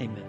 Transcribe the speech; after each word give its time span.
Amen. 0.00 0.24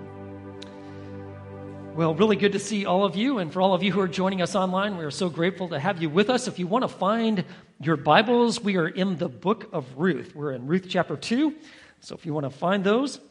Well, 1.96 2.14
really 2.14 2.36
good 2.36 2.52
to 2.52 2.60
see 2.60 2.86
all 2.86 3.06
of 3.06 3.16
you. 3.16 3.38
And 3.38 3.52
for 3.52 3.62
all 3.62 3.74
of 3.74 3.82
you 3.82 3.94
who 3.94 4.02
are 4.02 4.08
joining 4.08 4.42
us 4.42 4.56
online, 4.56 4.98
we 4.98 5.06
are 5.06 5.12
so 5.12 5.30
grateful 5.30 5.70
to 5.70 5.80
have 5.80 6.02
you 6.02 6.10
with 6.10 6.30
us. 6.30 6.50
If 6.50 6.60
you 6.60 6.68
want 6.68 6.84
to 6.84 6.90
find 6.90 7.46
your 7.82 7.96
Bibles, 7.96 8.62
we 8.62 8.76
are 8.76 8.90
in 8.90 9.16
the 9.16 9.30
book 9.30 9.70
of 9.72 9.86
Ruth. 9.98 10.36
We're 10.36 10.52
in 10.52 10.68
Ruth 10.68 10.88
chapter 10.90 11.16
2. 11.16 11.56
So 12.02 12.14
if 12.14 12.26
you 12.26 12.34
want 12.34 12.44
to 12.44 12.50
find 12.50 12.84
those, 12.84 13.22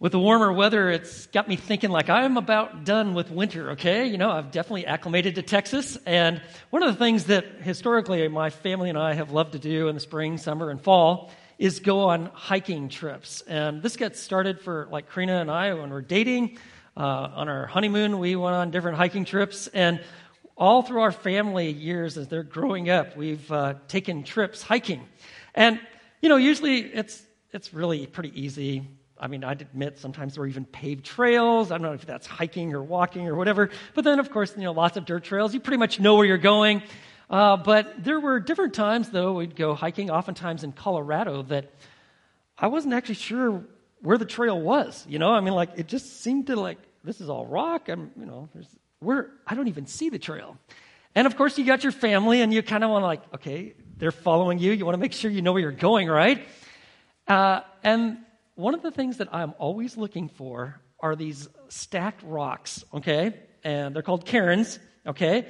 with 0.00 0.12
the 0.12 0.18
warmer 0.18 0.52
weather, 0.52 0.90
it's 0.90 1.26
got 1.26 1.46
me 1.46 1.56
thinking 1.56 1.90
like 1.90 2.10
I'm 2.10 2.36
about 2.36 2.84
done 2.84 3.14
with 3.14 3.30
winter, 3.30 3.72
okay? 3.72 4.06
You 4.06 4.18
know, 4.18 4.30
I've 4.30 4.50
definitely 4.50 4.86
acclimated 4.86 5.36
to 5.36 5.42
Texas. 5.42 5.96
And 6.06 6.42
one 6.70 6.82
of 6.82 6.92
the 6.92 6.98
things 6.98 7.26
that 7.26 7.44
historically 7.60 8.26
my 8.26 8.50
family 8.50 8.88
and 8.88 8.98
I 8.98 9.14
have 9.14 9.30
loved 9.30 9.52
to 9.52 9.58
do 9.58 9.88
in 9.88 9.94
the 9.94 10.00
spring, 10.00 10.38
summer, 10.38 10.70
and 10.70 10.80
fall 10.80 11.30
is 11.60 11.78
go 11.78 12.08
on 12.08 12.30
hiking 12.32 12.88
trips. 12.88 13.42
And 13.42 13.82
this 13.82 13.96
gets 13.96 14.18
started 14.18 14.60
for 14.60 14.88
like 14.90 15.12
Karina 15.12 15.42
and 15.42 15.50
I 15.50 15.74
when 15.74 15.90
we're 15.90 16.00
dating. 16.00 16.58
Uh, 16.96 17.30
on 17.34 17.48
our 17.50 17.66
honeymoon, 17.66 18.18
we 18.18 18.34
went 18.34 18.56
on 18.56 18.70
different 18.70 18.96
hiking 18.96 19.24
trips, 19.26 19.68
and 19.68 20.02
all 20.56 20.82
through 20.82 21.02
our 21.02 21.12
family 21.12 21.70
years 21.70 22.18
as 22.18 22.28
they're 22.28 22.42
growing 22.42 22.90
up, 22.90 23.16
we've 23.16 23.50
uh, 23.52 23.74
taken 23.88 24.24
trips 24.24 24.62
hiking. 24.62 25.06
And, 25.54 25.78
you 26.20 26.28
know, 26.30 26.36
usually 26.36 26.78
it's, 26.80 27.22
it's 27.52 27.72
really 27.72 28.06
pretty 28.06 28.32
easy. 28.38 28.88
I 29.18 29.28
mean, 29.28 29.44
I'd 29.44 29.60
admit 29.60 29.98
sometimes 29.98 30.34
there 30.34 30.44
are 30.44 30.46
even 30.46 30.64
paved 30.64 31.04
trails. 31.04 31.70
I 31.70 31.74
don't 31.74 31.82
know 31.82 31.92
if 31.92 32.06
that's 32.06 32.26
hiking 32.26 32.72
or 32.72 32.82
walking 32.82 33.28
or 33.28 33.34
whatever. 33.34 33.68
But 33.94 34.04
then, 34.04 34.18
of 34.18 34.30
course, 34.30 34.54
you 34.56 34.64
know, 34.64 34.72
lots 34.72 34.96
of 34.96 35.04
dirt 35.04 35.24
trails. 35.24 35.52
You 35.52 35.60
pretty 35.60 35.78
much 35.78 36.00
know 36.00 36.16
where 36.16 36.26
you're 36.26 36.38
going. 36.38 36.82
Uh, 37.30 37.56
but 37.56 38.02
there 38.02 38.18
were 38.18 38.40
different 38.40 38.74
times, 38.74 39.10
though, 39.10 39.34
we'd 39.34 39.54
go 39.54 39.72
hiking, 39.74 40.10
oftentimes 40.10 40.64
in 40.64 40.72
Colorado, 40.72 41.42
that 41.44 41.70
I 42.58 42.66
wasn't 42.66 42.92
actually 42.92 43.14
sure 43.14 43.64
where 44.02 44.18
the 44.18 44.24
trail 44.24 44.60
was. 44.60 45.06
You 45.08 45.20
know, 45.20 45.30
I 45.30 45.40
mean, 45.40 45.54
like 45.54 45.70
it 45.76 45.86
just 45.86 46.22
seemed 46.22 46.48
to 46.48 46.56
like 46.56 46.78
this 47.04 47.20
is 47.20 47.30
all 47.30 47.46
rock. 47.46 47.88
I'm, 47.88 48.10
you 48.18 48.26
know, 48.26 48.48
where 48.98 49.30
I 49.46 49.54
don't 49.54 49.68
even 49.68 49.86
see 49.86 50.10
the 50.10 50.18
trail. 50.18 50.58
And 51.14 51.26
of 51.26 51.36
course, 51.36 51.56
you 51.56 51.64
got 51.64 51.84
your 51.84 51.92
family, 51.92 52.40
and 52.42 52.52
you 52.52 52.62
kind 52.62 52.82
of 52.82 52.90
want 52.90 53.02
to 53.02 53.06
like, 53.06 53.34
okay, 53.34 53.74
they're 53.96 54.10
following 54.10 54.58
you. 54.58 54.72
You 54.72 54.84
want 54.84 54.94
to 54.94 55.00
make 55.00 55.12
sure 55.12 55.30
you 55.30 55.40
know 55.40 55.52
where 55.52 55.62
you're 55.62 55.72
going, 55.72 56.08
right? 56.08 56.44
Uh, 57.28 57.60
and 57.84 58.18
one 58.56 58.74
of 58.74 58.82
the 58.82 58.90
things 58.90 59.18
that 59.18 59.28
I'm 59.32 59.54
always 59.58 59.96
looking 59.96 60.28
for 60.28 60.80
are 60.98 61.14
these 61.14 61.48
stacked 61.68 62.22
rocks, 62.24 62.84
okay? 62.92 63.34
And 63.62 63.94
they're 63.94 64.02
called 64.02 64.26
cairns, 64.26 64.78
okay? 65.06 65.46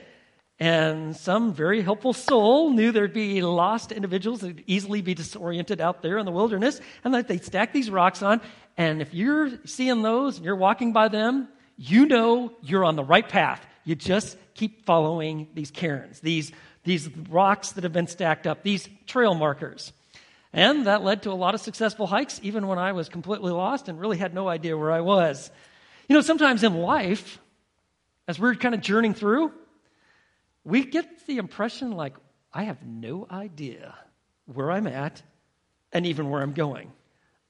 And 0.61 1.16
some 1.16 1.55
very 1.55 1.80
helpful 1.80 2.12
soul 2.12 2.70
knew 2.70 2.92
there'd 2.92 3.14
be 3.14 3.41
lost 3.41 3.92
individuals 3.92 4.42
that'd 4.42 4.62
easily 4.66 5.00
be 5.00 5.14
disoriented 5.14 5.80
out 5.80 6.03
there 6.03 6.19
in 6.19 6.27
the 6.27 6.33
wilderness, 6.33 6.83
and 7.03 7.14
that 7.14 7.28
they'd 7.28 7.42
stack 7.42 7.72
these 7.72 7.91
rocks 7.91 8.22
on. 8.22 8.42
And 8.77 9.00
if 9.00 9.14
you're 9.14 9.50
seeing 9.64 10.03
those 10.03 10.36
and 10.36 10.44
you're 10.44 10.55
walking 10.55 10.92
by 10.92 11.08
them, 11.08 11.48
you 11.78 12.05
know 12.05 12.53
you're 12.61 12.84
on 12.84 12.97
the 12.97 13.03
right 13.03 13.27
path. 13.27 13.66
You 13.84 13.94
just 13.94 14.36
keep 14.53 14.84
following 14.84 15.48
these 15.55 15.70
cairns, 15.70 16.20
these, 16.20 16.53
these 16.84 17.08
rocks 17.31 17.72
that 17.72 17.84
have 17.84 17.94
been 17.94 18.06
stacked 18.06 18.47
up, 18.47 18.62
these 18.62 18.86
trail 19.06 19.34
markers. 19.34 19.94
And 20.53 20.86
that 20.86 21.03
led 21.03 21.22
to 21.22 21.31
a 21.31 21.33
lot 21.33 21.55
of 21.55 21.62
successful 21.62 22.06
hikes, 22.06 22.38
even 22.42 22.66
when 22.66 22.78
I 22.78 22.92
was 22.92 23.08
completely 23.08 23.53
lost 23.53 23.88
and 23.88 23.98
really 23.98 24.19
had 24.19 24.34
no 24.34 24.48
idea 24.48 24.77
where 24.77 24.92
I 24.92 25.00
was. 25.00 25.50
You 26.06 26.14
know, 26.14 26.20
sometimes 26.20 26.62
in 26.64 26.75
life, 26.75 27.38
as 28.28 28.38
we're 28.38 28.55
kind 28.56 28.75
of 28.75 28.83
journeying 28.83 29.14
through, 29.14 29.53
we 30.71 30.85
get 30.85 31.27
the 31.27 31.39
impression 31.39 31.93
like, 31.93 32.15
I 32.53 32.65
have 32.65 32.83
no 32.85 33.27
idea 33.31 33.95
where 34.47 34.71
I'm 34.71 34.87
at 34.87 35.23
and 35.93 36.07
even 36.07 36.31
where 36.31 36.41
I'm 36.41 36.53
going. 36.53 36.93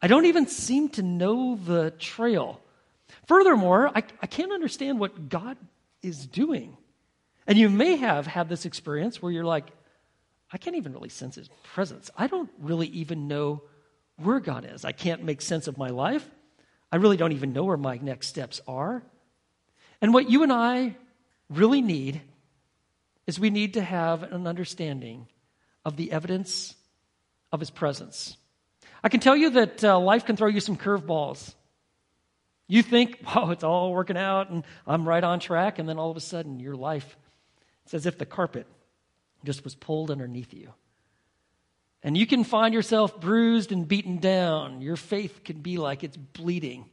I 0.02 0.06
don't 0.06 0.24
even 0.24 0.46
seem 0.46 0.88
to 0.90 1.02
know 1.02 1.56
the 1.56 1.90
trail. 1.92 2.60
Furthermore, 3.26 3.88
I, 3.88 4.02
I 4.22 4.26
can't 4.26 4.52
understand 4.52 4.98
what 4.98 5.28
God 5.28 5.58
is 6.02 6.26
doing. 6.26 6.76
And 7.46 7.58
you 7.58 7.68
may 7.68 7.96
have 7.96 8.26
had 8.26 8.48
this 8.48 8.64
experience 8.64 9.20
where 9.20 9.30
you're 9.30 9.44
like, 9.44 9.66
I 10.52 10.58
can't 10.58 10.76
even 10.76 10.92
really 10.92 11.10
sense 11.10 11.34
his 11.34 11.50
presence. 11.62 12.10
I 12.16 12.26
don't 12.26 12.50
really 12.58 12.88
even 12.88 13.28
know 13.28 13.62
where 14.16 14.40
God 14.40 14.66
is. 14.70 14.84
I 14.84 14.92
can't 14.92 15.22
make 15.22 15.42
sense 15.42 15.68
of 15.68 15.78
my 15.78 15.88
life. 15.88 16.28
I 16.90 16.96
really 16.96 17.16
don't 17.16 17.32
even 17.32 17.52
know 17.52 17.64
where 17.64 17.76
my 17.76 17.98
next 17.98 18.28
steps 18.28 18.60
are. 18.66 19.02
And 20.00 20.14
what 20.14 20.30
you 20.30 20.42
and 20.42 20.52
I 20.52 20.96
really 21.50 21.82
need 21.82 22.22
is 23.30 23.38
we 23.38 23.50
need 23.50 23.74
to 23.74 23.80
have 23.80 24.24
an 24.24 24.48
understanding 24.48 25.28
of 25.84 25.96
the 25.96 26.10
evidence 26.10 26.74
of 27.52 27.60
his 27.60 27.70
presence. 27.70 28.36
I 29.04 29.08
can 29.08 29.20
tell 29.20 29.36
you 29.36 29.50
that 29.50 29.84
uh, 29.84 30.00
life 30.00 30.24
can 30.24 30.34
throw 30.34 30.48
you 30.48 30.58
some 30.58 30.76
curveballs. 30.76 31.54
You 32.66 32.82
think, 32.82 33.20
oh, 33.36 33.50
it's 33.50 33.62
all 33.62 33.92
working 33.92 34.16
out 34.16 34.50
and 34.50 34.64
I'm 34.84 35.06
right 35.06 35.22
on 35.22 35.38
track, 35.38 35.78
and 35.78 35.88
then 35.88 35.96
all 35.96 36.10
of 36.10 36.16
a 36.16 36.20
sudden 36.20 36.58
your 36.58 36.74
life, 36.74 37.16
it's 37.84 37.94
as 37.94 38.04
if 38.04 38.18
the 38.18 38.26
carpet 38.26 38.66
just 39.44 39.62
was 39.62 39.76
pulled 39.76 40.10
underneath 40.10 40.52
you. 40.52 40.74
And 42.02 42.16
you 42.16 42.26
can 42.26 42.42
find 42.42 42.74
yourself 42.74 43.20
bruised 43.20 43.70
and 43.70 43.86
beaten 43.86 44.18
down. 44.18 44.82
Your 44.82 44.96
faith 44.96 45.44
can 45.44 45.60
be 45.60 45.78
like 45.78 46.02
it's 46.02 46.16
bleeding. 46.16 46.90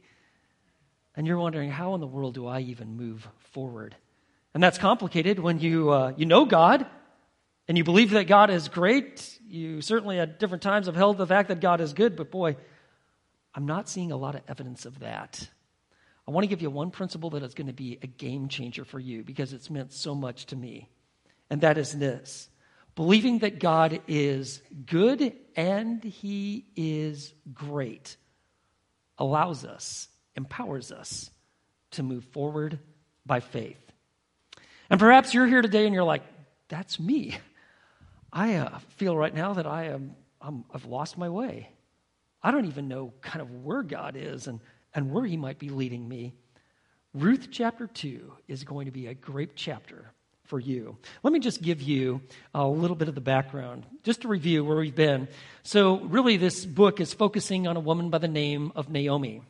And 1.16 1.26
you're 1.26 1.38
wondering, 1.38 1.72
how 1.72 1.96
in 1.96 2.00
the 2.00 2.06
world 2.06 2.34
do 2.34 2.46
I 2.46 2.60
even 2.60 2.96
move 2.96 3.26
forward? 3.50 3.96
And 4.58 4.62
that's 4.64 4.76
complicated 4.76 5.38
when 5.38 5.60
you, 5.60 5.90
uh, 5.90 6.14
you 6.16 6.26
know 6.26 6.44
God 6.44 6.84
and 7.68 7.78
you 7.78 7.84
believe 7.84 8.10
that 8.10 8.26
God 8.26 8.50
is 8.50 8.66
great. 8.66 9.38
You 9.46 9.80
certainly 9.80 10.18
at 10.18 10.40
different 10.40 10.64
times 10.64 10.86
have 10.86 10.96
held 10.96 11.16
the 11.16 11.28
fact 11.28 11.46
that 11.50 11.60
God 11.60 11.80
is 11.80 11.92
good, 11.92 12.16
but 12.16 12.32
boy, 12.32 12.56
I'm 13.54 13.66
not 13.66 13.88
seeing 13.88 14.10
a 14.10 14.16
lot 14.16 14.34
of 14.34 14.40
evidence 14.48 14.84
of 14.84 14.98
that. 14.98 15.48
I 16.26 16.32
want 16.32 16.42
to 16.42 16.48
give 16.48 16.60
you 16.60 16.70
one 16.70 16.90
principle 16.90 17.30
that 17.30 17.44
is 17.44 17.54
going 17.54 17.68
to 17.68 17.72
be 17.72 18.00
a 18.02 18.08
game 18.08 18.48
changer 18.48 18.84
for 18.84 18.98
you 18.98 19.22
because 19.22 19.52
it's 19.52 19.70
meant 19.70 19.92
so 19.92 20.12
much 20.16 20.46
to 20.46 20.56
me. 20.56 20.88
And 21.48 21.60
that 21.60 21.78
is 21.78 21.96
this 21.96 22.48
believing 22.96 23.38
that 23.38 23.60
God 23.60 24.00
is 24.08 24.60
good 24.86 25.34
and 25.54 26.02
He 26.02 26.66
is 26.74 27.32
great 27.54 28.16
allows 29.18 29.64
us, 29.64 30.08
empowers 30.34 30.90
us 30.90 31.30
to 31.92 32.02
move 32.02 32.24
forward 32.32 32.80
by 33.24 33.38
faith. 33.38 33.87
And 34.90 34.98
perhaps 34.98 35.34
you're 35.34 35.46
here 35.46 35.62
today 35.62 35.84
and 35.84 35.94
you're 35.94 36.04
like, 36.04 36.22
that's 36.68 36.98
me. 36.98 37.36
I 38.32 38.56
uh, 38.56 38.78
feel 38.96 39.16
right 39.16 39.34
now 39.34 39.54
that 39.54 39.66
I 39.66 39.86
am, 39.86 40.14
I'm, 40.40 40.64
I've 40.72 40.86
lost 40.86 41.18
my 41.18 41.28
way. 41.28 41.70
I 42.42 42.50
don't 42.50 42.66
even 42.66 42.88
know 42.88 43.12
kind 43.20 43.40
of 43.40 43.50
where 43.64 43.82
God 43.82 44.16
is 44.16 44.46
and, 44.46 44.60
and 44.94 45.10
where 45.10 45.24
He 45.24 45.36
might 45.36 45.58
be 45.58 45.70
leading 45.70 46.08
me. 46.08 46.34
Ruth 47.14 47.48
chapter 47.50 47.86
2 47.86 48.32
is 48.48 48.64
going 48.64 48.86
to 48.86 48.92
be 48.92 49.06
a 49.06 49.14
great 49.14 49.56
chapter 49.56 50.12
for 50.44 50.60
you. 50.60 50.96
Let 51.22 51.32
me 51.32 51.40
just 51.40 51.62
give 51.62 51.82
you 51.82 52.22
a 52.54 52.66
little 52.66 52.96
bit 52.96 53.08
of 53.08 53.14
the 53.14 53.20
background, 53.20 53.84
just 54.02 54.22
to 54.22 54.28
review 54.28 54.64
where 54.64 54.78
we've 54.78 54.94
been. 54.94 55.28
So, 55.62 56.00
really, 56.00 56.36
this 56.36 56.64
book 56.64 57.00
is 57.00 57.12
focusing 57.12 57.66
on 57.66 57.76
a 57.76 57.80
woman 57.80 58.08
by 58.08 58.18
the 58.18 58.28
name 58.28 58.72
of 58.74 58.88
Naomi. 58.88 59.42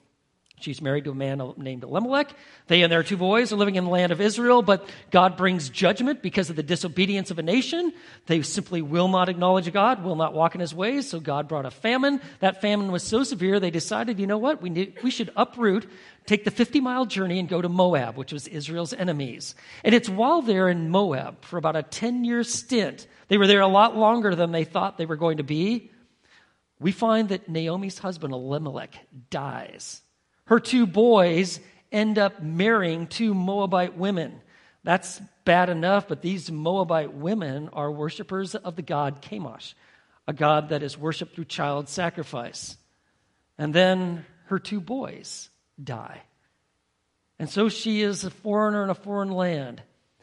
She's 0.60 0.82
married 0.82 1.04
to 1.04 1.10
a 1.10 1.14
man 1.14 1.40
named 1.56 1.84
Elimelech. 1.84 2.34
They 2.66 2.82
and 2.82 2.92
their 2.92 3.02
two 3.02 3.16
boys 3.16 3.52
are 3.52 3.56
living 3.56 3.76
in 3.76 3.84
the 3.84 3.90
land 3.90 4.12
of 4.12 4.20
Israel, 4.20 4.62
but 4.62 4.88
God 5.10 5.36
brings 5.36 5.68
judgment 5.68 6.22
because 6.22 6.50
of 6.50 6.56
the 6.56 6.62
disobedience 6.62 7.30
of 7.30 7.38
a 7.38 7.42
nation. 7.42 7.92
They 8.26 8.42
simply 8.42 8.82
will 8.82 9.08
not 9.08 9.28
acknowledge 9.28 9.72
God, 9.72 10.02
will 10.02 10.16
not 10.16 10.34
walk 10.34 10.54
in 10.54 10.60
his 10.60 10.74
ways, 10.74 11.08
so 11.08 11.20
God 11.20 11.48
brought 11.48 11.66
a 11.66 11.70
famine. 11.70 12.20
That 12.40 12.60
famine 12.60 12.90
was 12.90 13.02
so 13.02 13.22
severe, 13.22 13.60
they 13.60 13.70
decided, 13.70 14.18
you 14.18 14.26
know 14.26 14.38
what, 14.38 14.60
we, 14.60 14.70
need, 14.70 14.98
we 15.02 15.10
should 15.10 15.30
uproot, 15.36 15.88
take 16.26 16.44
the 16.44 16.50
50 16.50 16.80
mile 16.80 17.06
journey, 17.06 17.38
and 17.38 17.48
go 17.48 17.62
to 17.62 17.68
Moab, 17.68 18.16
which 18.16 18.32
was 18.32 18.48
Israel's 18.48 18.92
enemies. 18.92 19.54
And 19.84 19.94
it's 19.94 20.08
while 20.08 20.42
they're 20.42 20.68
in 20.68 20.90
Moab 20.90 21.44
for 21.44 21.58
about 21.58 21.76
a 21.76 21.82
10 21.82 22.24
year 22.24 22.42
stint, 22.42 23.06
they 23.28 23.38
were 23.38 23.46
there 23.46 23.60
a 23.60 23.68
lot 23.68 23.96
longer 23.96 24.34
than 24.34 24.52
they 24.52 24.64
thought 24.64 24.98
they 24.98 25.06
were 25.06 25.16
going 25.16 25.36
to 25.36 25.44
be. 25.44 25.90
We 26.80 26.92
find 26.92 27.28
that 27.30 27.48
Naomi's 27.48 27.98
husband, 27.98 28.32
Elimelech, 28.32 28.94
dies 29.30 30.02
her 30.48 30.60
two 30.60 30.86
boys 30.86 31.60
end 31.92 32.18
up 32.18 32.42
marrying 32.42 33.06
two 33.06 33.34
Moabite 33.34 33.96
women. 33.96 34.40
That's 34.82 35.20
bad 35.44 35.68
enough, 35.68 36.08
but 36.08 36.22
these 36.22 36.50
Moabite 36.50 37.12
women 37.12 37.68
are 37.72 37.90
worshippers 37.90 38.54
of 38.54 38.74
the 38.76 38.82
god 38.82 39.20
Chemosh, 39.22 39.74
a 40.26 40.32
god 40.32 40.70
that 40.70 40.82
is 40.82 40.96
worshiped 40.96 41.34
through 41.34 41.44
child 41.44 41.88
sacrifice. 41.88 42.76
And 43.58 43.74
then 43.74 44.24
her 44.46 44.58
two 44.58 44.80
boys 44.80 45.50
die. 45.82 46.22
And 47.38 47.50
so 47.50 47.68
she 47.68 48.00
is 48.02 48.24
a 48.24 48.30
foreigner 48.30 48.82
in 48.82 48.90
a 48.90 48.94
foreign 48.94 49.30
land. 49.30 49.82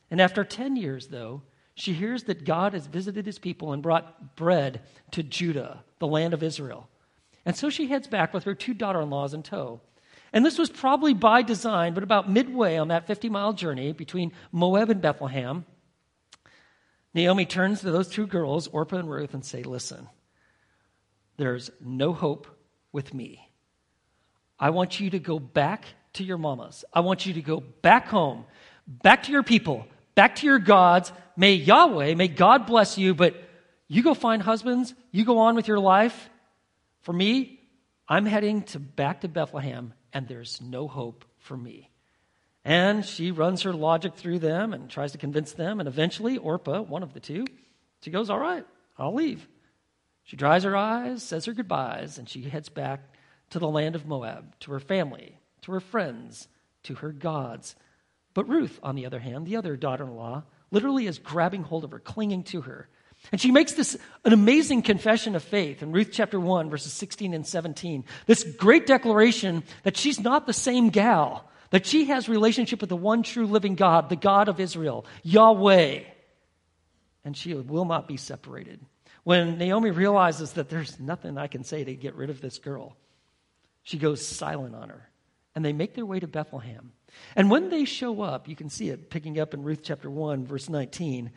And 0.09 0.19
after 0.19 0.43
10 0.43 0.75
years, 0.75 1.07
though, 1.07 1.43
she 1.75 1.93
hears 1.93 2.23
that 2.23 2.45
God 2.45 2.73
has 2.73 2.87
visited 2.87 3.25
his 3.25 3.37
people 3.37 3.73
and 3.73 3.83
brought 3.83 4.35
bread 4.35 4.81
to 5.11 5.21
Judah, 5.21 5.83
the 5.99 6.07
land 6.07 6.33
of 6.33 6.41
Israel. 6.41 6.89
And 7.45 7.55
so 7.55 7.69
she 7.69 7.87
heads 7.87 8.07
back 8.07 8.33
with 8.33 8.45
her 8.45 8.55
two 8.55 8.73
daughter 8.73 9.01
in 9.01 9.09
laws 9.09 9.33
in 9.33 9.43
tow. 9.43 9.81
And 10.35 10.45
this 10.45 10.57
was 10.57 10.69
probably 10.69 11.13
by 11.13 11.43
design, 11.43 11.93
but 11.93 12.03
about 12.03 12.29
midway 12.29 12.75
on 12.75 12.89
that 12.89 13.07
50 13.07 13.29
mile 13.29 13.53
journey 13.53 13.93
between 13.93 14.33
Moab 14.51 14.89
and 14.89 15.01
Bethlehem, 15.01 15.63
Naomi 17.13 17.45
turns 17.45 17.79
to 17.79 17.91
those 17.91 18.09
two 18.09 18.27
girls, 18.27 18.67
Orpah 18.67 18.97
and 18.97 19.09
Ruth, 19.09 19.33
and 19.33 19.45
say, 19.45 19.63
Listen, 19.63 20.09
there's 21.37 21.71
no 21.79 22.11
hope 22.11 22.47
with 22.91 23.13
me. 23.13 23.49
I 24.59 24.71
want 24.71 24.99
you 24.99 25.09
to 25.11 25.19
go 25.19 25.39
back 25.39 25.85
to 26.13 26.25
your 26.25 26.37
mamas. 26.37 26.83
I 26.93 26.99
want 26.99 27.25
you 27.25 27.35
to 27.35 27.41
go 27.41 27.61
back 27.61 28.09
home, 28.09 28.43
back 28.87 29.23
to 29.23 29.31
your 29.31 29.43
people, 29.43 29.87
back 30.15 30.35
to 30.37 30.45
your 30.45 30.59
gods. 30.59 31.13
May 31.37 31.53
Yahweh, 31.53 32.15
may 32.15 32.27
God 32.27 32.65
bless 32.65 32.97
you, 32.97 33.15
but 33.15 33.41
you 33.87 34.03
go 34.03 34.13
find 34.13 34.41
husbands, 34.41 34.93
you 35.11 35.23
go 35.23 35.37
on 35.37 35.55
with 35.55 35.69
your 35.69 35.79
life. 35.79 36.29
For 37.03 37.13
me, 37.13 37.61
I'm 38.09 38.25
heading 38.25 38.63
to 38.63 38.79
back 38.79 39.21
to 39.21 39.29
Bethlehem, 39.29 39.93
and 40.15 40.29
there's 40.29 40.61
no 40.61 40.87
hope 40.87 41.25
for 41.37 41.57
me. 41.57 41.91
And 42.63 43.05
she 43.05 43.29
runs 43.29 43.61
her 43.61 43.73
logic 43.73 44.15
through 44.15 44.39
them 44.39 44.73
and 44.73 44.89
tries 44.89 45.11
to 45.11 45.19
convince 45.19 45.51
them, 45.51 45.79
and 45.79 45.87
eventually, 45.87 46.37
Orpah, 46.37 46.81
one 46.81 47.03
of 47.03 47.13
the 47.13 47.19
two, 47.19 47.45
she 48.01 48.09
goes, 48.09 48.29
All 48.29 48.39
right, 48.39 48.65
I'll 48.97 49.13
leave. 49.13 49.47
She 50.23 50.37
dries 50.37 50.63
her 50.63 50.75
eyes, 50.75 51.21
says 51.21 51.45
her 51.45 51.53
goodbyes, 51.53 52.17
and 52.17 52.27
she 52.27 52.41
heads 52.43 52.69
back 52.69 53.13
to 53.51 53.59
the 53.59 53.67
land 53.67 53.93
of 53.93 54.07
Moab, 54.07 54.57
to 54.61 54.71
her 54.71 54.79
family, 54.79 55.37
to 55.61 55.73
her 55.73 55.79
friends, 55.79 56.47
to 56.83 56.95
her 56.95 57.11
gods. 57.11 57.75
But 58.33 58.49
Ruth, 58.49 58.79
on 58.81 58.95
the 58.95 59.05
other 59.05 59.19
hand, 59.19 59.45
the 59.45 59.57
other 59.57 59.75
daughter 59.75 60.05
in 60.05 60.15
law, 60.15 60.43
literally 60.71 61.05
is 61.05 61.19
grabbing 61.19 61.63
hold 61.63 61.83
of 61.83 61.91
her, 61.91 61.99
clinging 61.99 62.43
to 62.45 62.61
her. 62.61 62.87
And 63.31 63.41
she 63.41 63.51
makes 63.51 63.73
this 63.73 63.97
an 64.23 64.33
amazing 64.33 64.81
confession 64.81 65.35
of 65.35 65.43
faith 65.43 65.81
in 65.81 65.91
Ruth 65.91 66.09
chapter 66.11 66.39
1, 66.39 66.69
verses 66.69 66.93
16 66.93 67.33
and 67.33 67.45
17. 67.45 68.05
This 68.25 68.43
great 68.43 68.85
declaration 68.85 69.63
that 69.83 69.97
she's 69.97 70.19
not 70.19 70.45
the 70.45 70.53
same 70.53 70.89
gal, 70.89 71.49
that 71.71 71.85
she 71.85 72.05
has 72.05 72.29
relationship 72.29 72.81
with 72.81 72.89
the 72.89 72.95
one 72.95 73.23
true 73.23 73.47
living 73.47 73.75
God, 73.75 74.09
the 74.09 74.15
God 74.15 74.47
of 74.47 74.59
Israel, 74.59 75.05
Yahweh. 75.23 76.01
And 77.23 77.35
she 77.35 77.53
will 77.53 77.85
not 77.85 78.07
be 78.07 78.17
separated. 78.17 78.79
When 79.23 79.57
Naomi 79.57 79.89
realizes 79.89 80.53
that 80.53 80.69
there's 80.69 80.99
nothing 80.99 81.37
I 81.37 81.47
can 81.47 81.63
say 81.63 81.83
to 81.83 81.95
get 81.95 82.13
rid 82.13 82.29
of 82.29 82.41
this 82.41 82.59
girl, 82.59 82.95
she 83.81 83.97
goes 83.97 84.25
silent 84.25 84.75
on 84.75 84.89
her. 84.89 85.09
And 85.55 85.65
they 85.65 85.73
make 85.73 85.95
their 85.95 86.05
way 86.05 86.19
to 86.19 86.27
Bethlehem. 86.27 86.91
And 87.35 87.49
when 87.49 87.69
they 87.69 87.85
show 87.85 88.21
up, 88.21 88.47
you 88.47 88.55
can 88.55 88.69
see 88.69 88.89
it 88.89 89.09
picking 89.09 89.39
up 89.39 89.53
in 89.53 89.63
Ruth 89.63 89.79
chapter 89.81 90.09
1, 90.09 90.45
verse 90.45 90.69
19. 90.69 91.31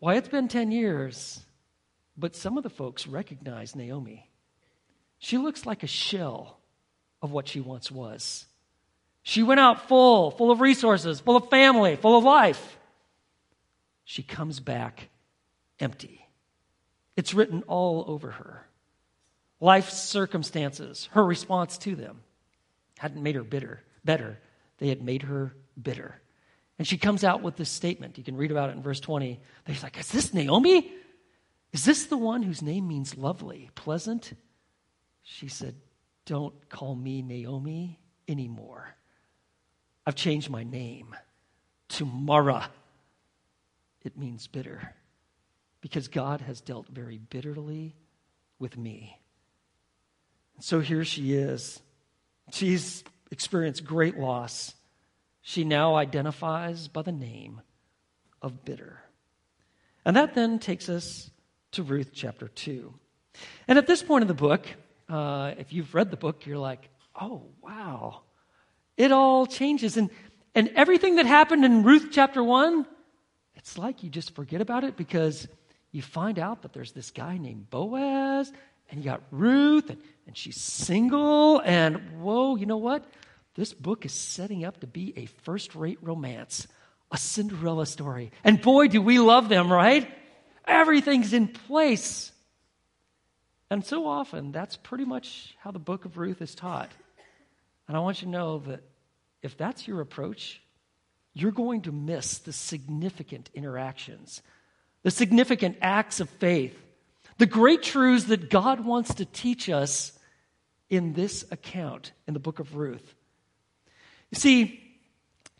Why, 0.00 0.14
it's 0.14 0.28
been 0.28 0.48
10 0.48 0.70
years, 0.70 1.40
but 2.16 2.36
some 2.36 2.56
of 2.56 2.62
the 2.62 2.70
folks 2.70 3.06
recognize 3.06 3.74
Naomi. 3.74 4.30
She 5.18 5.38
looks 5.38 5.66
like 5.66 5.82
a 5.82 5.88
shell 5.88 6.58
of 7.20 7.32
what 7.32 7.48
she 7.48 7.60
once 7.60 7.90
was. 7.90 8.46
She 9.22 9.42
went 9.42 9.60
out 9.60 9.88
full, 9.88 10.30
full 10.30 10.50
of 10.50 10.60
resources, 10.60 11.20
full 11.20 11.36
of 11.36 11.50
family, 11.50 11.96
full 11.96 12.16
of 12.16 12.24
life. 12.24 12.78
She 14.04 14.22
comes 14.22 14.60
back 14.60 15.08
empty. 15.80 16.26
It's 17.16 17.34
written 17.34 17.64
all 17.66 18.04
over 18.06 18.30
her. 18.30 18.66
Life's 19.60 20.00
circumstances, 20.00 21.08
her 21.12 21.24
response 21.24 21.76
to 21.78 21.96
them, 21.96 22.20
hadn't 22.98 23.22
made 23.22 23.34
her 23.34 23.42
bitter, 23.42 23.82
better. 24.04 24.38
They 24.78 24.88
had 24.88 25.02
made 25.02 25.22
her 25.22 25.54
bitter. 25.80 26.20
And 26.78 26.86
she 26.86 26.96
comes 26.96 27.24
out 27.24 27.42
with 27.42 27.56
this 27.56 27.70
statement. 27.70 28.18
You 28.18 28.24
can 28.24 28.36
read 28.36 28.50
about 28.50 28.70
it 28.70 28.76
in 28.76 28.82
verse 28.82 29.00
20. 29.00 29.40
They're 29.64 29.76
like, 29.82 29.98
Is 29.98 30.10
this 30.10 30.32
Naomi? 30.32 30.92
Is 31.72 31.84
this 31.84 32.06
the 32.06 32.16
one 32.16 32.42
whose 32.42 32.62
name 32.62 32.88
means 32.88 33.16
lovely, 33.16 33.70
pleasant? 33.74 34.32
She 35.22 35.48
said, 35.48 35.74
Don't 36.24 36.68
call 36.68 36.94
me 36.94 37.22
Naomi 37.22 37.98
anymore. 38.28 38.94
I've 40.06 40.14
changed 40.14 40.48
my 40.48 40.62
name 40.62 41.14
to 41.90 42.06
Mara. 42.06 42.70
It 44.04 44.16
means 44.16 44.46
bitter 44.46 44.94
because 45.80 46.08
God 46.08 46.40
has 46.40 46.60
dealt 46.60 46.88
very 46.88 47.18
bitterly 47.18 47.94
with 48.58 48.76
me. 48.76 49.18
And 50.54 50.64
So 50.64 50.80
here 50.80 51.04
she 51.04 51.34
is. 51.34 51.80
She's 52.52 53.04
experienced 53.30 53.84
great 53.84 54.18
loss. 54.18 54.74
She 55.48 55.64
now 55.64 55.94
identifies 55.94 56.88
by 56.88 57.00
the 57.00 57.10
name 57.10 57.62
of 58.42 58.66
bitter. 58.66 59.00
And 60.04 60.14
that 60.14 60.34
then 60.34 60.58
takes 60.58 60.90
us 60.90 61.30
to 61.72 61.82
Ruth 61.82 62.10
chapter 62.12 62.48
2. 62.48 62.92
And 63.66 63.78
at 63.78 63.86
this 63.86 64.02
point 64.02 64.20
in 64.20 64.28
the 64.28 64.34
book, 64.34 64.66
uh, 65.08 65.54
if 65.56 65.72
you've 65.72 65.94
read 65.94 66.10
the 66.10 66.18
book, 66.18 66.44
you're 66.44 66.58
like, 66.58 66.90
oh, 67.18 67.44
wow. 67.62 68.20
It 68.98 69.10
all 69.10 69.46
changes. 69.46 69.96
And, 69.96 70.10
and 70.54 70.68
everything 70.74 71.16
that 71.16 71.24
happened 71.24 71.64
in 71.64 71.82
Ruth 71.82 72.08
chapter 72.12 72.44
1, 72.44 72.84
it's 73.54 73.78
like 73.78 74.02
you 74.02 74.10
just 74.10 74.34
forget 74.34 74.60
about 74.60 74.84
it 74.84 74.98
because 74.98 75.48
you 75.92 76.02
find 76.02 76.38
out 76.38 76.60
that 76.60 76.74
there's 76.74 76.92
this 76.92 77.10
guy 77.10 77.38
named 77.38 77.70
Boaz, 77.70 78.52
and 78.90 79.00
you 79.00 79.06
got 79.06 79.22
Ruth, 79.30 79.88
and, 79.88 79.98
and 80.26 80.36
she's 80.36 80.60
single, 80.60 81.60
and 81.60 82.20
whoa, 82.20 82.56
you 82.56 82.66
know 82.66 82.76
what? 82.76 83.02
This 83.58 83.74
book 83.74 84.06
is 84.06 84.12
setting 84.12 84.64
up 84.64 84.78
to 84.82 84.86
be 84.86 85.12
a 85.16 85.26
first 85.26 85.74
rate 85.74 85.98
romance, 86.00 86.68
a 87.10 87.18
Cinderella 87.18 87.86
story. 87.86 88.30
And 88.44 88.62
boy, 88.62 88.86
do 88.86 89.02
we 89.02 89.18
love 89.18 89.48
them, 89.48 89.72
right? 89.72 90.08
Everything's 90.64 91.32
in 91.32 91.48
place. 91.48 92.30
And 93.68 93.84
so 93.84 94.06
often, 94.06 94.52
that's 94.52 94.76
pretty 94.76 95.04
much 95.04 95.56
how 95.58 95.72
the 95.72 95.80
book 95.80 96.04
of 96.04 96.18
Ruth 96.18 96.40
is 96.40 96.54
taught. 96.54 96.92
And 97.88 97.96
I 97.96 98.00
want 98.00 98.22
you 98.22 98.26
to 98.26 98.30
know 98.30 98.60
that 98.60 98.84
if 99.42 99.56
that's 99.56 99.88
your 99.88 100.02
approach, 100.02 100.62
you're 101.34 101.50
going 101.50 101.82
to 101.82 101.92
miss 101.92 102.38
the 102.38 102.52
significant 102.52 103.50
interactions 103.54 104.40
the 105.02 105.10
significant 105.10 105.78
acts 105.80 106.20
of 106.20 106.28
faith, 106.28 106.76
the 107.38 107.46
great 107.46 107.82
truths 107.82 108.26
that 108.26 108.50
God 108.50 108.84
wants 108.84 109.14
to 109.14 109.24
teach 109.24 109.68
us 109.68 110.12
in 110.90 111.12
this 111.12 111.44
account 111.50 112.12
in 112.28 112.34
the 112.34 112.40
book 112.40 112.60
of 112.60 112.76
Ruth. 112.76 113.16
You 114.30 114.38
see, 114.38 114.80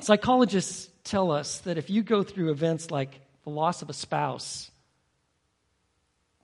psychologists 0.01 0.89
tell 1.05 1.31
us 1.31 1.59
that 1.61 1.79
if 1.79 1.91
you 1.91 2.03
go 2.03 2.23
through 2.23 2.51
events 2.51 2.91
like 2.91 3.21
the 3.45 3.51
loss 3.51 3.83
of 3.83 3.91
a 3.91 3.95
spouse, 3.95 4.71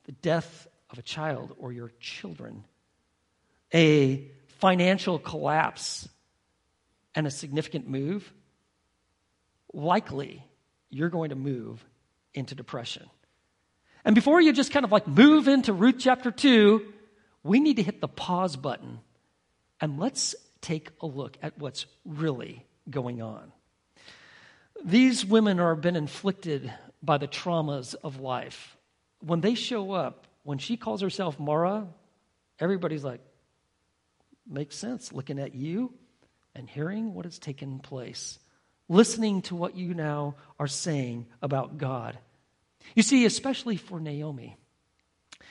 the 0.04 0.12
death 0.12 0.66
of 0.90 0.98
a 0.98 1.02
child 1.02 1.54
or 1.58 1.72
your 1.72 1.92
children, 2.00 2.64
a 3.72 4.30
financial 4.60 5.18
collapse, 5.18 6.08
and 7.14 7.26
a 7.26 7.30
significant 7.30 7.88
move, 7.88 8.32
likely 9.72 10.44
you're 10.90 11.08
going 11.08 11.30
to 11.30 11.36
move 11.36 11.84
into 12.32 12.54
depression. 12.54 13.08
And 14.04 14.14
before 14.14 14.40
you 14.40 14.52
just 14.52 14.72
kind 14.72 14.84
of 14.84 14.92
like 14.92 15.06
move 15.06 15.48
into 15.48 15.72
Ruth 15.72 15.96
chapter 15.98 16.30
2, 16.30 16.84
we 17.42 17.60
need 17.60 17.76
to 17.76 17.82
hit 17.82 18.00
the 18.00 18.08
pause 18.08 18.56
button 18.56 19.00
and 19.80 19.98
let's 19.98 20.34
take 20.64 20.88
a 21.00 21.06
look 21.06 21.36
at 21.42 21.58
what's 21.58 21.86
really 22.04 22.64
going 22.88 23.20
on. 23.20 23.52
These 24.84 25.24
women 25.24 25.60
are 25.60 25.76
been 25.76 25.96
inflicted 25.96 26.72
by 27.02 27.18
the 27.18 27.28
traumas 27.28 27.94
of 28.02 28.20
life. 28.20 28.76
When 29.20 29.40
they 29.40 29.54
show 29.54 29.92
up, 29.92 30.26
when 30.42 30.58
she 30.58 30.76
calls 30.76 31.00
herself 31.00 31.38
Mara, 31.38 31.86
everybody's 32.58 33.04
like, 33.04 33.20
makes 34.48 34.76
sense 34.76 35.12
looking 35.12 35.38
at 35.38 35.54
you 35.54 35.92
and 36.54 36.68
hearing 36.68 37.14
what 37.14 37.24
has 37.24 37.38
taken 37.38 37.78
place 37.78 38.38
listening 38.88 39.42
to 39.42 39.54
what 39.54 39.76
you 39.76 39.94
now 39.94 40.34
are 40.58 40.66
saying 40.66 41.26
about 41.40 41.78
God. 41.78 42.18
You 42.94 43.02
see, 43.02 43.24
especially 43.24 43.76
for 43.76 43.98
Naomi, 43.98 44.56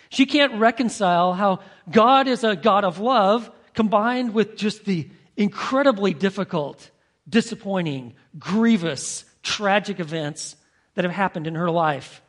she 0.09 0.25
can't 0.25 0.59
reconcile 0.59 1.33
how 1.33 1.59
God 1.89 2.27
is 2.27 2.43
a 2.43 2.55
God 2.55 2.83
of 2.83 2.99
love 2.99 3.49
combined 3.73 4.33
with 4.33 4.55
just 4.55 4.85
the 4.85 5.09
incredibly 5.35 6.13
difficult, 6.13 6.89
disappointing, 7.27 8.13
grievous, 8.37 9.25
tragic 9.41 9.99
events 9.99 10.55
that 10.95 11.05
have 11.05 11.13
happened 11.13 11.47
in 11.47 11.55
her 11.55 11.71
life. 11.71 12.21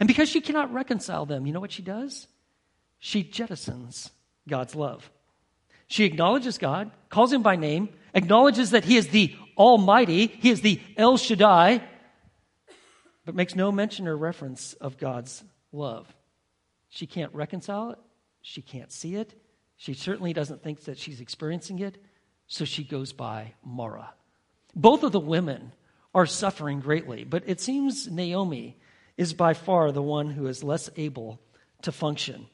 And 0.00 0.06
because 0.06 0.28
she 0.28 0.40
cannot 0.40 0.72
reconcile 0.72 1.26
them, 1.26 1.46
you 1.46 1.52
know 1.52 1.60
what 1.60 1.72
she 1.72 1.82
does? 1.82 2.26
She 2.98 3.22
jettisons 3.22 4.10
God's 4.48 4.74
love. 4.74 5.10
She 5.86 6.04
acknowledges 6.04 6.58
God, 6.58 6.90
calls 7.08 7.32
him 7.32 7.42
by 7.42 7.56
name, 7.56 7.88
acknowledges 8.14 8.70
that 8.70 8.84
he 8.84 8.96
is 8.96 9.08
the 9.08 9.34
Almighty, 9.58 10.28
He 10.28 10.50
is 10.50 10.60
the 10.60 10.80
El 10.96 11.16
Shaddai, 11.16 11.82
but 13.26 13.34
makes 13.34 13.56
no 13.56 13.72
mention 13.72 14.06
or 14.06 14.16
reference 14.16 14.72
of 14.74 14.98
God's 14.98 15.42
love. 15.72 16.06
She 16.88 17.06
can't 17.06 17.34
reconcile 17.34 17.90
it. 17.90 17.98
She 18.40 18.62
can't 18.62 18.92
see 18.92 19.16
it. 19.16 19.34
She 19.78 19.94
certainly 19.94 20.32
doesn't 20.32 20.62
think 20.62 20.84
that 20.84 20.98
she's 20.98 21.20
experiencing 21.20 21.78
it, 21.78 22.02
so 22.48 22.64
she 22.64 22.84
goes 22.84 23.12
by 23.12 23.54
Mara. 23.64 24.12
Both 24.74 25.04
of 25.04 25.12
the 25.12 25.20
women 25.20 25.72
are 26.14 26.26
suffering 26.26 26.80
greatly, 26.80 27.24
but 27.24 27.44
it 27.46 27.60
seems 27.60 28.08
Naomi 28.08 28.76
is 29.16 29.32
by 29.32 29.54
far 29.54 29.92
the 29.92 30.02
one 30.02 30.30
who 30.30 30.48
is 30.48 30.64
less 30.64 30.90
able 30.96 31.40
to 31.82 31.92
function. 31.92 32.46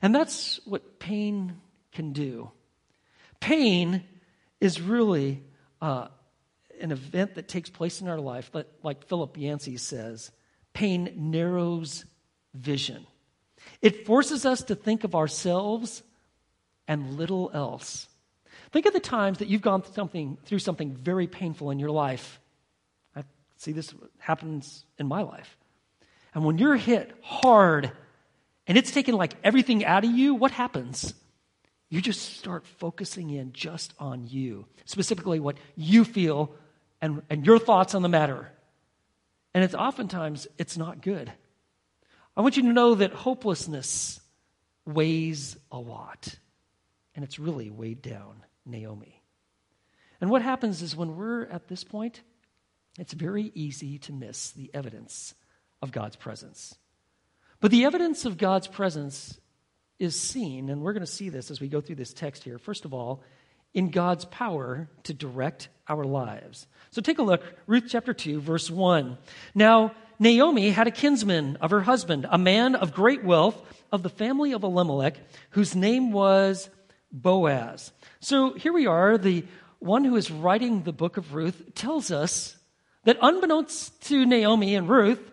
And 0.00 0.14
that's 0.14 0.60
what 0.64 0.98
pain 0.98 1.60
can 1.92 2.12
do. 2.12 2.50
Pain 3.38 4.02
is 4.58 4.80
really 4.80 5.42
uh, 5.82 6.08
an 6.80 6.90
event 6.90 7.34
that 7.34 7.48
takes 7.48 7.68
place 7.68 8.00
in 8.00 8.08
our 8.08 8.18
life, 8.18 8.50
but 8.50 8.72
like 8.82 9.06
Philip 9.06 9.36
Yancey 9.36 9.76
says, 9.76 10.30
pain 10.72 11.12
narrows 11.16 12.06
vision. 12.54 13.06
It 13.82 14.06
forces 14.06 14.46
us 14.46 14.62
to 14.64 14.74
think 14.74 15.04
of 15.04 15.14
ourselves 15.14 16.02
and 16.88 17.16
little 17.16 17.50
else. 17.52 18.08
Think 18.72 18.86
of 18.86 18.92
the 18.92 19.00
times 19.00 19.38
that 19.38 19.48
you've 19.48 19.62
gone 19.62 19.82
through 19.82 19.94
something, 19.94 20.38
through 20.44 20.58
something 20.58 20.94
very 20.94 21.26
painful 21.26 21.70
in 21.70 21.78
your 21.78 21.90
life. 21.90 22.40
I 23.14 23.22
see 23.56 23.72
this 23.72 23.94
happens 24.18 24.84
in 24.98 25.06
my 25.06 25.22
life. 25.22 25.56
And 26.34 26.44
when 26.44 26.58
you're 26.58 26.76
hit 26.76 27.12
hard 27.22 27.90
and 28.66 28.76
it's 28.76 28.90
taken 28.90 29.14
like 29.14 29.34
everything 29.42 29.84
out 29.84 30.04
of 30.04 30.10
you, 30.10 30.34
what 30.34 30.50
happens? 30.50 31.14
You 31.88 32.00
just 32.00 32.36
start 32.36 32.66
focusing 32.66 33.30
in 33.30 33.52
just 33.52 33.94
on 33.98 34.26
you, 34.26 34.66
specifically 34.84 35.38
what 35.38 35.56
you 35.76 36.04
feel 36.04 36.52
and, 37.00 37.22
and 37.30 37.46
your 37.46 37.58
thoughts 37.58 37.94
on 37.94 38.02
the 38.02 38.08
matter. 38.08 38.50
And 39.54 39.62
it's 39.62 39.74
oftentimes 39.74 40.48
it's 40.58 40.76
not 40.76 41.00
good. 41.00 41.32
I 42.36 42.42
want 42.42 42.56
you 42.56 42.64
to 42.64 42.72
know 42.72 42.96
that 42.96 43.12
hopelessness 43.12 44.20
weighs 44.84 45.56
a 45.72 45.78
lot. 45.78 46.34
And 47.16 47.24
it's 47.24 47.38
really 47.38 47.70
weighed 47.70 48.02
down 48.02 48.44
Naomi. 48.64 49.22
And 50.20 50.30
what 50.30 50.42
happens 50.42 50.82
is 50.82 50.94
when 50.94 51.16
we're 51.16 51.46
at 51.46 51.66
this 51.66 51.82
point, 51.82 52.22
it's 52.98 53.12
very 53.12 53.50
easy 53.54 53.98
to 54.00 54.12
miss 54.12 54.52
the 54.52 54.70
evidence 54.72 55.34
of 55.82 55.92
God's 55.92 56.16
presence. 56.16 56.76
But 57.60 57.70
the 57.70 57.84
evidence 57.84 58.24
of 58.24 58.38
God's 58.38 58.68
presence 58.68 59.38
is 59.98 60.18
seen, 60.18 60.68
and 60.68 60.82
we're 60.82 60.92
going 60.92 61.04
to 61.04 61.10
see 61.10 61.30
this 61.30 61.50
as 61.50 61.60
we 61.60 61.68
go 61.68 61.80
through 61.80 61.96
this 61.96 62.12
text 62.12 62.44
here. 62.44 62.58
First 62.58 62.84
of 62.84 62.92
all, 62.92 63.22
in 63.72 63.90
God's 63.90 64.24
power 64.26 64.88
to 65.04 65.14
direct 65.14 65.68
our 65.88 66.04
lives. 66.04 66.66
So 66.90 67.02
take 67.02 67.18
a 67.18 67.22
look, 67.22 67.42
Ruth 67.66 67.84
chapter 67.88 68.14
2, 68.14 68.40
verse 68.40 68.70
1. 68.70 69.18
Now, 69.54 69.92
Naomi 70.18 70.70
had 70.70 70.86
a 70.86 70.90
kinsman 70.90 71.56
of 71.56 71.70
her 71.70 71.82
husband, 71.82 72.26
a 72.30 72.38
man 72.38 72.74
of 72.74 72.94
great 72.94 73.22
wealth 73.22 73.60
of 73.92 74.02
the 74.02 74.08
family 74.08 74.52
of 74.52 74.64
Elimelech, 74.64 75.18
whose 75.50 75.74
name 75.74 76.12
was 76.12 76.70
Boaz. 77.12 77.92
So 78.20 78.52
here 78.54 78.72
we 78.72 78.86
are, 78.86 79.18
the 79.18 79.44
one 79.78 80.04
who 80.04 80.16
is 80.16 80.30
writing 80.30 80.82
the 80.82 80.92
book 80.92 81.16
of 81.16 81.34
Ruth 81.34 81.74
tells 81.74 82.10
us 82.10 82.56
that 83.04 83.18
unbeknownst 83.22 84.02
to 84.08 84.26
Naomi 84.26 84.74
and 84.74 84.88
Ruth, 84.88 85.30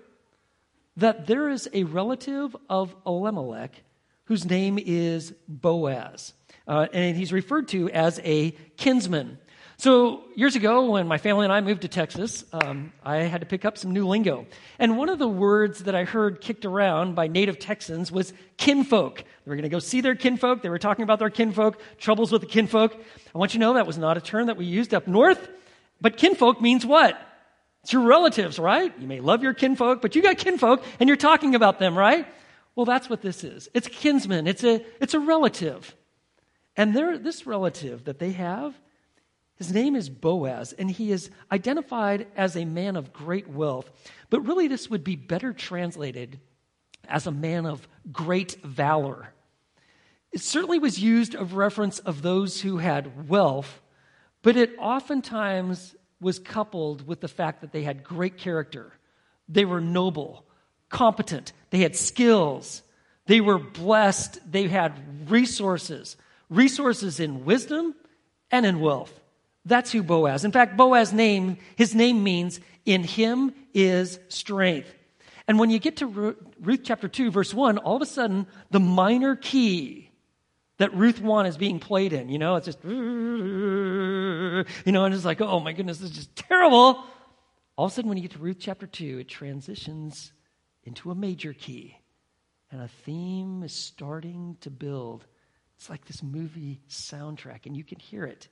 that 0.98 1.26
there 1.26 1.50
is 1.50 1.68
a 1.74 1.84
relative 1.86 2.56
of 2.70 2.96
Elimelech 3.06 3.84
whose 4.26 4.46
name 4.46 4.80
is 4.80 5.34
Boaz. 5.48 6.34
Uh, 6.68 6.88
and 6.94 7.18
he's 7.18 7.34
referred 7.34 7.68
to 7.70 7.90
as 7.90 8.20
a 8.24 8.52
kinsman. 8.78 9.38
So, 9.84 10.24
years 10.36 10.56
ago, 10.56 10.92
when 10.92 11.10
my 11.10 11.18
family 11.18 11.44
and 11.44 11.52
I 11.52 11.60
moved 11.60 11.82
to 11.82 11.90
Texas, 11.90 12.46
um, 12.54 12.94
I 13.04 13.18
had 13.18 13.42
to 13.42 13.46
pick 13.46 13.66
up 13.66 13.78
some 13.78 13.92
new 13.92 14.08
lingo. 14.08 14.46
And 14.80 14.98
one 14.98 15.10
of 15.10 15.20
the 15.20 15.28
words 15.28 15.80
that 15.84 15.94
I 15.94 16.06
heard 16.06 16.40
kicked 16.40 16.64
around 16.64 17.16
by 17.16 17.28
native 17.28 17.60
Texans 17.60 18.10
was 18.10 18.32
kinfolk. 18.56 19.18
They 19.18 19.50
were 19.50 19.56
going 19.56 19.64
to 19.64 19.70
go 19.70 19.80
see 19.80 20.00
their 20.00 20.16
kinfolk. 20.16 20.62
They 20.62 20.70
were 20.70 20.80
talking 20.80 21.04
about 21.04 21.20
their 21.20 21.30
kinfolk, 21.30 21.82
troubles 21.98 22.32
with 22.32 22.40
the 22.40 22.48
kinfolk. 22.48 22.96
I 23.36 23.38
want 23.38 23.54
you 23.54 23.60
to 23.60 23.66
know 23.66 23.74
that 23.74 23.86
was 23.86 23.98
not 23.98 24.16
a 24.16 24.22
term 24.22 24.48
that 24.48 24.56
we 24.56 24.64
used 24.64 24.94
up 24.94 25.06
north. 25.06 25.50
But 26.00 26.16
kinfolk 26.16 26.62
means 26.62 26.86
what? 26.86 27.20
It's 27.84 27.92
your 27.92 28.04
relatives, 28.04 28.58
right? 28.60 28.98
You 28.98 29.08
may 29.10 29.20
love 29.20 29.44
your 29.44 29.54
kinfolk, 29.54 30.02
but 30.02 30.16
you 30.16 30.22
got 30.22 30.38
kinfolk 30.38 30.82
and 31.02 31.10
you're 31.10 31.18
talking 31.18 31.56
about 31.56 31.80
them, 31.80 31.98
right? 31.98 32.26
Well, 32.78 32.86
that's 32.86 33.10
what 33.10 33.22
this 33.22 33.44
is. 33.44 33.68
It's 33.74 33.90
kinsman, 33.90 34.48
it's 34.48 34.64
a, 34.64 34.82
it's 35.02 35.14
a 35.14 35.20
relative. 35.20 35.94
And 36.78 36.96
this 36.96 37.46
relative 37.46 38.06
that 38.06 38.20
they 38.20 38.32
have, 38.32 38.74
his 39.64 39.74
name 39.74 39.96
is 39.96 40.10
Boaz, 40.10 40.74
and 40.74 40.92
he 40.92 41.10
is 41.10 41.30
identified 41.50 42.28
as 42.36 42.58
a 42.58 42.66
man 42.66 42.98
of 42.98 43.14
great 43.14 43.48
wealth. 43.48 43.90
But 44.30 44.42
really, 44.42 44.68
this 44.68 44.90
would 44.90 45.06
be 45.06 45.16
better 45.16 45.54
translated 45.54 46.42
as 47.08 47.28
a 47.28 47.32
man 47.32 47.66
of 47.66 47.88
great 48.12 48.62
valor. 48.62 49.34
It 50.34 50.42
certainly 50.42 50.80
was 50.80 51.00
used 51.00 51.34
of 51.34 51.54
reference 51.54 52.00
of 52.00 52.22
those 52.22 52.60
who 52.60 52.80
had 52.80 53.30
wealth, 53.30 53.82
but 54.42 54.58
it 54.58 54.76
oftentimes 54.78 55.96
was 56.20 56.40
coupled 56.40 57.08
with 57.08 57.22
the 57.22 57.30
fact 57.30 57.62
that 57.62 57.72
they 57.72 57.84
had 57.84 58.04
great 58.04 58.38
character. 58.38 58.92
They 59.48 59.64
were 59.64 59.80
noble, 59.80 60.44
competent, 60.90 61.54
they 61.70 61.80
had 61.80 61.96
skills, 61.96 62.84
they 63.28 63.40
were 63.40 63.60
blessed, 63.60 64.40
they 64.52 64.68
had 64.68 65.32
resources, 65.32 66.18
resources 66.50 67.22
in 67.22 67.46
wisdom 67.46 67.96
and 68.52 68.66
in 68.66 68.82
wealth. 68.82 69.22
That's 69.66 69.92
who 69.92 70.04
Boaz. 70.04 70.44
In 70.44 70.52
fact, 70.52 70.76
Boaz's 70.76 71.14
name, 71.14 71.58
his 71.76 71.96
name 71.96 72.24
means 72.24 72.60
in 72.86 73.04
him 73.04 73.54
is 73.74 74.20
strength. 74.28 74.94
And 75.48 75.60
when 75.60 75.70
you 75.70 75.80
get 75.80 75.98
to 75.98 76.36
Ruth 76.62 76.82
chapter 76.84 77.08
2, 77.08 77.32
verse 77.32 77.54
1, 77.54 77.78
all 77.80 77.96
of 77.96 78.02
a 78.02 78.06
sudden, 78.06 78.48
the 78.72 78.80
minor 78.80 79.36
key 79.36 80.10
that 80.78 80.94
Ruth 80.96 81.22
1 81.22 81.46
is 81.46 81.58
being 81.58 81.80
played 81.80 82.14
in, 82.14 82.30
you 82.30 82.40
know, 82.40 82.56
it's 82.56 82.66
just, 82.66 82.84
you 82.84 82.92
know, 82.92 85.06
and 85.06 85.14
it's 85.14 85.26
like, 85.26 85.42
oh 85.42 85.60
my 85.60 85.74
goodness, 85.74 86.00
this 86.00 86.12
is 86.12 86.16
just 86.16 86.36
terrible. 86.36 87.04
All 87.76 87.86
of 87.86 87.92
a 87.92 87.96
sudden, 87.96 88.10
when 88.10 88.18
you 88.18 88.24
get 88.24 88.32
to 88.32 88.40
Ruth 88.40 88.58
chapter 88.60 88.88
2, 88.88 89.20
it 89.20 89.28
transitions 89.28 90.32
into 90.84 91.12
a 91.12 91.16
major 91.16 91.54
key. 91.54 91.98
And 92.72 92.82
a 92.82 92.88
theme 92.88 93.64
is 93.64 93.74
starting 93.74 94.58
to 94.62 94.70
build. 94.70 95.26
It's 95.78 95.90
like 95.90 96.06
this 96.06 96.24
movie 96.24 96.80
soundtrack, 96.90 97.66
and 97.66 97.76
you 97.76 97.84
can 97.84 98.00
hear 98.00 98.26
it. 98.26 98.48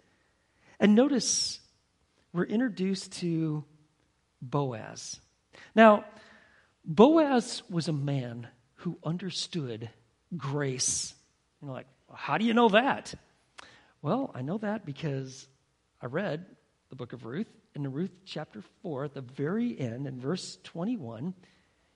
And 0.82 0.96
notice 0.96 1.60
we're 2.34 2.46
introduced 2.46 3.12
to 3.20 3.64
Boaz. 4.42 5.20
Now, 5.76 6.06
Boaz 6.84 7.62
was 7.70 7.88
a 7.88 7.94
man 7.94 8.48
who 8.78 8.98
understood 9.04 9.92
grace. 10.36 11.14
You 11.62 11.68
know, 11.68 11.74
like, 11.76 11.86
how 12.12 12.40
do 12.40 12.46
you 12.46 12.56
know 12.56 12.70
that? 12.70 13.14
Well, 14.02 14.32
I 14.34 14.42
know 14.42 14.58
that 14.58 14.84
because 14.84 15.48
I 16.02 16.08
read 16.08 16.48
the 16.90 16.96
book 16.96 17.14
of 17.14 17.26
Ruth. 17.26 17.48
In 17.76 17.90
Ruth 17.92 18.12
chapter 18.26 18.64
4, 18.82 19.06
at 19.06 19.14
the 19.14 19.22
very 19.22 19.80
end, 19.80 20.08
in 20.08 20.20
verse 20.20 20.58
21, 20.64 21.36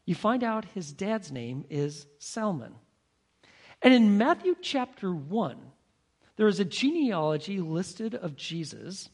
you 0.05 0.13
find 0.13 0.43
out 0.43 0.63
his 0.75 0.93
dad's 0.93 1.31
name 1.31 1.65
is 1.71 2.05
Salmon. 2.19 2.75
And 3.81 3.95
in 3.95 4.19
Matthew 4.19 4.55
chapter 4.61 5.11
1, 5.11 5.57
there 6.37 6.47
is 6.47 6.59
a 6.59 6.65
genealogy 6.65 7.59
listed 7.59 8.15
of 8.15 8.35
Jesus. 8.35 9.09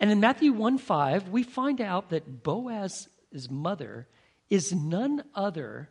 And 0.00 0.10
in 0.10 0.20
Matthew 0.20 0.52
1 0.52 0.78
5, 0.78 1.28
we 1.28 1.42
find 1.42 1.80
out 1.80 2.10
that 2.10 2.42
Boaz's 2.42 3.50
mother 3.50 4.06
is 4.48 4.72
none 4.72 5.24
other 5.34 5.90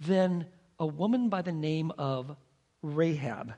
than 0.00 0.46
a 0.78 0.86
woman 0.86 1.28
by 1.28 1.42
the 1.42 1.52
name 1.52 1.92
of 1.98 2.36
Rahab. 2.82 3.54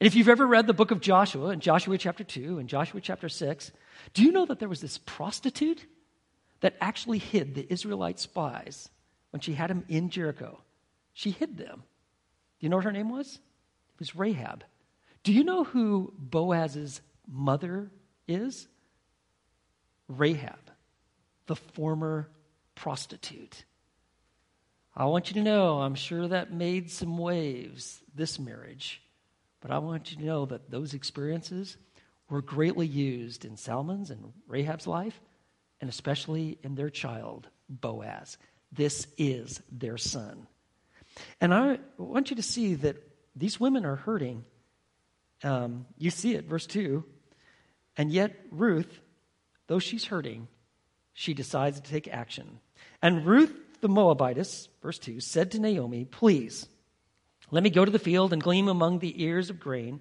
And 0.00 0.06
if 0.06 0.14
you've 0.14 0.28
ever 0.28 0.46
read 0.46 0.66
the 0.66 0.74
book 0.74 0.90
of 0.92 1.00
Joshua, 1.00 1.50
in 1.50 1.60
Joshua 1.60 1.98
chapter 1.98 2.22
2 2.22 2.58
and 2.58 2.68
Joshua 2.68 3.00
chapter 3.00 3.28
6, 3.28 3.72
do 4.14 4.22
you 4.22 4.30
know 4.30 4.46
that 4.46 4.60
there 4.60 4.68
was 4.68 4.80
this 4.80 4.98
prostitute 4.98 5.84
that 6.60 6.76
actually 6.80 7.18
hid 7.18 7.54
the 7.54 7.66
Israelite 7.72 8.20
spies 8.20 8.90
when 9.30 9.40
she 9.40 9.54
had 9.54 9.70
them 9.70 9.84
in 9.88 10.10
Jericho? 10.10 10.60
She 11.14 11.30
hid 11.32 11.56
them. 11.56 11.82
Do 12.60 12.66
you 12.66 12.68
know 12.68 12.76
what 12.76 12.84
her 12.84 12.92
name 12.92 13.10
was? 13.10 13.34
It 13.94 13.98
was 13.98 14.14
Rahab. 14.14 14.62
Do 15.22 15.32
you 15.32 15.44
know 15.44 15.64
who 15.64 16.12
Boaz's 16.16 17.00
mother 17.26 17.90
is? 18.26 18.66
Rahab, 20.08 20.70
the 21.46 21.56
former 21.56 22.28
prostitute. 22.74 23.64
I 24.96 25.04
want 25.04 25.28
you 25.28 25.34
to 25.34 25.42
know, 25.42 25.80
I'm 25.80 25.94
sure 25.94 26.28
that 26.28 26.52
made 26.52 26.90
some 26.90 27.18
waves, 27.18 28.00
this 28.14 28.38
marriage. 28.38 29.02
But 29.60 29.70
I 29.70 29.78
want 29.78 30.10
you 30.10 30.18
to 30.18 30.24
know 30.24 30.46
that 30.46 30.70
those 30.70 30.94
experiences 30.94 31.76
were 32.30 32.42
greatly 32.42 32.86
used 32.86 33.44
in 33.44 33.56
Salmon's 33.56 34.10
and 34.10 34.32
Rahab's 34.46 34.86
life, 34.86 35.18
and 35.80 35.88
especially 35.88 36.58
in 36.62 36.74
their 36.74 36.90
child, 36.90 37.48
Boaz. 37.68 38.38
This 38.72 39.06
is 39.16 39.60
their 39.70 39.98
son. 39.98 40.46
And 41.40 41.54
I 41.54 41.78
want 41.96 42.30
you 42.30 42.36
to 42.36 42.42
see 42.42 42.74
that 42.74 42.96
these 43.34 43.58
women 43.58 43.84
are 43.84 43.96
hurting. 43.96 44.44
Um, 45.42 45.86
you 45.96 46.10
see 46.10 46.34
it, 46.34 46.44
verse 46.46 46.66
2. 46.66 47.04
And 47.96 48.10
yet, 48.10 48.36
Ruth, 48.50 49.00
though 49.66 49.78
she's 49.78 50.04
hurting, 50.04 50.48
she 51.12 51.34
decides 51.34 51.80
to 51.80 51.90
take 51.90 52.08
action. 52.08 52.60
And 53.02 53.26
Ruth 53.26 53.54
the 53.80 53.88
Moabitess, 53.88 54.68
verse 54.82 54.98
2, 54.98 55.20
said 55.20 55.52
to 55.52 55.58
Naomi, 55.58 56.04
Please, 56.04 56.66
let 57.50 57.62
me 57.62 57.70
go 57.70 57.84
to 57.84 57.90
the 57.90 57.98
field 57.98 58.32
and 58.32 58.42
glean 58.42 58.68
among 58.68 58.98
the 58.98 59.22
ears 59.22 59.50
of 59.50 59.60
grain, 59.60 60.00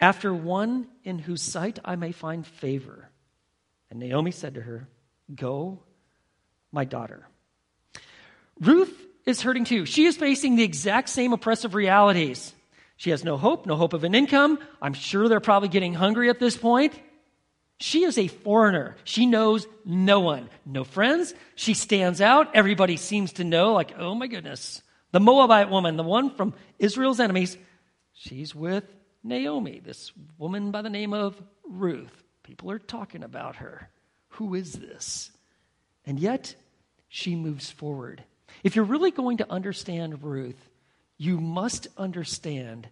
after 0.00 0.34
one 0.34 0.88
in 1.04 1.18
whose 1.18 1.42
sight 1.42 1.78
I 1.84 1.96
may 1.96 2.12
find 2.12 2.46
favor. 2.46 3.08
And 3.90 4.00
Naomi 4.00 4.30
said 4.30 4.54
to 4.54 4.62
her, 4.62 4.88
Go, 5.34 5.80
my 6.72 6.84
daughter. 6.84 7.28
Ruth 8.60 8.94
is 9.26 9.42
hurting 9.42 9.64
too. 9.64 9.86
She 9.86 10.06
is 10.06 10.16
facing 10.16 10.56
the 10.56 10.64
exact 10.64 11.08
same 11.08 11.32
oppressive 11.32 11.74
realities. 11.74 12.52
She 13.02 13.10
has 13.10 13.24
no 13.24 13.36
hope, 13.36 13.66
no 13.66 13.74
hope 13.74 13.94
of 13.94 14.04
an 14.04 14.14
income. 14.14 14.60
I'm 14.80 14.94
sure 14.94 15.28
they're 15.28 15.40
probably 15.40 15.68
getting 15.68 15.92
hungry 15.92 16.30
at 16.30 16.38
this 16.38 16.56
point. 16.56 16.94
She 17.80 18.04
is 18.04 18.16
a 18.16 18.28
foreigner. 18.28 18.96
She 19.02 19.26
knows 19.26 19.66
no 19.84 20.20
one, 20.20 20.48
no 20.64 20.84
friends. 20.84 21.34
She 21.56 21.74
stands 21.74 22.20
out. 22.20 22.54
Everybody 22.54 22.96
seems 22.96 23.32
to 23.32 23.44
know, 23.44 23.72
like, 23.72 23.98
oh 23.98 24.14
my 24.14 24.28
goodness, 24.28 24.82
the 25.10 25.18
Moabite 25.18 25.68
woman, 25.68 25.96
the 25.96 26.04
one 26.04 26.30
from 26.30 26.54
Israel's 26.78 27.18
enemies, 27.18 27.58
she's 28.12 28.54
with 28.54 28.84
Naomi, 29.24 29.80
this 29.84 30.12
woman 30.38 30.70
by 30.70 30.82
the 30.82 30.88
name 30.88 31.12
of 31.12 31.34
Ruth. 31.68 32.22
People 32.44 32.70
are 32.70 32.78
talking 32.78 33.24
about 33.24 33.56
her. 33.56 33.90
Who 34.28 34.54
is 34.54 34.74
this? 34.74 35.32
And 36.06 36.20
yet, 36.20 36.54
she 37.08 37.34
moves 37.34 37.68
forward. 37.68 38.22
If 38.62 38.76
you're 38.76 38.84
really 38.84 39.10
going 39.10 39.38
to 39.38 39.50
understand 39.50 40.22
Ruth, 40.22 40.68
you 41.22 41.38
must 41.38 41.86
understand 41.96 42.88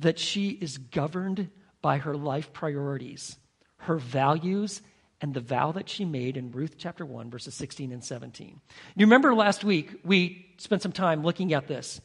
that 0.00 0.18
she 0.18 0.50
is 0.50 0.78
governed 0.78 1.50
by 1.80 1.98
her 1.98 2.16
life 2.16 2.52
priorities, 2.52 3.36
her 3.78 3.96
values, 3.96 4.82
and 5.20 5.34
the 5.34 5.40
vow 5.40 5.70
that 5.70 5.88
she 5.88 6.04
made 6.04 6.36
in 6.36 6.50
Ruth 6.50 6.74
chapter 6.78 7.06
1, 7.06 7.30
verses 7.30 7.54
16 7.54 7.92
and 7.92 8.02
17. 8.02 8.60
You 8.96 9.06
remember 9.06 9.34
last 9.34 9.62
week 9.62 10.00
we 10.04 10.46
spent 10.58 10.82
some 10.82 10.92
time 10.92 11.22
looking 11.22 11.52
at 11.52 11.68
this. 11.68 12.00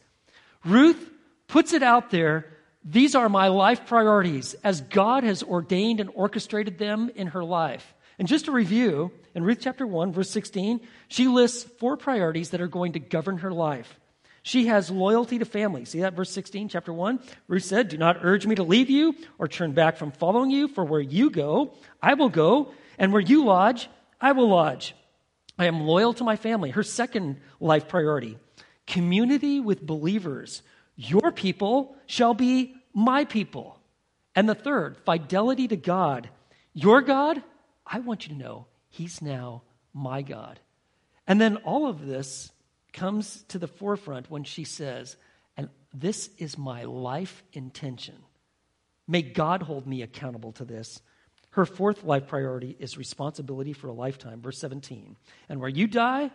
Ruth 0.64 1.10
puts 1.48 1.74
it 1.74 1.82
out 1.82 2.12
there 2.12 2.46
these 2.88 3.16
are 3.16 3.30
my 3.30 3.48
life 3.48 3.88
priorities 3.88 4.54
as 4.64 4.82
God 4.82 5.24
has 5.24 5.42
ordained 5.42 6.00
and 6.00 6.12
orchestrated 6.14 6.78
them 6.78 7.10
in 7.16 7.28
her 7.28 7.44
life. 7.44 7.96
And 8.20 8.28
just 8.28 8.46
to 8.46 8.52
review, 8.52 9.12
in 9.34 9.44
Ruth 9.44 9.58
chapter 9.60 9.88
1, 9.88 10.14
verse 10.14 10.30
16, 10.30 10.82
she 11.08 11.28
lists 11.28 11.64
four 11.64 11.98
priorities 11.98 12.52
that 12.52 12.62
are 12.62 12.68
going 12.68 12.94
to 12.94 13.00
govern 13.00 13.40
her 13.40 13.52
life. 13.52 14.00
She 14.46 14.68
has 14.68 14.92
loyalty 14.92 15.40
to 15.40 15.46
family. 15.46 15.86
See 15.86 16.02
that 16.02 16.14
verse 16.14 16.30
16, 16.30 16.70
chapter 16.70 16.94
1? 16.94 17.20
Ruth 17.48 17.64
said, 17.64 17.90
Do 17.90 17.98
not 17.98 18.20
urge 18.22 18.46
me 18.46 18.54
to 18.54 18.62
leave 18.62 18.92
you 18.92 19.16
or 19.40 19.48
turn 19.48 19.72
back 19.72 19.98
from 19.98 20.12
following 20.12 20.52
you, 20.52 20.68
for 20.68 20.86
where 20.86 21.02
you 21.02 21.32
go, 21.32 21.74
I 22.00 22.14
will 22.14 22.30
go, 22.30 22.72
and 23.00 23.12
where 23.12 23.24
you 23.24 23.44
lodge, 23.44 23.90
I 24.22 24.34
will 24.34 24.48
lodge. 24.48 24.94
I 25.58 25.66
am 25.66 25.82
loyal 25.82 26.14
to 26.14 26.24
my 26.24 26.36
family. 26.36 26.70
Her 26.70 26.84
second 26.84 27.38
life 27.60 27.88
priority 27.88 28.38
community 28.86 29.60
with 29.60 29.82
believers. 29.82 30.62
Your 30.96 31.32
people 31.32 31.96
shall 32.06 32.36
be 32.36 32.76
my 32.94 33.26
people. 33.26 33.80
And 34.36 34.48
the 34.48 34.54
third, 34.54 34.96
fidelity 34.96 35.68
to 35.70 35.76
God. 35.76 36.30
Your 36.72 37.02
God, 37.02 37.42
I 37.84 37.98
want 37.98 38.28
you 38.28 38.36
to 38.36 38.40
know, 38.40 38.68
He's 38.90 39.24
now 39.24 39.64
my 39.92 40.22
God. 40.22 40.60
And 41.26 41.42
then 41.42 41.58
all 41.58 41.88
of 41.88 42.06
this 42.06 42.52
comes 42.96 43.44
to 43.50 43.60
the 43.60 43.68
forefront 43.68 44.32
when 44.32 44.44
she 44.44 44.64
says, 44.64 45.18
And 45.56 45.70
this 45.94 46.32
is 46.40 46.58
my 46.58 46.84
life 46.86 47.44
intention. 47.54 48.16
May 49.08 49.22
God 49.22 49.62
hold 49.62 49.86
me 49.86 50.02
accountable 50.02 50.54
to 50.54 50.66
this. 50.66 51.02
Her 51.52 51.66
fourth 51.66 52.04
life 52.04 52.28
priority 52.28 52.76
is 52.80 52.98
responsibility 52.98 53.74
for 53.74 53.88
a 53.88 53.94
lifetime. 53.94 54.42
Verse 54.42 54.58
17. 54.58 55.16
And 55.48 55.60
where 55.60 55.70
you 55.70 55.86
die, 55.88 56.32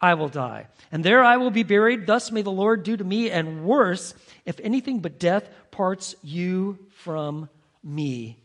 I 0.00 0.14
will 0.14 0.28
die. 0.28 0.68
And 0.90 1.04
there 1.04 1.24
I 1.24 1.36
will 1.36 1.50
be 1.50 1.62
buried. 1.62 2.06
Thus 2.06 2.30
may 2.30 2.42
the 2.42 2.50
Lord 2.50 2.82
do 2.82 2.96
to 2.96 3.04
me, 3.04 3.30
and 3.30 3.64
worse, 3.64 4.14
if 4.44 4.60
anything 4.60 5.00
but 5.00 5.18
death 5.18 5.48
parts 5.70 6.14
you 6.22 6.78
from 6.90 7.48
me. 7.82 8.38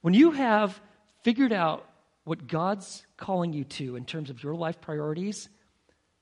When 0.00 0.14
you 0.14 0.32
have 0.32 0.80
figured 1.22 1.52
out 1.52 1.86
what 2.24 2.46
God's 2.46 3.04
calling 3.16 3.52
you 3.52 3.64
to 3.64 3.96
in 3.96 4.04
terms 4.04 4.30
of 4.30 4.42
your 4.42 4.54
life 4.54 4.80
priorities, 4.80 5.48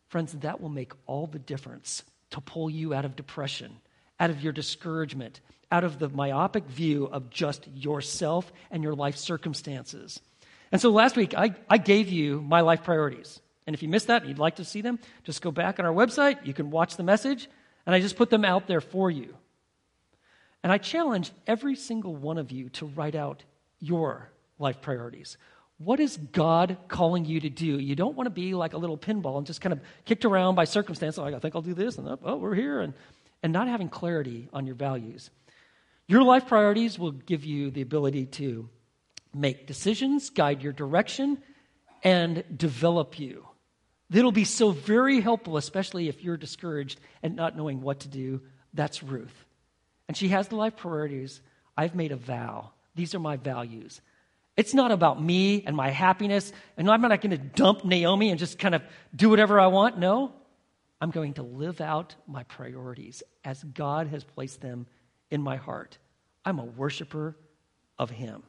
Friends, 0.08 0.32
that 0.32 0.60
will 0.60 0.68
make 0.68 0.92
all 1.06 1.26
the 1.26 1.38
difference 1.38 2.02
to 2.30 2.40
pull 2.40 2.68
you 2.68 2.94
out 2.94 3.04
of 3.04 3.16
depression, 3.16 3.76
out 4.18 4.30
of 4.30 4.42
your 4.42 4.52
discouragement, 4.52 5.40
out 5.70 5.84
of 5.84 5.98
the 5.98 6.08
myopic 6.08 6.64
view 6.66 7.06
of 7.06 7.30
just 7.30 7.68
yourself 7.74 8.50
and 8.70 8.82
your 8.82 8.94
life 8.94 9.16
circumstances. 9.16 10.20
And 10.72 10.80
so 10.80 10.90
last 10.90 11.16
week, 11.16 11.34
I, 11.34 11.54
I 11.68 11.78
gave 11.78 12.08
you 12.08 12.40
my 12.40 12.60
life 12.60 12.82
priorities. 12.82 13.40
And 13.66 13.74
if 13.74 13.82
you 13.82 13.88
missed 13.88 14.06
that 14.06 14.22
and 14.22 14.30
you'd 14.30 14.38
like 14.38 14.56
to 14.56 14.64
see 14.64 14.80
them, 14.80 14.98
just 15.24 15.42
go 15.42 15.50
back 15.50 15.78
on 15.78 15.84
our 15.84 15.92
website. 15.92 16.44
You 16.46 16.54
can 16.54 16.70
watch 16.70 16.96
the 16.96 17.02
message. 17.02 17.48
And 17.86 17.94
I 17.94 18.00
just 18.00 18.16
put 18.16 18.30
them 18.30 18.44
out 18.44 18.66
there 18.66 18.80
for 18.80 19.10
you. 19.10 19.34
And 20.62 20.72
I 20.72 20.78
challenge 20.78 21.30
every 21.46 21.76
single 21.76 22.14
one 22.14 22.38
of 22.38 22.50
you 22.50 22.68
to 22.70 22.86
write 22.86 23.14
out 23.14 23.44
your 23.78 24.30
life 24.58 24.80
priorities. 24.80 25.36
What 25.78 26.00
is 26.00 26.16
God 26.16 26.76
calling 26.88 27.24
you 27.24 27.40
to 27.40 27.48
do? 27.48 27.78
You 27.78 27.94
don't 27.94 28.16
want 28.16 28.26
to 28.26 28.30
be 28.30 28.54
like 28.54 28.72
a 28.72 28.78
little 28.78 28.98
pinball 28.98 29.38
and 29.38 29.46
just 29.46 29.60
kind 29.60 29.72
of 29.72 29.80
kicked 30.04 30.24
around 30.24 30.56
by 30.56 30.64
circumstance. 30.64 31.16
Like, 31.16 31.34
I 31.34 31.38
think 31.38 31.54
I'll 31.54 31.62
do 31.62 31.74
this, 31.74 31.98
and 31.98 32.18
oh, 32.24 32.36
we're 32.36 32.56
here, 32.56 32.80
and, 32.80 32.94
and 33.44 33.52
not 33.52 33.68
having 33.68 33.88
clarity 33.88 34.48
on 34.52 34.66
your 34.66 34.74
values. 34.74 35.30
Your 36.08 36.24
life 36.24 36.48
priorities 36.48 36.98
will 36.98 37.12
give 37.12 37.44
you 37.44 37.70
the 37.70 37.82
ability 37.82 38.26
to 38.26 38.68
make 39.32 39.66
decisions, 39.66 40.30
guide 40.30 40.62
your 40.62 40.72
direction, 40.72 41.38
and 42.02 42.42
develop 42.56 43.20
you. 43.20 43.46
It'll 44.10 44.32
be 44.32 44.44
so 44.44 44.70
very 44.70 45.20
helpful, 45.20 45.56
especially 45.58 46.08
if 46.08 46.24
you're 46.24 46.36
discouraged 46.36 46.98
and 47.22 47.36
not 47.36 47.56
knowing 47.56 47.82
what 47.82 48.00
to 48.00 48.08
do. 48.08 48.40
That's 48.72 49.02
Ruth. 49.02 49.44
And 50.08 50.16
she 50.16 50.28
has 50.28 50.48
the 50.48 50.56
life 50.56 50.76
priorities. 50.76 51.40
I've 51.76 51.94
made 51.94 52.10
a 52.10 52.16
vow. 52.16 52.70
These 52.94 53.14
are 53.14 53.20
my 53.20 53.36
values. 53.36 54.00
It's 54.58 54.74
not 54.74 54.90
about 54.90 55.22
me 55.22 55.62
and 55.64 55.76
my 55.76 55.90
happiness, 55.90 56.52
and 56.76 56.90
I'm 56.90 57.00
not 57.00 57.20
going 57.20 57.30
to 57.30 57.38
dump 57.38 57.84
Naomi 57.84 58.30
and 58.30 58.40
just 58.40 58.58
kind 58.58 58.74
of 58.74 58.82
do 59.14 59.30
whatever 59.30 59.60
I 59.60 59.68
want. 59.68 59.98
No, 59.98 60.32
I'm 61.00 61.12
going 61.12 61.34
to 61.34 61.44
live 61.44 61.80
out 61.80 62.16
my 62.26 62.42
priorities 62.42 63.22
as 63.44 63.62
God 63.62 64.08
has 64.08 64.24
placed 64.24 64.60
them 64.60 64.88
in 65.30 65.42
my 65.42 65.54
heart. 65.54 65.98
I'm 66.44 66.58
a 66.58 66.64
worshiper 66.64 67.36
of 68.00 68.10
Him. 68.10 68.42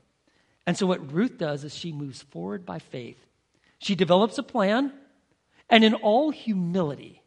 And 0.65 0.75
so, 0.75 0.87
what 0.87 1.13
Ruth 1.13 1.37
does 1.37 1.63
is 1.63 1.75
she 1.75 1.91
moves 1.91 2.23
forward 2.23 2.65
by 2.65 2.79
faith. 2.79 3.23
She 3.77 3.93
develops 3.93 4.39
a 4.39 4.43
plan, 4.43 4.91
and 5.69 5.83
in 5.83 5.93
all 5.93 6.31
humility 6.31 7.21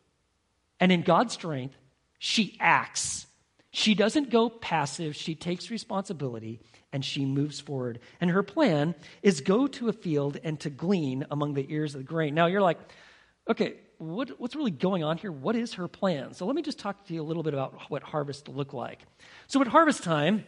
and 0.81 0.91
in 0.91 1.03
God's 1.03 1.35
strength, 1.35 1.77
she 2.19 2.57
acts. 2.59 3.29
She 3.71 3.95
doesn't 3.95 4.31
go 4.31 4.51
passive, 4.51 5.15
she 5.15 5.37
takes 5.37 5.71
responsibility 5.71 6.59
and 6.93 7.05
she 7.05 7.25
moves 7.25 7.61
forward. 7.61 8.01
And 8.21 8.31
her 8.31 8.43
plan 8.43 8.95
is 9.23 9.41
go 9.41 9.67
to 9.67 9.89
a 9.89 9.93
field 9.93 10.39
and 10.45 10.61
to 10.61 10.71
glean 10.71 11.27
among 11.31 11.55
the 11.55 11.67
ears 11.73 11.95
of 11.95 12.01
the 12.01 12.05
grain. 12.05 12.35
Now 12.35 12.47
you're 12.47 12.63
like, 12.63 12.79
okay, 13.49 13.75
what, 13.99 14.41
what's 14.41 14.57
really 14.57 14.71
going 14.71 15.05
on 15.05 15.17
here? 15.17 15.33
What 15.33 15.57
is 15.57 15.75
her 15.75 15.89
plan? 15.89 16.35
So 16.35 16.47
let 16.47 16.57
me 16.57 16.63
just 16.63 16.79
talk 16.79 17.07
to 17.07 17.15
you 17.15 17.23
a 17.23 17.25
little 17.25 17.43
bit 17.43 17.55
about 17.55 17.75
what 17.89 18.03
harvest 18.03 18.49
look 18.49 18.73
like. 18.73 19.01
So 19.47 19.61
at 19.61 19.69
harvest 19.69 20.03
time, 20.03 20.45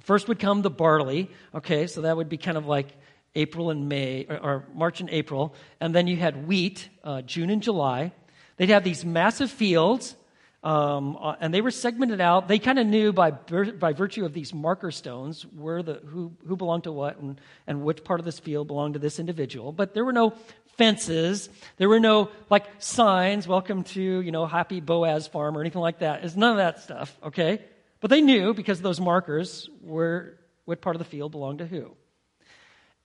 first 0.00 0.28
would 0.28 0.38
come 0.38 0.62
the 0.62 0.70
barley. 0.70 1.30
Okay, 1.54 1.86
so 1.86 2.02
that 2.02 2.16
would 2.16 2.28
be 2.28 2.36
kind 2.36 2.56
of 2.56 2.66
like 2.66 2.96
April 3.34 3.70
and 3.70 3.88
May, 3.88 4.26
or, 4.28 4.38
or 4.38 4.64
March 4.74 5.00
and 5.00 5.10
April. 5.10 5.54
And 5.80 5.94
then 5.94 6.06
you 6.06 6.16
had 6.16 6.46
wheat, 6.46 6.88
uh, 7.04 7.22
June 7.22 7.50
and 7.50 7.62
July. 7.62 8.12
They'd 8.56 8.70
have 8.70 8.84
these 8.84 9.04
massive 9.04 9.50
fields 9.50 10.16
um, 10.66 11.16
uh, 11.20 11.36
and 11.40 11.54
they 11.54 11.60
were 11.60 11.70
segmented 11.70 12.20
out. 12.20 12.48
They 12.48 12.58
kind 12.58 12.80
of 12.80 12.88
knew 12.88 13.12
by, 13.12 13.30
by 13.30 13.92
virtue 13.92 14.24
of 14.24 14.32
these 14.32 14.52
marker 14.52 14.90
stones 14.90 15.46
where 15.54 15.80
the, 15.80 16.00
who, 16.04 16.32
who 16.44 16.56
belonged 16.56 16.84
to 16.84 16.92
what 16.92 17.20
and, 17.20 17.40
and 17.68 17.82
which 17.84 18.02
part 18.02 18.18
of 18.18 18.26
this 18.26 18.40
field 18.40 18.66
belonged 18.66 18.94
to 18.94 18.98
this 18.98 19.20
individual. 19.20 19.70
But 19.70 19.94
there 19.94 20.04
were 20.04 20.12
no 20.12 20.30
fences. 20.76 21.48
There 21.76 21.88
were 21.88 22.00
no 22.00 22.30
like 22.50 22.66
signs, 22.80 23.46
welcome 23.46 23.84
to, 23.84 24.02
you 24.02 24.32
know, 24.32 24.44
happy 24.44 24.80
Boaz 24.80 25.28
farm 25.28 25.56
or 25.56 25.60
anything 25.60 25.82
like 25.82 26.00
that. 26.00 26.24
It's 26.24 26.34
none 26.34 26.50
of 26.50 26.56
that 26.56 26.80
stuff, 26.80 27.16
okay? 27.26 27.62
But 28.00 28.10
they 28.10 28.20
knew 28.20 28.52
because 28.52 28.82
those 28.82 28.98
markers 28.98 29.70
where 29.82 30.34
what 30.64 30.80
part 30.80 30.96
of 30.96 30.98
the 30.98 31.04
field 31.04 31.30
belonged 31.30 31.60
to 31.60 31.66
who. 31.66 31.92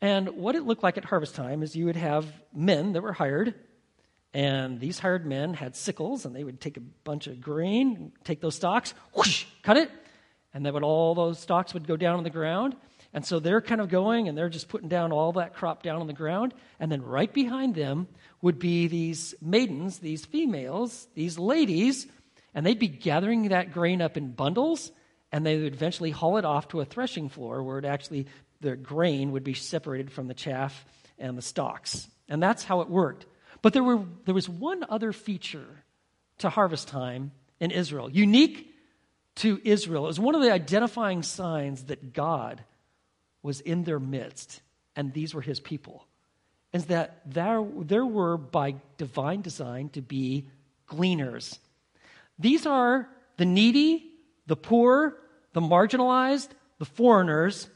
And 0.02 0.30
what 0.30 0.56
it 0.56 0.64
looked 0.64 0.82
like 0.82 0.98
at 0.98 1.06
harvest 1.06 1.36
time 1.36 1.62
is 1.62 1.76
you 1.76 1.86
would 1.86 1.96
have 1.96 2.26
men 2.56 2.94
that 2.94 3.04
were 3.04 3.14
hired 3.14 3.54
and 4.34 4.80
these 4.80 5.00
hired 5.00 5.26
men 5.26 5.54
had 5.54 5.76
sickles, 5.76 6.26
and 6.26 6.36
they 6.36 6.44
would 6.44 6.62
take 6.62 6.78
a 6.78 6.82
bunch 7.04 7.28
of 7.28 7.42
grain, 7.42 8.14
take 8.24 8.40
those 8.40 8.56
stalks, 8.56 8.94
whoosh, 9.14 9.46
cut 9.62 9.78
it, 9.78 9.92
and 10.54 10.66
then 10.66 10.76
all 10.84 11.16
those 11.16 11.40
stalks 11.40 11.74
would 11.74 11.88
go 11.88 11.98
down 11.98 12.18
on 12.18 12.24
the 12.24 12.30
ground. 12.30 12.76
And 13.14 13.26
so 13.26 13.40
they're 13.40 13.62
kind 13.62 13.82
of 13.82 13.90
going, 13.90 14.30
and 14.30 14.38
they're 14.38 14.50
just 14.50 14.70
putting 14.70 14.88
down 14.88 15.12
all 15.12 15.34
that 15.34 15.54
crop 15.54 15.84
down 15.84 16.00
on 16.00 16.08
the 16.08 16.14
ground. 16.14 16.54
And 16.80 16.90
then 16.90 17.02
right 17.02 17.32
behind 17.32 17.76
them 17.76 18.08
would 18.42 18.58
be 18.58 18.88
these 18.88 19.36
maidens, 19.42 20.00
these 20.00 20.26
females, 20.26 21.08
these 21.14 21.38
ladies, 21.38 22.08
and 22.54 22.66
they'd 22.66 22.80
be 22.80 22.88
gathering 22.88 23.50
that 23.50 23.74
grain 23.74 24.02
up 24.02 24.16
in 24.16 24.32
bundles, 24.32 24.92
and 25.32 25.46
they 25.46 25.58
would 25.58 25.74
eventually 25.74 26.12
haul 26.12 26.38
it 26.38 26.46
off 26.46 26.70
to 26.70 26.80
a 26.80 26.86
threshing 26.86 27.28
floor 27.30 27.64
where 27.64 27.80
it 27.80 27.86
actually 27.86 28.28
the 28.62 28.76
grain 28.76 29.32
would 29.32 29.44
be 29.44 29.54
separated 29.54 30.12
from 30.12 30.28
the 30.28 30.34
chaff 30.34 30.86
and 31.18 31.38
the 31.38 31.42
stalks. 31.42 32.08
And 32.30 32.42
that's 32.42 32.64
how 32.64 32.82
it 32.82 32.90
worked. 32.90 33.26
But 33.62 33.74
there, 33.74 33.84
were, 33.84 34.04
there 34.26 34.34
was 34.34 34.50
one 34.50 34.86
other 34.90 35.12
feature 35.12 35.84
to 36.40 36.50
harvest 36.50 36.88
time 36.88 37.32
in 37.60 37.72
Israel, 37.72 38.10
unique 38.10 38.74
to 39.36 39.62
Israel. 39.64 40.06
It 40.06 40.08
was 40.08 40.20
one 40.20 40.36
of 40.36 40.42
the 40.42 40.52
identifying 40.52 41.24
signs 41.24 41.86
that 41.86 42.14
God 42.14 42.64
was 43.44 43.62
in 43.62 43.84
their 43.84 44.00
midst, 44.00 44.62
and 44.96 45.14
these 45.14 45.34
were 45.34 45.42
his 45.42 45.60
people. 45.60 46.06
Is 46.74 46.86
that 46.86 47.22
there, 47.26 47.64
there 47.80 48.06
were, 48.06 48.38
by 48.38 48.76
divine 48.98 49.42
design, 49.42 49.90
to 49.90 50.02
be 50.02 50.48
gleaners. 50.88 51.60
These 52.40 52.66
are 52.66 53.10
the 53.38 53.46
needy, 53.46 54.12
the 54.48 54.56
poor, 54.56 55.18
the 55.54 55.62
marginalized, 55.62 56.50
the 56.80 56.86
foreigners, 56.86 57.70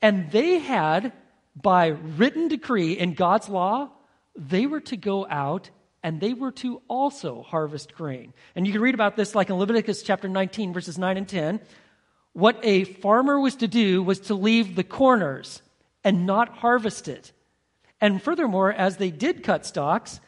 and 0.00 0.30
they 0.30 0.58
had, 0.58 1.12
by 1.56 1.88
written 1.88 2.48
decree 2.48 2.92
in 2.92 3.14
God's 3.14 3.48
law, 3.48 3.90
they 4.36 4.66
were 4.66 4.80
to 4.80 4.96
go 4.96 5.26
out 5.28 5.70
and 6.02 6.20
they 6.20 6.34
were 6.34 6.52
to 6.52 6.82
also 6.88 7.42
harvest 7.42 7.94
grain. 7.94 8.34
And 8.54 8.66
you 8.66 8.72
can 8.72 8.82
read 8.82 8.94
about 8.94 9.16
this 9.16 9.34
like 9.34 9.48
in 9.48 9.56
Leviticus 9.56 10.02
chapter 10.02 10.28
19, 10.28 10.72
verses 10.72 10.98
9 10.98 11.16
and 11.16 11.28
10. 11.28 11.60
what 12.34 12.58
a 12.62 12.84
farmer 12.84 13.40
was 13.40 13.56
to 13.56 13.68
do 13.68 14.02
was 14.02 14.20
to 14.20 14.34
leave 14.34 14.74
the 14.74 14.84
corners 14.84 15.62
and 16.02 16.26
not 16.26 16.48
harvest 16.58 17.08
it. 17.08 17.32
And 18.00 18.22
furthermore, 18.22 18.72
as 18.72 18.98
they 18.98 19.10
did 19.10 19.42
cut 19.42 19.64
stalks, 19.64 20.20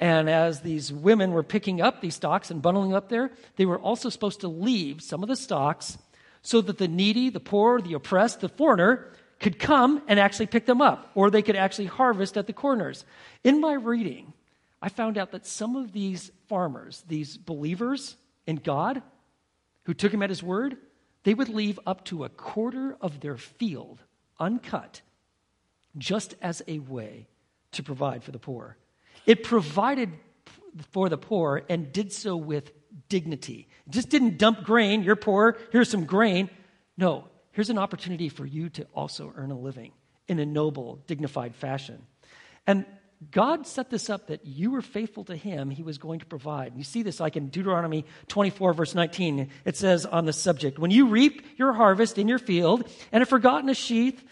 and 0.00 0.28
as 0.28 0.62
these 0.62 0.92
women 0.92 1.30
were 1.30 1.44
picking 1.44 1.80
up 1.80 2.00
these 2.00 2.16
stalks 2.16 2.50
and 2.50 2.60
bundling 2.60 2.92
up 2.92 3.08
there, 3.08 3.30
they 3.54 3.66
were 3.66 3.78
also 3.78 4.08
supposed 4.08 4.40
to 4.40 4.48
leave 4.48 5.00
some 5.00 5.22
of 5.22 5.28
the 5.28 5.36
stalks 5.36 5.96
so 6.40 6.60
that 6.60 6.78
the 6.78 6.88
needy, 6.88 7.30
the 7.30 7.38
poor, 7.38 7.80
the 7.80 7.94
oppressed, 7.94 8.40
the 8.40 8.48
foreigner 8.48 9.12
could 9.42 9.58
come 9.58 10.02
and 10.06 10.18
actually 10.18 10.46
pick 10.46 10.64
them 10.64 10.80
up, 10.80 11.10
or 11.14 11.30
they 11.30 11.42
could 11.42 11.56
actually 11.56 11.86
harvest 11.86 12.38
at 12.38 12.46
the 12.46 12.52
corners. 12.52 13.04
In 13.44 13.60
my 13.60 13.74
reading, 13.74 14.32
I 14.80 14.88
found 14.88 15.18
out 15.18 15.32
that 15.32 15.46
some 15.46 15.76
of 15.76 15.92
these 15.92 16.30
farmers, 16.48 17.04
these 17.06 17.36
believers 17.36 18.16
in 18.46 18.56
God, 18.56 19.02
who 19.84 19.94
took 19.94 20.14
him 20.14 20.22
at 20.22 20.30
his 20.30 20.42
word, 20.42 20.76
they 21.24 21.34
would 21.34 21.48
leave 21.48 21.78
up 21.86 22.04
to 22.06 22.24
a 22.24 22.28
quarter 22.28 22.96
of 23.00 23.20
their 23.20 23.36
field 23.36 24.00
uncut 24.40 25.02
just 25.98 26.34
as 26.40 26.62
a 26.66 26.78
way 26.78 27.28
to 27.72 27.82
provide 27.82 28.24
for 28.24 28.32
the 28.32 28.38
poor. 28.38 28.76
It 29.26 29.42
provided 29.42 30.10
for 30.90 31.08
the 31.08 31.18
poor 31.18 31.62
and 31.68 31.92
did 31.92 32.12
so 32.12 32.36
with 32.36 32.72
dignity. 33.08 33.68
It 33.86 33.92
just 33.92 34.08
didn't 34.08 34.38
dump 34.38 34.64
grain, 34.64 35.02
you're 35.02 35.16
poor, 35.16 35.58
here's 35.70 35.90
some 35.90 36.04
grain. 36.04 36.50
No, 36.96 37.28
here's 37.52 37.70
an 37.70 37.78
opportunity 37.78 38.28
for 38.28 38.44
you 38.44 38.68
to 38.70 38.86
also 38.94 39.32
earn 39.36 39.50
a 39.50 39.58
living 39.58 39.92
in 40.28 40.38
a 40.38 40.46
noble, 40.46 41.02
dignified 41.06 41.54
fashion. 41.54 42.02
And 42.66 42.86
God 43.30 43.66
set 43.66 43.90
this 43.90 44.10
up 44.10 44.26
that 44.28 44.44
you 44.44 44.70
were 44.70 44.82
faithful 44.82 45.24
to 45.24 45.36
Him, 45.36 45.70
He 45.70 45.82
was 45.82 45.98
going 45.98 46.20
to 46.20 46.26
provide. 46.26 46.74
You 46.76 46.82
see 46.82 47.02
this 47.02 47.20
like 47.20 47.36
in 47.36 47.48
Deuteronomy 47.48 48.04
24, 48.28 48.72
verse 48.72 48.94
19. 48.94 49.48
It 49.64 49.76
says 49.76 50.06
on 50.06 50.24
the 50.24 50.32
subject 50.32 50.78
When 50.78 50.90
you 50.90 51.06
reap 51.06 51.46
your 51.56 51.72
harvest 51.72 52.18
in 52.18 52.28
your 52.28 52.38
field 52.38 52.90
and 53.12 53.20
have 53.20 53.28
forgotten 53.28 53.68
a 53.68 53.74
sheath 53.74 54.22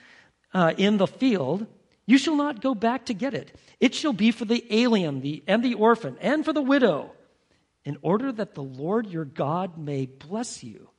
uh, 0.53 0.75
in 0.77 0.97
the 0.97 1.07
field, 1.07 1.67
you 2.07 2.19
shall 2.19 2.37
not 2.37 2.61
go 2.61 2.75
back 2.75 3.07
to 3.07 3.15
get 3.15 3.35
it. 3.35 3.57
It 3.79 3.95
shall 3.95 4.13
be 4.13 4.33
for 4.33 4.45
the 4.45 4.65
alien 4.71 5.21
the, 5.21 5.45
and 5.47 5.63
the 5.63 5.75
orphan 5.75 6.17
and 6.21 6.45
for 6.45 6.53
the 6.53 6.63
widow, 6.63 7.13
in 7.85 7.97
order 8.03 8.33
that 8.33 8.55
the 8.55 8.63
Lord 8.63 9.07
your 9.07 9.25
God 9.25 9.79
may 9.79 10.07
bless 10.07 10.65
you 10.65 10.91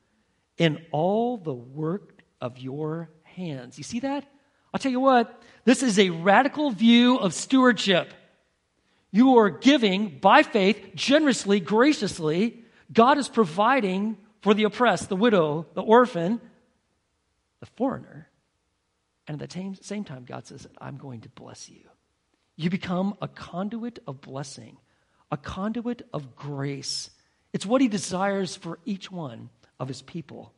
in 0.56 0.84
all 0.90 1.36
the 1.36 1.52
work 1.52 2.11
of 2.42 2.58
your 2.58 3.08
hands. 3.22 3.78
You 3.78 3.84
see 3.84 4.00
that? 4.00 4.26
I'll 4.74 4.80
tell 4.80 4.92
you 4.92 5.00
what, 5.00 5.42
this 5.64 5.82
is 5.82 5.98
a 5.98 6.10
radical 6.10 6.70
view 6.70 7.16
of 7.16 7.32
stewardship. 7.32 8.12
You 9.10 9.38
are 9.38 9.50
giving 9.50 10.18
by 10.18 10.42
faith, 10.42 10.94
generously, 10.94 11.60
graciously. 11.60 12.64
God 12.92 13.16
is 13.16 13.28
providing 13.28 14.16
for 14.40 14.54
the 14.54 14.64
oppressed, 14.64 15.08
the 15.08 15.16
widow, 15.16 15.66
the 15.74 15.82
orphan, 15.82 16.40
the 17.60 17.66
foreigner. 17.76 18.28
And 19.28 19.40
at 19.40 19.50
the 19.50 19.76
same 19.82 20.04
time, 20.04 20.24
God 20.24 20.46
says, 20.46 20.66
I'm 20.78 20.96
going 20.96 21.20
to 21.20 21.28
bless 21.28 21.68
you. 21.68 21.82
You 22.56 22.70
become 22.70 23.16
a 23.22 23.28
conduit 23.28 24.00
of 24.06 24.20
blessing, 24.20 24.78
a 25.30 25.36
conduit 25.36 26.02
of 26.12 26.34
grace. 26.34 27.10
It's 27.52 27.64
what 27.64 27.80
he 27.80 27.88
desires 27.88 28.56
for 28.56 28.78
each 28.84 29.12
one 29.12 29.50
of 29.78 29.88
his 29.88 30.02
people. 30.02 30.52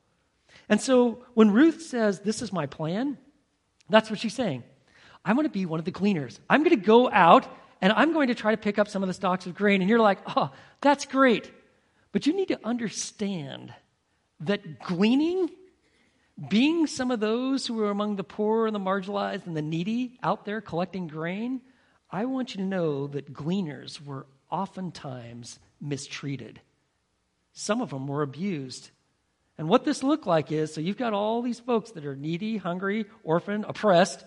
And 0.68 0.80
so 0.80 1.24
when 1.34 1.50
Ruth 1.50 1.82
says, 1.82 2.20
This 2.20 2.42
is 2.42 2.52
my 2.52 2.66
plan, 2.66 3.18
that's 3.88 4.10
what 4.10 4.18
she's 4.18 4.34
saying. 4.34 4.64
I'm 5.24 5.36
going 5.36 5.46
to 5.46 5.52
be 5.52 5.66
one 5.66 5.78
of 5.78 5.84
the 5.84 5.92
gleaners. 5.92 6.38
I'm 6.50 6.62
going 6.62 6.78
to 6.78 6.84
go 6.84 7.10
out 7.10 7.46
and 7.80 7.92
I'm 7.92 8.12
going 8.12 8.28
to 8.28 8.34
try 8.34 8.50
to 8.50 8.56
pick 8.56 8.78
up 8.78 8.88
some 8.88 9.02
of 9.02 9.06
the 9.06 9.14
stalks 9.14 9.46
of 9.46 9.54
grain. 9.54 9.80
And 9.80 9.88
you're 9.88 9.98
like, 9.98 10.18
Oh, 10.36 10.50
that's 10.80 11.06
great. 11.06 11.50
But 12.12 12.26
you 12.26 12.34
need 12.34 12.48
to 12.48 12.60
understand 12.64 13.74
that 14.40 14.80
gleaning 14.80 15.50
being 16.48 16.86
some 16.86 17.10
of 17.10 17.20
those 17.20 17.66
who 17.66 17.80
are 17.82 17.90
among 17.90 18.16
the 18.16 18.24
poor 18.24 18.66
and 18.66 18.74
the 18.74 18.80
marginalized 18.80 19.46
and 19.46 19.56
the 19.56 19.62
needy 19.62 20.18
out 20.22 20.44
there 20.44 20.60
collecting 20.60 21.06
grain, 21.06 21.60
I 22.10 22.24
want 22.24 22.54
you 22.54 22.58
to 22.58 22.66
know 22.66 23.06
that 23.08 23.32
gleaners 23.32 24.00
were 24.04 24.26
oftentimes 24.50 25.58
mistreated. 25.80 26.60
Some 27.52 27.80
of 27.80 27.90
them 27.90 28.08
were 28.08 28.22
abused. 28.22 28.90
And 29.56 29.68
what 29.68 29.84
this 29.84 30.02
looked 30.02 30.26
like 30.26 30.50
is 30.50 30.74
so 30.74 30.80
you've 30.80 30.96
got 30.96 31.12
all 31.12 31.42
these 31.42 31.60
folks 31.60 31.92
that 31.92 32.04
are 32.04 32.16
needy, 32.16 32.56
hungry, 32.56 33.06
orphan, 33.22 33.64
oppressed. 33.68 34.24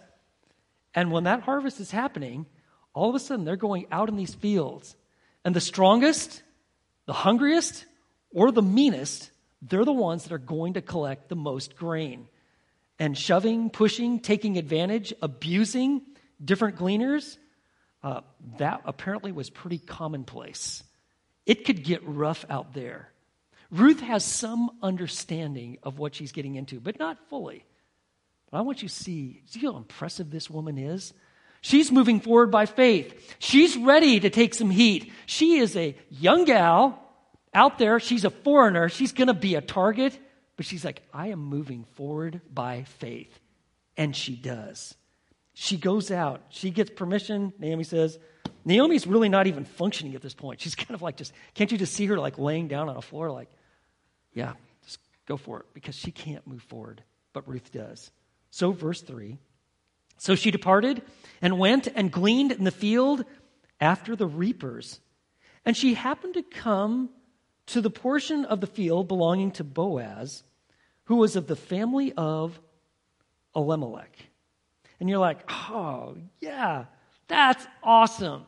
And 0.94 1.12
when 1.12 1.26
that 1.26 1.42
harvest 1.42 1.80
is 1.80 1.92
happening, 1.92 2.46
all 2.94 3.10
of 3.10 3.16
a 3.16 3.20
sudden 3.20 3.46
they're 3.46 3.56
going 3.56 3.88
out 3.92 4.10
in 4.10 4.16
these 4.16 4.34
fields. 4.34 4.96
And 5.44 5.56
the 5.56 5.62
strongest, 5.62 6.42
the 7.06 7.14
hungriest, 7.14 7.86
or 8.32 8.52
the 8.52 8.62
meanest 8.62 9.32
they're 9.62 9.86
the 9.86 9.94
ones 9.94 10.24
that 10.24 10.34
are 10.34 10.38
going 10.38 10.74
to 10.74 10.82
collect 10.82 11.30
the 11.30 11.36
most 11.36 11.76
grain. 11.76 12.28
And 13.00 13.18
shoving, 13.18 13.70
pushing, 13.70 14.20
taking 14.20 14.58
advantage, 14.58 15.14
abusing 15.22 16.02
different 16.44 16.78
gleaners, 16.78 17.38
uh, 18.04 18.22
that 18.58 18.82
apparently 18.86 19.32
was 19.32 19.50
pretty 19.50 19.78
commonplace. 19.78 20.84
It 21.46 21.66
could 21.66 21.84
get 21.84 22.02
rough 22.04 22.46
out 22.50 22.74
there. 22.74 23.12
Ruth 23.72 24.00
has 24.00 24.24
some 24.24 24.72
understanding 24.82 25.78
of 25.84 26.00
what 26.00 26.16
she's 26.16 26.32
getting 26.32 26.56
into, 26.56 26.80
but 26.80 27.00
not 27.00 27.18
fully. 27.30 27.66
But 28.50 28.60
I 28.60 28.62
want 28.62 28.82
you 28.82 28.88
to 28.88 28.94
see, 28.94 29.42
see 29.46 29.60
how 29.60 29.76
impressive 29.76 30.32
this 30.32 30.50
woman 30.50 30.78
is? 30.78 31.14
She's 31.62 31.92
moving 31.92 32.20
forward 32.20 32.52
by 32.52 32.66
faith. 32.66 33.36
She's 33.40 33.76
ready 33.76 34.20
to 34.20 34.30
take 34.30 34.54
some 34.54 34.70
heat. 34.70 35.12
She 35.26 35.58
is 35.58 35.76
a 35.76 35.96
young 36.10 36.46
gal 36.46 37.04
out 37.54 37.78
there, 37.78 38.00
she's 38.00 38.24
a 38.24 38.30
foreigner, 38.30 38.88
she's 38.88 39.12
going 39.12 39.30
to 39.30 39.34
be 39.34 39.56
a 39.56 39.62
target, 39.62 40.18
but 40.58 40.66
she's 40.66 40.86
like, 40.86 41.02
I 41.14 41.30
am 41.30 41.40
moving 41.40 41.86
forward 41.96 42.42
by 42.54 42.84
faith. 43.00 43.40
And 43.98 44.16
she 44.16 44.36
does. 44.36 44.94
She 45.54 45.76
goes 45.76 46.12
out, 46.12 46.42
she 46.50 46.70
gets 46.70 46.92
permission. 46.92 47.52
Naomi 47.58 47.84
says, 47.84 48.20
Naomi's 48.64 49.08
really 49.08 49.28
not 49.28 49.48
even 49.48 49.66
functioning 49.66 50.14
at 50.14 50.22
this 50.22 50.36
point. 50.36 50.62
She's 50.62 50.76
kind 50.76 50.92
of 50.92 51.02
like 51.02 51.18
just, 51.18 51.34
can't 51.56 51.72
you 51.72 51.78
just 51.78 51.94
see 51.94 52.06
her 52.06 52.20
like 52.20 52.38
laying 52.38 52.68
down 52.68 52.90
on 52.90 52.98
a 52.98 53.02
floor, 53.02 53.32
like, 53.32 53.50
yeah, 54.38 54.54
just 54.86 55.00
go 55.26 55.36
for 55.36 55.62
it, 55.62 55.66
because 55.74 55.96
she 55.96 56.12
can't 56.12 56.46
move 56.46 56.62
forward, 56.62 57.02
but 57.34 57.48
Ruth 57.50 57.72
does. 57.72 58.12
So, 58.52 58.72
verse 58.72 59.02
3 59.02 59.40
So 60.18 60.36
she 60.36 60.52
departed 60.52 61.02
and 61.42 61.58
went 61.58 61.88
and 61.88 62.12
gleaned 62.12 62.52
in 62.52 62.64
the 62.64 62.72
field 62.72 63.26
after 63.82 64.16
the 64.16 64.28
reapers. 64.28 65.00
And 65.66 65.76
she 65.76 65.96
happened 65.96 66.36
to 66.36 66.44
come 66.44 67.10
to 67.68 67.82
the 67.82 67.90
portion 67.90 68.46
of 68.46 68.62
the 68.62 68.68
field 68.68 69.08
belonging 69.08 69.52
to 69.54 69.64
Boaz, 69.64 70.44
who 71.06 71.16
was 71.16 71.36
of 71.36 71.48
the 71.48 71.56
family 71.56 72.14
of 72.14 72.60
Elimelech. 73.56 74.16
And 75.00 75.10
you're 75.10 75.18
like, 75.18 75.50
oh, 75.52 76.16
yeah, 76.40 76.86
that's 77.28 77.66
awesome. 77.82 78.46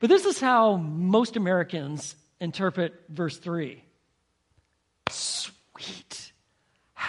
But 0.00 0.10
this 0.10 0.26
is 0.26 0.40
how 0.40 0.76
most 0.76 1.36
Americans 1.36 2.16
interpret 2.40 2.92
verse 3.08 3.38
3. 3.38 3.84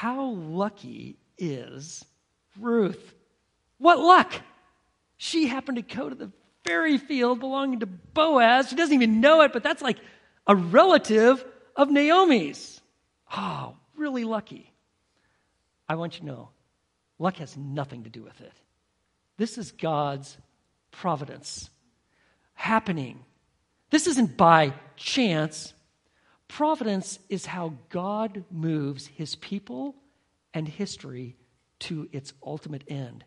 How 0.03 0.31
lucky 0.31 1.15
is 1.37 2.03
Ruth? 2.59 3.15
What 3.77 3.99
luck! 3.99 4.33
She 5.15 5.47
happened 5.47 5.77
to 5.77 5.95
go 5.95 6.09
to 6.09 6.15
the 6.15 6.29
very 6.65 6.97
field 6.97 7.39
belonging 7.39 7.79
to 7.79 7.85
Boaz. 7.85 8.67
She 8.67 8.75
doesn't 8.75 8.93
even 8.93 9.21
know 9.21 9.43
it, 9.43 9.53
but 9.53 9.63
that's 9.63 9.81
like 9.81 9.95
a 10.45 10.57
relative 10.57 11.45
of 11.77 11.89
Naomi's. 11.89 12.81
Oh, 13.33 13.77
really 13.95 14.25
lucky. 14.25 14.73
I 15.87 15.95
want 15.95 16.15
you 16.15 16.19
to 16.19 16.25
know 16.25 16.49
luck 17.17 17.37
has 17.37 17.55
nothing 17.55 18.03
to 18.03 18.09
do 18.09 18.23
with 18.23 18.41
it. 18.41 18.51
This 19.37 19.57
is 19.57 19.71
God's 19.71 20.37
providence 20.91 21.69
happening. 22.55 23.23
This 23.89 24.07
isn't 24.07 24.35
by 24.35 24.73
chance. 24.97 25.73
Providence 26.53 27.17
is 27.29 27.47
how 27.47 27.73
God 27.89 28.43
moves 28.51 29.07
his 29.07 29.33
people 29.33 29.95
and 30.53 30.67
history 30.67 31.35
to 31.79 32.07
its 32.11 32.31
ultimate 32.45 32.83
end. 32.87 33.23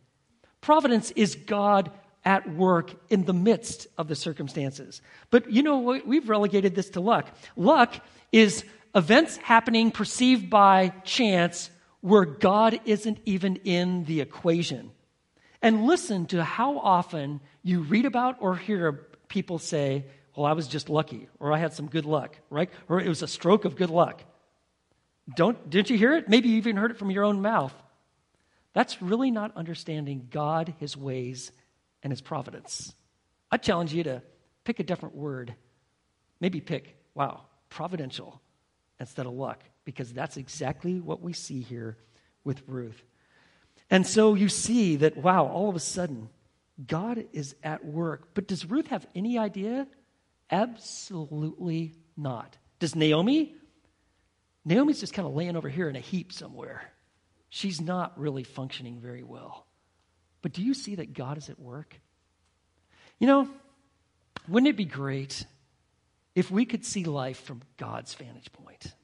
Providence 0.61 1.11
is 1.17 1.35
God 1.35 1.91
at 2.25 2.49
work 2.55 2.95
in 3.11 3.25
the 3.25 3.33
midst 3.33 3.89
of 3.99 4.07
the 4.07 4.15
circumstances. 4.15 5.03
But 5.31 5.51
you 5.51 5.65
know, 5.65 6.01
we've 6.07 6.29
relegated 6.29 6.77
this 6.77 6.91
to 6.91 7.01
luck. 7.01 7.37
Luck 7.57 7.97
is 8.31 8.65
events 8.95 9.39
happening 9.39 9.91
perceived 9.91 10.49
by 10.49 10.91
chance 11.03 11.69
where 12.03 12.27
God 12.27 12.79
isn't 12.85 13.19
even 13.25 13.57
in 13.65 14.05
the 14.05 14.21
equation. 14.21 14.93
And 15.61 15.85
listen 15.85 16.27
to 16.27 16.45
how 16.45 16.79
often 16.79 17.41
you 17.65 17.81
read 17.81 18.05
about 18.05 18.37
or 18.39 18.55
hear 18.55 19.09
people 19.27 19.59
say, 19.59 20.05
Well, 20.37 20.47
I 20.47 20.53
was 20.53 20.69
just 20.69 20.89
lucky, 20.91 21.29
or 21.41 21.53
I 21.53 21.59
had 21.59 21.73
some 21.73 21.89
good 21.89 22.05
luck, 22.05 22.37
right? 22.51 22.71
Or 22.89 23.01
it 23.01 23.09
was 23.09 23.23
a 23.23 23.29
stroke 23.29 23.65
of 23.65 23.77
good 23.77 23.91
luck. 23.91 24.23
Don't, 25.35 25.71
didn't 25.71 25.91
you 25.91 25.99
hear 25.99 26.15
it? 26.15 26.29
Maybe 26.29 26.51
you 26.51 26.59
even 26.59 26.77
heard 26.77 26.91
it 26.91 26.99
from 26.99 27.11
your 27.11 27.25
own 27.25 27.41
mouth. 27.41 27.75
That's 28.75 29.01
really 29.01 29.31
not 29.31 29.57
understanding 29.57 30.29
God, 30.31 30.75
His 30.79 30.97
ways, 30.97 31.51
and 32.07 32.13
his 32.13 32.21
providence. 32.21 32.95
I 33.51 33.57
challenge 33.57 33.93
you 33.93 34.05
to 34.05 34.23
pick 34.63 34.79
a 34.79 34.85
different 34.85 35.17
word. 35.17 35.57
Maybe 36.39 36.61
pick, 36.61 36.97
wow, 37.15 37.43
providential 37.69 38.41
instead 39.01 39.27
of 39.27 39.33
luck. 39.33 39.61
because 39.85 40.13
that's 40.13 40.37
exactly 40.37 41.01
what 41.01 41.23
we 41.23 41.33
see 41.33 41.63
here 41.63 41.97
with 42.45 42.61
Ruth. 42.67 43.03
And 43.89 44.05
so 44.05 44.35
you 44.35 44.49
see 44.49 44.97
that, 44.97 45.17
wow, 45.17 45.47
all 45.47 45.69
of 45.69 45.77
a 45.77 45.81
sudden, 45.81 46.29
God 46.87 47.25
is 47.33 47.55
at 47.63 47.85
work. 47.85 48.31
But 48.35 48.49
does 48.49 48.67
Ruth 48.67 48.89
have 48.89 49.07
any 49.15 49.39
idea? 49.39 49.87
Absolutely 50.51 51.95
not. 52.17 52.57
Does 52.79 52.95
Naomi? 52.95 53.55
Naomi's 54.65 55.01
just 55.01 55.13
kind 55.13 55.27
of 55.27 55.35
laying 55.35 55.57
over 55.57 55.69
here 55.69 55.89
in 55.89 55.97
a 55.97 56.01
heap 56.01 56.33
somewhere. 56.33 56.93
She's 57.49 57.81
not 57.81 58.19
really 58.19 58.45
functioning 58.45 59.01
very 59.01 59.23
well. 59.23 59.67
But 60.43 60.53
do 60.53 60.63
you 60.63 60.75
see 60.75 60.97
that 60.97 61.15
God 61.15 61.39
is 61.39 61.49
at 61.49 61.59
work? 61.59 61.99
You 63.19 63.27
know, 63.27 63.49
wouldn't 64.49 64.69
it 64.69 64.77
be 64.77 64.85
great 64.85 65.45
if 66.35 66.51
we 66.51 66.65
could 66.65 66.85
see 66.85 67.05
life 67.05 67.41
from 67.41 67.63
God's 67.77 68.15
vantage 68.15 68.53
point? 68.53 68.95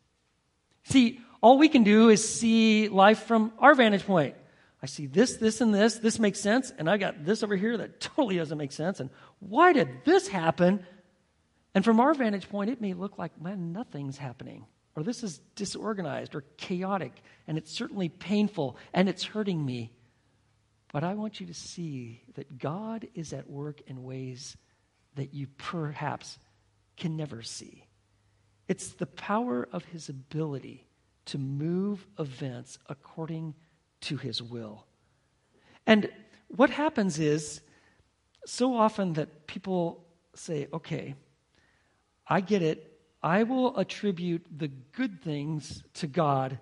See, 0.84 1.20
all 1.40 1.58
we 1.58 1.68
can 1.68 1.82
do 1.82 2.08
is 2.08 2.28
see 2.28 2.88
life 2.88 3.24
from 3.24 3.52
our 3.58 3.74
vantage 3.74 4.04
point. 4.04 4.36
I 4.82 4.86
see 4.86 5.06
this, 5.06 5.36
this, 5.36 5.60
and 5.60 5.72
this. 5.72 5.94
This 5.94 6.18
makes 6.18 6.40
sense. 6.40 6.72
And 6.76 6.90
I 6.90 6.96
got 6.96 7.24
this 7.24 7.42
over 7.42 7.56
here 7.56 7.76
that 7.76 8.00
totally 8.00 8.36
doesn't 8.36 8.58
make 8.58 8.72
sense. 8.72 9.00
And 9.00 9.10
why 9.38 9.72
did 9.72 9.88
this 10.04 10.26
happen? 10.28 10.84
And 11.74 11.84
from 11.84 12.00
our 12.00 12.14
vantage 12.14 12.48
point, 12.48 12.70
it 12.70 12.80
may 12.80 12.92
look 12.94 13.18
like, 13.18 13.40
man, 13.40 13.72
nothing's 13.72 14.18
happening. 14.18 14.66
Or 14.94 15.02
this 15.02 15.22
is 15.22 15.38
disorganized 15.56 16.34
or 16.34 16.44
chaotic. 16.58 17.12
And 17.46 17.56
it's 17.56 17.72
certainly 17.72 18.08
painful 18.08 18.76
and 18.92 19.08
it's 19.08 19.24
hurting 19.24 19.64
me. 19.64 19.92
But 20.92 21.02
I 21.02 21.14
want 21.14 21.40
you 21.40 21.46
to 21.46 21.54
see 21.54 22.22
that 22.34 22.58
God 22.58 23.08
is 23.14 23.32
at 23.32 23.48
work 23.48 23.80
in 23.86 24.04
ways 24.04 24.56
that 25.14 25.32
you 25.32 25.46
perhaps 25.56 26.38
can 26.96 27.16
never 27.16 27.42
see. 27.42 27.86
It's 28.68 28.88
the 28.88 29.06
power 29.06 29.66
of 29.72 29.84
his 29.86 30.10
ability 30.10 30.86
to 31.26 31.38
move 31.38 32.06
events 32.18 32.78
according 32.88 33.54
to 34.02 34.16
his 34.18 34.42
will. 34.42 34.86
And 35.86 36.10
what 36.48 36.70
happens 36.70 37.18
is 37.18 37.62
so 38.44 38.74
often 38.74 39.14
that 39.14 39.46
people 39.46 40.04
say, 40.34 40.68
okay, 40.72 41.14
I 42.32 42.40
get 42.40 42.62
it. 42.62 42.98
I 43.22 43.42
will 43.42 43.76
attribute 43.76 44.46
the 44.56 44.68
good 44.68 45.20
things 45.20 45.82
to 45.94 46.06
God. 46.06 46.58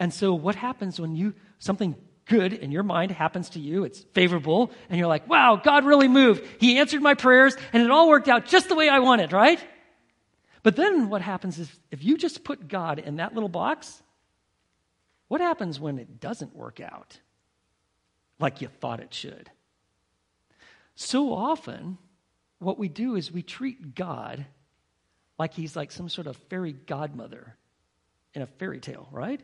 And 0.00 0.12
so 0.12 0.34
what 0.34 0.56
happens 0.56 0.98
when 0.98 1.14
you 1.14 1.34
something 1.60 1.94
good 2.24 2.52
in 2.52 2.72
your 2.72 2.82
mind 2.82 3.12
happens 3.12 3.50
to 3.50 3.60
you, 3.60 3.84
it's 3.84 4.00
favorable, 4.14 4.72
and 4.90 4.98
you're 4.98 5.06
like, 5.06 5.28
wow, 5.28 5.60
God 5.62 5.84
really 5.84 6.08
moved. 6.08 6.44
He 6.58 6.78
answered 6.78 7.02
my 7.02 7.14
prayers, 7.14 7.56
and 7.72 7.84
it 7.84 7.90
all 7.92 8.08
worked 8.08 8.26
out 8.26 8.46
just 8.46 8.68
the 8.68 8.74
way 8.74 8.88
I 8.88 8.98
wanted, 8.98 9.32
right? 9.32 9.64
But 10.64 10.74
then 10.74 11.08
what 11.08 11.22
happens 11.22 11.60
is 11.60 11.70
if 11.92 12.02
you 12.02 12.18
just 12.18 12.42
put 12.42 12.66
God 12.66 12.98
in 12.98 13.16
that 13.16 13.32
little 13.32 13.48
box, 13.48 14.02
what 15.28 15.40
happens 15.40 15.78
when 15.78 16.00
it 16.00 16.18
doesn't 16.18 16.56
work 16.56 16.80
out 16.80 17.20
like 18.40 18.60
you 18.60 18.66
thought 18.80 18.98
it 18.98 19.14
should? 19.14 19.52
So 20.96 21.32
often, 21.32 21.98
what 22.58 22.76
we 22.76 22.88
do 22.88 23.14
is 23.14 23.30
we 23.30 23.44
treat 23.44 23.94
God 23.94 24.46
like 25.38 25.54
he's 25.54 25.76
like 25.76 25.92
some 25.92 26.08
sort 26.08 26.26
of 26.26 26.36
fairy 26.48 26.72
godmother 26.72 27.56
in 28.34 28.42
a 28.42 28.46
fairy 28.46 28.80
tale, 28.80 29.08
right? 29.10 29.40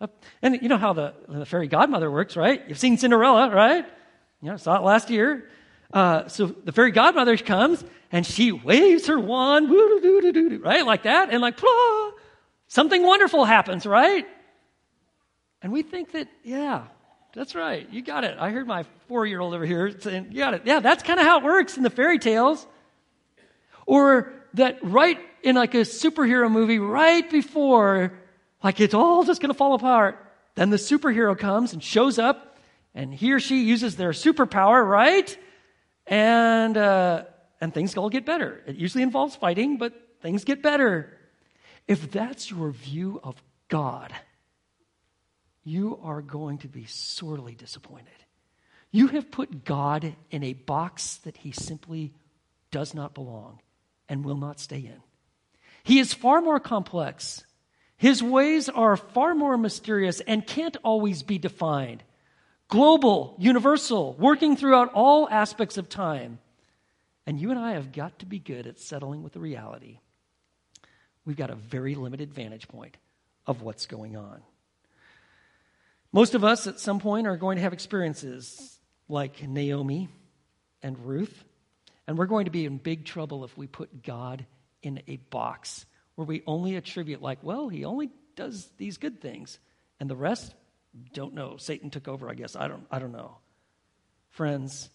Uh, 0.00 0.08
and 0.42 0.60
you 0.60 0.68
know 0.68 0.76
how 0.76 0.92
the, 0.92 1.14
the 1.28 1.46
fairy 1.46 1.68
godmother 1.68 2.10
works, 2.10 2.36
right? 2.36 2.62
You've 2.68 2.78
seen 2.78 2.98
Cinderella, 2.98 3.50
right? 3.50 3.84
You 4.42 4.50
know, 4.50 4.56
saw 4.56 4.76
it 4.76 4.82
last 4.82 5.10
year. 5.10 5.48
Uh, 5.92 6.28
so 6.28 6.46
the 6.46 6.72
fairy 6.72 6.90
godmother 6.90 7.36
comes 7.36 7.84
and 8.10 8.26
she 8.26 8.52
waves 8.52 9.06
her 9.06 9.18
wand, 9.18 9.70
right, 9.70 10.84
like 10.84 11.04
that, 11.04 11.30
and 11.30 11.40
like, 11.40 11.56
Plah! 11.56 12.10
something 12.66 13.02
wonderful 13.02 13.44
happens, 13.44 13.86
right? 13.86 14.26
And 15.62 15.72
we 15.72 15.82
think 15.82 16.12
that, 16.12 16.28
yeah, 16.42 16.84
that's 17.34 17.54
right. 17.54 17.88
You 17.90 18.02
got 18.02 18.24
it. 18.24 18.36
I 18.38 18.50
heard 18.50 18.66
my 18.66 18.84
four 19.08 19.26
year 19.26 19.40
old 19.40 19.54
over 19.54 19.64
here 19.64 19.98
saying, 19.98 20.28
You 20.30 20.38
got 20.38 20.54
it. 20.54 20.62
Yeah, 20.64 20.80
that's 20.80 21.02
kind 21.02 21.18
of 21.18 21.26
how 21.26 21.38
it 21.38 21.44
works 21.44 21.76
in 21.76 21.82
the 21.82 21.90
fairy 21.90 22.18
tales. 22.18 22.66
Or 23.86 24.32
that 24.54 24.78
right 24.82 25.18
in 25.42 25.56
like 25.56 25.74
a 25.74 25.78
superhero 25.78 26.50
movie, 26.50 26.78
right 26.78 27.28
before, 27.30 28.12
like 28.62 28.80
it's 28.80 28.94
all 28.94 29.24
just 29.24 29.40
going 29.40 29.52
to 29.52 29.56
fall 29.56 29.74
apart, 29.74 30.18
then 30.54 30.70
the 30.70 30.76
superhero 30.76 31.38
comes 31.38 31.72
and 31.72 31.82
shows 31.82 32.18
up, 32.18 32.56
and 32.94 33.12
he 33.12 33.32
or 33.32 33.40
she 33.40 33.64
uses 33.64 33.96
their 33.96 34.10
superpower, 34.10 34.88
right? 34.88 35.36
And, 36.06 36.76
uh, 36.76 37.24
and 37.60 37.74
things 37.74 37.96
all 37.96 38.08
get 38.08 38.24
better. 38.24 38.62
It 38.66 38.76
usually 38.76 39.02
involves 39.02 39.36
fighting, 39.36 39.78
but 39.78 39.92
things 40.22 40.44
get 40.44 40.62
better. 40.62 41.18
If 41.88 42.10
that's 42.10 42.50
your 42.50 42.70
view 42.70 43.20
of 43.22 43.42
God, 43.68 44.14
you 45.64 45.98
are 46.02 46.22
going 46.22 46.58
to 46.58 46.68
be 46.68 46.84
sorely 46.86 47.54
disappointed. 47.54 48.08
You 48.92 49.08
have 49.08 49.30
put 49.30 49.64
God 49.64 50.14
in 50.30 50.44
a 50.44 50.52
box 50.52 51.16
that 51.24 51.36
he 51.38 51.50
simply 51.50 52.14
does 52.70 52.94
not 52.94 53.14
belong 53.14 53.58
and 54.08 54.24
will 54.24 54.36
not 54.36 54.60
stay 54.60 54.78
in. 54.78 55.00
He 55.82 55.98
is 55.98 56.14
far 56.14 56.40
more 56.40 56.60
complex. 56.60 57.44
His 57.96 58.22
ways 58.22 58.68
are 58.68 58.96
far 58.96 59.34
more 59.34 59.56
mysterious 59.56 60.20
and 60.20 60.46
can't 60.46 60.76
always 60.82 61.22
be 61.22 61.38
defined. 61.38 62.02
Global, 62.68 63.36
universal, 63.38 64.14
working 64.18 64.56
throughout 64.56 64.92
all 64.94 65.28
aspects 65.28 65.76
of 65.76 65.88
time. 65.88 66.38
And 67.26 67.40
you 67.40 67.50
and 67.50 67.58
I 67.58 67.72
have 67.72 67.92
got 67.92 68.18
to 68.18 68.26
be 68.26 68.38
good 68.38 68.66
at 68.66 68.80
settling 68.80 69.22
with 69.22 69.32
the 69.32 69.40
reality. 69.40 69.98
We've 71.24 71.36
got 71.36 71.50
a 71.50 71.54
very 71.54 71.94
limited 71.94 72.32
vantage 72.32 72.68
point 72.68 72.96
of 73.46 73.62
what's 73.62 73.86
going 73.86 74.16
on. 74.16 74.42
Most 76.12 76.34
of 76.34 76.44
us 76.44 76.66
at 76.66 76.80
some 76.80 77.00
point 77.00 77.26
are 77.26 77.36
going 77.36 77.56
to 77.56 77.62
have 77.62 77.72
experiences 77.72 78.78
like 79.08 79.46
Naomi 79.46 80.08
and 80.82 80.98
Ruth, 81.06 81.43
and 82.06 82.18
we're 82.18 82.26
going 82.26 82.44
to 82.44 82.50
be 82.50 82.66
in 82.66 82.78
big 82.78 83.04
trouble 83.04 83.44
if 83.44 83.56
we 83.56 83.66
put 83.66 84.02
God 84.02 84.46
in 84.82 85.02
a 85.06 85.16
box 85.16 85.86
where 86.14 86.26
we 86.26 86.42
only 86.46 86.76
attribute, 86.76 87.22
like, 87.22 87.42
well, 87.42 87.68
he 87.68 87.84
only 87.84 88.10
does 88.36 88.68
these 88.78 88.98
good 88.98 89.20
things, 89.20 89.58
and 89.98 90.08
the 90.08 90.16
rest, 90.16 90.54
don't 91.12 91.34
know. 91.34 91.56
Satan 91.56 91.90
took 91.90 92.08
over, 92.08 92.30
I 92.30 92.34
guess. 92.34 92.56
I 92.56 92.68
don't, 92.68 92.86
I 92.90 92.98
don't 92.98 93.12
know. 93.12 93.38
Friends, 94.30 94.90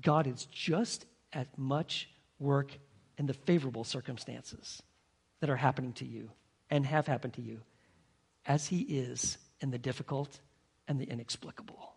God 0.00 0.26
is 0.26 0.46
just 0.46 1.06
as 1.32 1.46
much 1.56 2.08
work 2.38 2.72
in 3.18 3.26
the 3.26 3.34
favorable 3.34 3.84
circumstances 3.84 4.82
that 5.40 5.50
are 5.50 5.56
happening 5.56 5.92
to 5.94 6.04
you 6.04 6.30
and 6.70 6.84
have 6.86 7.06
happened 7.06 7.34
to 7.34 7.42
you 7.42 7.60
as 8.46 8.66
he 8.66 8.80
is 8.80 9.38
in 9.60 9.70
the 9.70 9.78
difficult 9.78 10.40
and 10.88 11.00
the 11.00 11.04
inexplicable. 11.04 11.93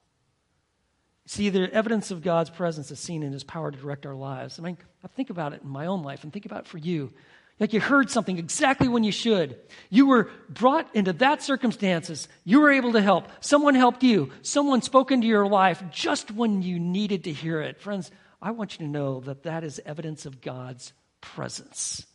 See, 1.27 1.49
the 1.49 1.69
evidence 1.73 2.09
of 2.09 2.23
God's 2.23 2.49
presence 2.49 2.89
is 2.89 2.99
seen 2.99 3.21
in 3.21 3.33
his 3.33 3.43
power 3.43 3.69
to 3.69 3.77
direct 3.77 4.05
our 4.05 4.15
lives. 4.15 4.59
I 4.59 4.63
mean, 4.63 4.77
I 5.03 5.07
think 5.09 5.29
about 5.29 5.51
it 5.51 5.61
in 5.61 5.69
my 5.69 5.87
own 5.87 6.01
life 6.01 6.23
and 6.23 6.31
think 6.31 6.45
about 6.45 6.61
it 6.61 6.67
for 6.67 6.77
you. 6.77 7.11
Like 7.59 7.73
you 7.73 7.81
heard 7.81 8.09
something 8.09 8.37
exactly 8.37 8.87
when 8.87 9.03
you 9.03 9.11
should. 9.11 9.59
You 9.89 10.07
were 10.07 10.29
brought 10.47 10.87
into 10.95 11.11
that 11.13 11.41
circumstances. 11.41 12.29
You 12.45 12.61
were 12.61 12.71
able 12.71 12.93
to 12.93 13.01
help. 13.01 13.27
Someone 13.41 13.75
helped 13.75 14.03
you. 14.03 14.31
Someone 14.41 14.81
spoke 14.81 15.11
into 15.11 15.27
your 15.27 15.47
life 15.47 15.83
just 15.91 16.31
when 16.31 16.61
you 16.61 16.79
needed 16.79 17.25
to 17.25 17.33
hear 17.33 17.61
it. 17.61 17.81
Friends, 17.81 18.09
I 18.41 18.51
want 18.51 18.79
you 18.79 18.85
to 18.85 18.91
know 18.91 19.19
that 19.21 19.43
that 19.43 19.65
is 19.65 19.81
evidence 19.85 20.25
of 20.25 20.39
God's 20.39 20.93
presence. 21.19 22.05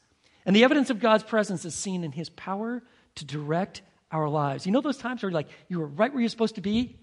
And 0.46 0.57
the 0.57 0.64
evidence 0.64 0.88
of 0.88 1.01
God's 1.01 1.25
presence 1.25 1.66
is 1.66 1.75
seen 1.75 2.03
in 2.03 2.12
his 2.12 2.31
power 2.31 2.83
to 3.16 3.25
direct 3.27 3.83
our 4.11 4.29
lives. 4.29 4.64
You 4.64 4.72
know 4.72 4.81
those 4.81 4.96
times 4.96 5.22
where 5.22 5.31
you're 5.31 5.38
like, 5.38 5.51
you 5.68 5.81
were 5.81 5.87
right 5.87 6.11
where 6.11 6.22
you're 6.22 6.31
supposed 6.31 6.55
to 6.55 6.62
be? 6.62 6.96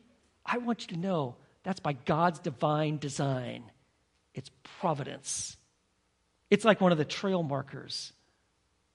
I 0.43 0.58
want 0.58 0.82
you 0.82 0.95
to 0.95 1.00
know 1.00 1.36
that's 1.69 1.79
by 1.79 1.93
God's 1.93 2.39
divine 2.39 2.97
design. 2.97 3.62
It's 4.34 4.49
providence. 4.79 5.55
It's 6.49 6.65
like 6.65 6.82
one 6.82 6.91
of 6.91 6.97
the 6.97 7.05
trail 7.05 7.43
markers 7.43 8.12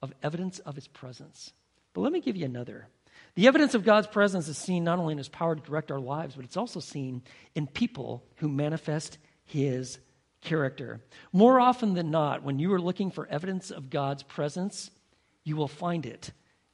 of 0.02 0.12
evidence 0.24 0.58
of 0.58 0.74
his 0.74 0.88
presence. 0.88 1.52
But 1.92 2.00
let 2.00 2.12
me 2.12 2.20
give 2.20 2.34
you 2.34 2.44
another. 2.44 2.88
The 3.36 3.46
evidence 3.46 3.74
of 3.74 3.84
God's 3.84 4.08
presence 4.08 4.48
is 4.48 4.58
seen 4.58 4.82
not 4.82 4.98
only 4.98 5.12
in 5.12 5.18
his 5.18 5.28
power 5.28 5.54
to 5.54 5.62
direct 5.62 5.92
our 5.92 6.00
lives, 6.00 6.34
but 6.34 6.44
it's 6.44 6.56
also 6.56 6.80
seen 6.80 7.22
in 7.54 7.68
people 7.68 8.24
who 8.38 8.48
manifest 8.48 9.18
his 9.44 10.00
character. 10.40 11.00
More 11.32 11.60
often 11.60 11.94
than 11.94 12.10
not, 12.10 12.42
when 12.42 12.58
you 12.58 12.72
are 12.72 12.80
looking 12.80 13.12
for 13.12 13.28
evidence 13.28 13.70
of 13.70 13.88
God's 13.88 14.24
presence, 14.24 14.90
you 15.44 15.54
will 15.54 15.68
find 15.68 16.06
it 16.06 16.32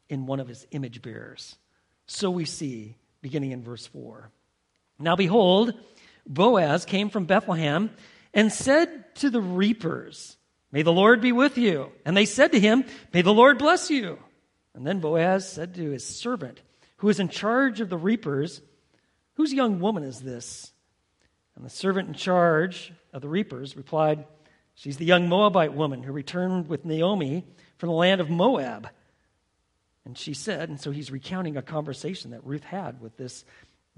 in 0.09 0.25
one 0.25 0.41
of 0.41 0.49
his 0.49 0.67
image 0.71 1.03
bearers. 1.03 1.57
So 2.07 2.31
we 2.31 2.47
see, 2.47 2.97
beginning 3.21 3.51
in 3.51 3.63
verse 3.63 3.87
4. 3.87 4.31
Now 5.01 5.17
behold, 5.17 5.75
Boaz 6.27 6.85
came 6.85 7.11
from 7.11 7.25
Bethlehem 7.25 7.91
and 8.35 8.53
said 8.53 9.15
to 9.17 9.31
the 9.31 9.41
reapers, 9.41 10.37
May 10.71 10.83
the 10.83 10.93
Lord 10.93 11.21
be 11.21 11.33
with 11.33 11.59
you. 11.59 11.91
And 12.05 12.17
they 12.17 12.27
said 12.27 12.53
to 12.53 12.61
him, 12.61 12.85
May 13.13 13.23
the 13.23 13.35
Lord 13.35 13.59
bless 13.59 13.91
you. 13.91 14.19
And 14.75 14.87
then 14.87 15.01
Boaz 15.01 15.51
said 15.51 15.75
to 15.75 15.91
his 15.91 16.07
servant, 16.07 16.61
who 16.99 17.09
was 17.09 17.19
in 17.19 17.29
charge 17.29 17.81
of 17.81 17.89
the 17.89 17.97
reapers, 17.97 18.61
Whose 19.35 19.55
young 19.55 19.81
woman 19.81 20.05
is 20.05 20.21
this? 20.21 20.71
And 21.57 21.65
the 21.65 21.71
servant 21.71 22.09
in 22.09 22.15
charge 22.15 22.93
of 23.13 23.23
the 23.23 23.29
reapers 23.29 23.75
replied, 23.75 24.27
She's 24.75 24.99
the 24.99 25.07
young 25.07 25.29
Moabite 25.29 25.73
woman 25.73 26.03
who 26.03 26.13
returned 26.13 26.69
with 26.69 26.85
Naomi 26.85 27.47
from 27.79 27.89
the 27.89 27.95
land 27.95 28.21
of 28.21 28.29
Moab. 28.29 28.89
And 30.05 30.17
she 30.17 30.35
said, 30.35 30.69
and 30.69 30.81
so 30.81 30.91
he's 30.91 31.11
recounting 31.11 31.57
a 31.57 31.63
conversation 31.63 32.31
that 32.31 32.45
Ruth 32.45 32.65
had 32.65 33.01
with 33.01 33.17
this 33.17 33.45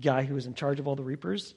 guy 0.00 0.24
who 0.24 0.34
was 0.34 0.46
in 0.46 0.54
charge 0.54 0.80
of 0.80 0.88
all 0.88 0.96
the 0.96 1.02
reapers. 1.02 1.54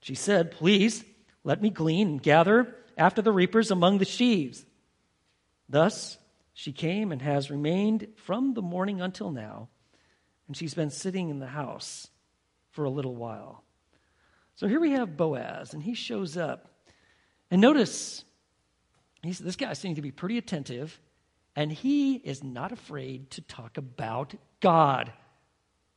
She 0.00 0.14
said, 0.14 0.50
Please 0.50 1.04
let 1.44 1.62
me 1.62 1.70
glean 1.70 2.08
and 2.08 2.22
gather 2.22 2.74
after 2.96 3.22
the 3.22 3.32
reapers 3.32 3.70
among 3.70 3.98
the 3.98 4.04
sheaves. 4.04 4.64
Thus 5.68 6.18
she 6.54 6.72
came 6.72 7.12
and 7.12 7.22
has 7.22 7.50
remained 7.50 8.08
from 8.16 8.54
the 8.54 8.62
morning 8.62 9.00
until 9.00 9.30
now, 9.30 9.68
and 10.46 10.56
she's 10.56 10.74
been 10.74 10.90
sitting 10.90 11.28
in 11.28 11.38
the 11.38 11.46
house 11.46 12.08
for 12.70 12.84
a 12.84 12.90
little 12.90 13.14
while. 13.14 13.64
So 14.56 14.66
here 14.66 14.80
we 14.80 14.92
have 14.92 15.16
Boaz, 15.16 15.72
and 15.72 15.82
he 15.82 15.94
shows 15.94 16.36
up. 16.36 16.68
And 17.50 17.60
notice, 17.60 18.24
this 19.22 19.56
guy 19.56 19.72
seems 19.74 19.96
to 19.96 20.02
be 20.02 20.10
pretty 20.10 20.36
attentive, 20.36 21.00
and 21.54 21.72
he 21.72 22.16
is 22.16 22.42
not 22.42 22.72
afraid 22.72 23.30
to 23.32 23.40
talk 23.40 23.78
about 23.78 24.34
God. 24.60 25.12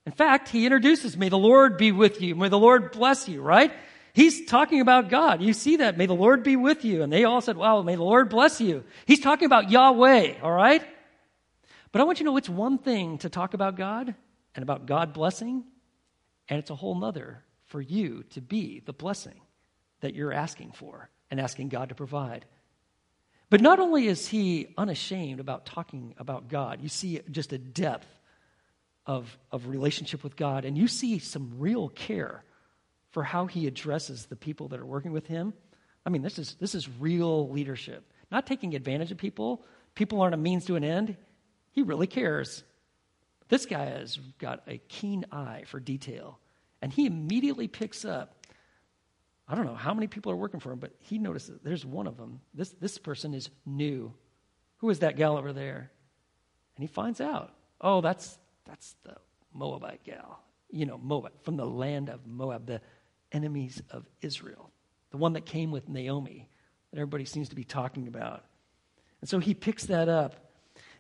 In 0.06 0.12
fact, 0.12 0.50
he 0.50 0.66
introduces, 0.66 1.16
May 1.16 1.30
the 1.30 1.38
Lord 1.38 1.78
be 1.78 1.92
with 1.92 2.22
you. 2.22 2.36
May 2.36 2.50
the 2.50 2.60
Lord 2.60 2.92
bless 2.92 3.28
you, 3.28 3.42
right? 3.42 3.72
He's 4.14 4.46
talking 4.46 4.82
about 4.82 5.10
God. 5.10 5.42
You 5.42 5.54
see 5.54 5.78
that. 5.78 5.98
May 5.98 6.06
the 6.06 6.14
Lord 6.14 6.44
be 6.44 6.56
with 6.56 6.84
you. 6.84 7.02
And 7.02 7.14
they 7.14 7.24
all 7.24 7.42
said, 7.42 7.56
Wow, 7.56 7.82
may 7.82 7.96
the 7.96 8.04
Lord 8.04 8.30
bless 8.30 8.60
you. 8.60 8.84
He's 9.06 9.20
talking 9.20 9.46
about 9.46 9.70
Yahweh, 9.70 10.42
all 10.42 10.52
right? 10.52 10.84
But 11.92 12.02
I 12.02 12.04
want 12.06 12.20
you 12.20 12.26
to 12.26 12.32
know 12.32 12.38
it's 12.38 12.50
one 12.50 12.78
thing 12.78 13.20
to 13.20 13.30
talk 13.30 13.54
about 13.54 13.78
God 13.78 14.16
and 14.56 14.64
about 14.64 14.86
God 14.86 15.14
blessing, 15.14 15.64
and 16.50 16.60
it's 16.60 16.70
a 16.70 16.76
whole 16.76 16.96
nother 16.96 17.44
for 17.68 17.82
you 17.82 18.24
to 18.32 18.42
be 18.42 18.82
the 18.86 18.94
blessing 18.94 19.40
that 20.02 20.16
you're 20.16 20.34
asking 20.34 20.72
for 20.72 21.10
and 21.30 21.40
asking 21.40 21.70
God 21.70 21.90
to 21.90 21.96
provide. 21.96 22.46
But 23.50 23.62
not 23.62 23.80
only 23.80 24.08
is 24.08 24.28
he 24.28 24.74
unashamed 24.78 25.40
about 25.40 25.66
talking 25.66 26.16
about 26.18 26.48
God, 26.48 26.82
you 26.82 26.90
see 26.90 27.22
just 27.30 27.54
a 27.54 27.58
depth 27.58 28.08
of, 29.06 29.38
of 29.52 29.68
relationship 29.68 30.24
with 30.24 30.36
God, 30.36 30.66
and 30.66 30.78
you 30.78 30.88
see 30.88 31.20
some 31.20 31.54
real 31.58 31.90
care 31.90 32.44
for 33.10 33.24
how 33.24 33.46
he 33.46 33.68
addresses 33.68 34.26
the 34.26 34.36
people 34.36 34.70
that 34.70 34.80
are 34.80 34.86
working 34.86 35.12
with 35.12 35.28
him. 35.28 35.54
I 36.06 36.10
mean, 36.10 36.22
this 36.22 36.40
is, 36.40 36.56
this 36.60 36.76
is 36.76 36.88
real 37.00 37.50
leadership. 37.50 38.12
Not 38.32 38.48
taking 38.48 38.74
advantage 38.76 39.12
of 39.12 39.18
people. 39.18 39.66
People 39.96 40.22
aren't 40.22 40.34
a 40.34 40.38
means 40.38 40.66
to 40.66 40.76
an 40.76 40.84
end. 40.84 41.18
He 41.72 41.82
really 41.82 42.08
cares. 42.08 42.64
This 43.50 43.66
guy 43.66 43.86
has 43.86 44.18
got 44.40 44.64
a 44.68 44.78
keen 44.78 45.26
eye 45.32 45.64
for 45.68 45.80
detail. 45.80 46.40
And 46.82 46.94
he 46.94 47.06
immediately 47.06 47.68
picks 47.68 48.06
up 48.06 48.42
I 49.52 49.56
don't 49.56 49.66
know 49.66 49.76
how 49.76 49.94
many 49.94 50.08
people 50.08 50.32
are 50.32 50.38
working 50.38 50.62
for 50.62 50.72
him, 50.72 50.80
but 50.80 50.94
he 51.00 51.18
notices 51.18 51.60
there's 51.62 51.86
one 51.86 52.08
of 52.08 52.16
them. 52.16 52.40
This, 52.54 52.70
this 52.80 52.98
person 52.98 53.34
is 53.34 53.50
new. 53.66 54.14
Who 54.78 54.90
is 54.90 55.00
that 55.00 55.18
gal 55.18 55.38
over 55.38 55.52
there? 55.52 55.92
And 56.78 56.84
he 56.84 56.88
finds 56.88 57.20
out, 57.20 57.54
oh, 57.82 58.00
that's, 58.00 58.38
that's 58.66 58.96
the 59.04 59.16
Moabite 59.54 60.04
gal. 60.04 60.44
You 60.70 60.86
know, 60.86 60.98
Moab, 60.98 61.34
from 61.44 61.58
the 61.58 61.66
land 61.66 62.10
of 62.10 62.26
Moab, 62.26 62.66
the 62.66 62.82
enemies 63.32 63.82
of 63.90 64.06
Israel, 64.22 64.72
the 65.12 65.18
one 65.18 65.34
that 65.34 65.46
came 65.46 65.72
with 65.72 65.90
Naomi 65.90 66.50
that 66.92 67.00
everybody 67.00 67.26
seems 67.26 67.50
to 67.50 67.56
be 67.56 67.64
talking 67.64 68.08
about. 68.08 68.44
And 69.22 69.30
so 69.30 69.40
he 69.40 69.54
picks 69.54 69.86
that 69.86 70.10
up. 70.10 70.36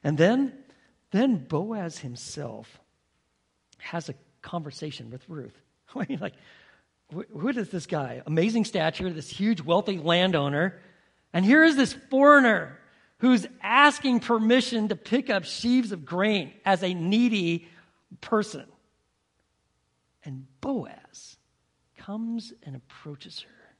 And 0.03 0.17
then, 0.17 0.53
then 1.11 1.37
Boaz 1.37 1.99
himself 1.99 2.79
has 3.77 4.09
a 4.09 4.15
conversation 4.41 5.09
with 5.09 5.27
Ruth. 5.29 5.59
Like, 5.95 6.35
who 7.11 7.49
is 7.49 7.67
this 7.67 7.85
guy? 7.85 8.21
Amazing 8.25 8.63
stature, 8.63 9.09
this 9.11 9.29
huge, 9.29 9.59
wealthy 9.59 9.97
landowner. 9.97 10.79
And 11.33 11.43
here 11.43 11.65
is 11.65 11.75
this 11.75 11.91
foreigner 12.09 12.79
who's 13.21 13.45
asking 13.61 14.19
permission 14.19 14.87
to 14.87 14.95
pick 14.95 15.29
up 15.29 15.45
sheaves 15.45 15.91
of 15.91 16.05
grain 16.05 16.51
as 16.65 16.83
a 16.83 16.93
needy 16.93 17.67
person. 18.19 18.65
And 20.25 20.47
Boaz 20.59 21.37
comes 21.97 22.51
and 22.63 22.75
approaches 22.75 23.41
her. 23.41 23.75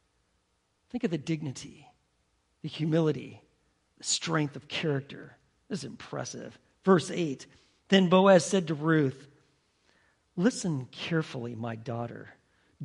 Think 0.92 1.04
of 1.04 1.12
the 1.12 1.18
dignity, 1.18 1.88
the 2.62 2.68
humility, 2.68 3.42
the 3.98 4.04
strength 4.04 4.56
of 4.56 4.68
character. 4.68 5.36
This 5.70 5.80
is 5.80 5.86
impressive. 5.86 6.58
Verse 6.86 7.10
8 7.10 7.48
Then 7.90 8.10
Boaz 8.10 8.46
said 8.46 8.68
to 8.68 8.76
Ruth, 8.76 9.28
Listen 10.36 10.88
carefully, 10.92 11.56
my 11.56 11.76
daughter. 11.76 12.30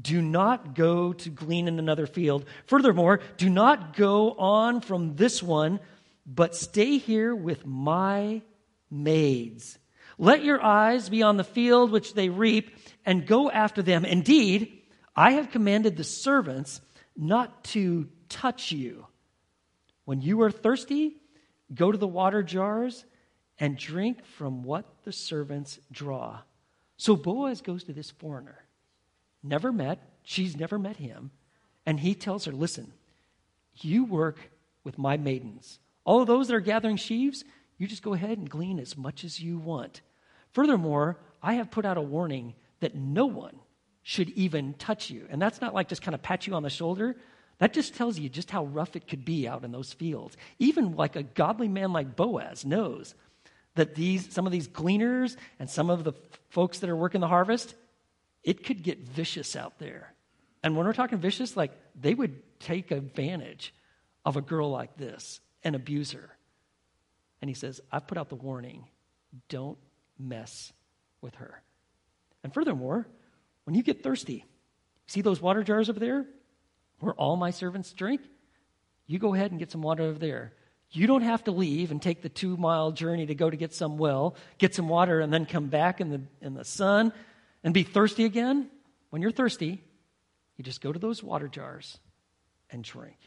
Do 0.00 0.22
not 0.22 0.74
go 0.74 1.12
to 1.12 1.30
glean 1.30 1.68
in 1.68 1.78
another 1.78 2.06
field. 2.06 2.44
Furthermore, 2.66 3.20
do 3.36 3.48
not 3.48 3.96
go 3.96 4.32
on 4.32 4.80
from 4.80 5.16
this 5.16 5.42
one, 5.42 5.80
but 6.26 6.56
stay 6.56 6.98
here 6.98 7.34
with 7.34 7.64
my 7.64 8.42
maids. 8.90 9.78
Let 10.18 10.44
your 10.44 10.62
eyes 10.62 11.08
be 11.08 11.22
on 11.22 11.36
the 11.36 11.44
field 11.44 11.90
which 11.90 12.14
they 12.14 12.28
reap, 12.28 12.74
and 13.04 13.26
go 13.26 13.50
after 13.50 13.82
them. 13.82 14.04
Indeed, 14.04 14.82
I 15.14 15.32
have 15.32 15.50
commanded 15.50 15.96
the 15.96 16.04
servants 16.04 16.80
not 17.16 17.64
to 17.64 18.08
touch 18.28 18.72
you. 18.72 19.06
When 20.04 20.20
you 20.20 20.40
are 20.42 20.50
thirsty, 20.50 21.16
go 21.74 21.92
to 21.92 21.98
the 21.98 22.06
water 22.06 22.42
jars 22.42 23.04
and 23.58 23.76
drink 23.76 24.24
from 24.24 24.62
what 24.62 24.84
the 25.04 25.12
servants 25.12 25.78
draw. 25.90 26.40
So 26.96 27.16
Boaz 27.16 27.60
goes 27.60 27.84
to 27.84 27.92
this 27.92 28.10
foreigner, 28.10 28.64
never 29.42 29.72
met, 29.72 30.00
she's 30.22 30.56
never 30.56 30.78
met 30.78 30.96
him, 30.96 31.30
and 31.84 32.00
he 32.00 32.14
tells 32.14 32.46
her, 32.46 32.52
Listen, 32.52 32.92
you 33.74 34.04
work 34.04 34.50
with 34.82 34.98
my 34.98 35.16
maidens. 35.16 35.78
All 36.06 36.22
of 36.22 36.28
those 36.28 36.48
that 36.48 36.54
are 36.54 36.60
gathering 36.60 36.96
sheaves, 36.96 37.44
you 37.76 37.86
just 37.86 38.02
go 38.02 38.14
ahead 38.14 38.38
and 38.38 38.48
glean 38.48 38.78
as 38.78 38.96
much 38.96 39.24
as 39.24 39.40
you 39.40 39.58
want. 39.58 40.00
Furthermore, 40.52 41.18
I 41.42 41.54
have 41.54 41.70
put 41.70 41.84
out 41.84 41.98
a 41.98 42.02
warning 42.02 42.54
that 42.80 42.94
no 42.94 43.26
one 43.26 43.58
should 44.02 44.30
even 44.30 44.72
touch 44.74 45.10
you. 45.10 45.26
And 45.28 45.42
that's 45.42 45.60
not 45.60 45.74
like 45.74 45.88
just 45.88 46.02
kind 46.02 46.14
of 46.14 46.22
pat 46.22 46.46
you 46.46 46.54
on 46.54 46.62
the 46.62 46.70
shoulder. 46.70 47.16
That 47.58 47.72
just 47.72 47.94
tells 47.94 48.18
you 48.18 48.28
just 48.28 48.50
how 48.50 48.64
rough 48.64 48.94
it 48.94 49.08
could 49.08 49.24
be 49.24 49.48
out 49.48 49.64
in 49.64 49.72
those 49.72 49.92
fields. 49.92 50.36
Even 50.60 50.94
like 50.94 51.16
a 51.16 51.24
godly 51.24 51.68
man 51.68 51.92
like 51.92 52.14
Boaz 52.14 52.64
knows 52.64 53.14
that 53.74 53.96
these 53.96 54.32
some 54.32 54.46
of 54.46 54.52
these 54.52 54.68
gleaners 54.68 55.36
and 55.58 55.68
some 55.68 55.90
of 55.90 56.04
the 56.04 56.12
folks 56.50 56.78
that 56.78 56.88
are 56.88 56.96
working 56.96 57.20
the 57.20 57.28
harvest, 57.28 57.74
it 58.44 58.64
could 58.64 58.82
get 58.82 59.00
vicious 59.00 59.56
out 59.56 59.78
there. 59.80 60.14
And 60.62 60.76
when 60.76 60.86
we're 60.86 60.92
talking 60.92 61.18
vicious, 61.18 61.56
like 61.56 61.72
they 62.00 62.14
would 62.14 62.60
take 62.60 62.92
advantage 62.92 63.74
of 64.24 64.36
a 64.36 64.40
girl 64.40 64.70
like 64.70 64.96
this 64.96 65.40
and 65.66 65.74
abuse 65.74 66.12
her. 66.12 66.30
And 67.42 67.50
he 67.50 67.54
says, 67.54 67.80
I've 67.90 68.06
put 68.06 68.16
out 68.16 68.28
the 68.28 68.36
warning 68.36 68.86
don't 69.48 69.76
mess 70.16 70.72
with 71.20 71.34
her. 71.34 71.60
And 72.44 72.54
furthermore, 72.54 73.06
when 73.64 73.74
you 73.74 73.82
get 73.82 74.02
thirsty, 74.02 74.46
see 75.08 75.20
those 75.20 75.42
water 75.42 75.64
jars 75.64 75.90
over 75.90 75.98
there 75.98 76.24
where 77.00 77.14
all 77.14 77.36
my 77.36 77.50
servants 77.50 77.92
drink? 77.92 78.20
You 79.08 79.18
go 79.18 79.34
ahead 79.34 79.50
and 79.50 79.58
get 79.58 79.72
some 79.72 79.82
water 79.82 80.04
over 80.04 80.18
there. 80.18 80.52
You 80.92 81.08
don't 81.08 81.22
have 81.22 81.42
to 81.44 81.50
leave 81.50 81.90
and 81.90 82.00
take 82.00 82.22
the 82.22 82.28
two 82.28 82.56
mile 82.56 82.92
journey 82.92 83.26
to 83.26 83.34
go 83.34 83.50
to 83.50 83.56
get 83.56 83.74
some 83.74 83.98
well, 83.98 84.36
get 84.58 84.72
some 84.72 84.88
water, 84.88 85.20
and 85.20 85.32
then 85.32 85.46
come 85.46 85.66
back 85.66 86.00
in 86.00 86.10
the, 86.10 86.20
in 86.40 86.54
the 86.54 86.64
sun 86.64 87.12
and 87.64 87.74
be 87.74 87.82
thirsty 87.82 88.24
again. 88.24 88.70
When 89.10 89.20
you're 89.20 89.32
thirsty, 89.32 89.82
you 90.56 90.64
just 90.64 90.80
go 90.80 90.92
to 90.92 90.98
those 90.98 91.24
water 91.24 91.48
jars 91.48 91.98
and 92.70 92.84
drink. 92.84 93.18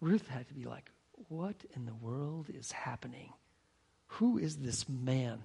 Ruth 0.00 0.28
had 0.28 0.48
to 0.48 0.54
be 0.54 0.64
like, 0.64 0.90
What 1.28 1.56
in 1.74 1.86
the 1.86 1.94
world 1.94 2.48
is 2.48 2.72
happening? 2.72 3.32
Who 4.06 4.38
is 4.38 4.56
this 4.56 4.88
man? 4.88 5.42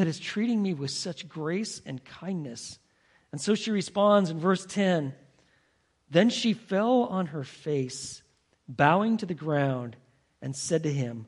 that 0.00 0.06
is 0.06 0.18
treating 0.18 0.62
me 0.62 0.74
with 0.74 0.90
such 0.90 1.28
grace 1.28 1.82
and 1.84 2.04
kindness. 2.04 2.78
And 3.32 3.40
so 3.40 3.54
she 3.54 3.70
responds 3.70 4.30
in 4.30 4.40
verse 4.40 4.64
10 4.66 5.14
Then 6.10 6.30
she 6.30 6.52
fell 6.52 7.04
on 7.04 7.26
her 7.26 7.44
face, 7.44 8.22
bowing 8.68 9.18
to 9.18 9.26
the 9.26 9.34
ground, 9.34 9.96
and 10.40 10.56
said 10.56 10.84
to 10.84 10.92
him, 10.92 11.26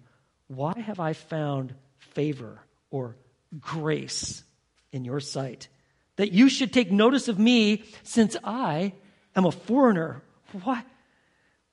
Why 0.48 0.72
have 0.78 1.00
I 1.00 1.12
found 1.12 1.74
favor 1.98 2.60
or 2.90 3.16
grace 3.60 4.42
in 4.90 5.04
your 5.04 5.20
sight? 5.20 5.68
That 6.16 6.32
you 6.32 6.48
should 6.48 6.72
take 6.72 6.90
notice 6.90 7.28
of 7.28 7.38
me, 7.38 7.84
since 8.02 8.36
I 8.42 8.94
am 9.34 9.44
a 9.44 9.52
foreigner. 9.52 10.22
Why, 10.62 10.82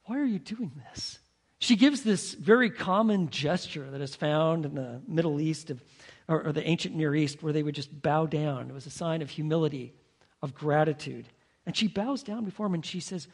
why 0.10 0.18
are 0.18 0.26
you 0.26 0.40
doing 0.40 0.72
this? 0.90 1.20
She 1.60 1.76
gives 1.76 2.02
this 2.02 2.34
very 2.34 2.72
common 2.72 3.30
gesture 3.30 3.92
that 3.92 4.02
is 4.02 4.16
found 4.16 4.66
in 4.66 4.74
the 4.74 5.02
Middle 5.08 5.40
East 5.40 5.70
of 5.70 5.84
or, 6.28 6.48
or 6.48 6.52
the 6.52 6.68
ancient 6.68 6.96
Near 6.96 7.14
East, 7.14 7.44
where 7.44 7.54
they 7.54 7.62
would 7.62 7.76
just 7.76 8.02
bow 8.02 8.26
down. 8.26 8.70
It 8.70 8.74
was 8.74 8.88
a 8.88 8.92
sign 8.92 9.22
of 9.22 9.30
humility, 9.30 9.94
of 10.42 10.56
gratitude. 10.56 11.28
And 11.66 11.76
she 11.76 11.88
bows 11.88 12.24
down 12.24 12.44
before 12.44 12.66
him 12.66 12.74
and 12.74 12.86
she 12.86 13.00
says, 13.00 13.28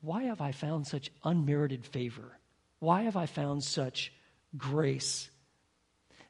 Why 0.00 0.24
have 0.24 0.40
I 0.40 0.52
found 0.52 0.86
such 0.86 1.10
unmerited 1.22 1.84
favor? 1.84 2.38
Why 2.78 3.02
have 3.02 3.16
I 3.16 3.26
found 3.26 3.62
such 3.62 4.10
grace? 4.56 5.28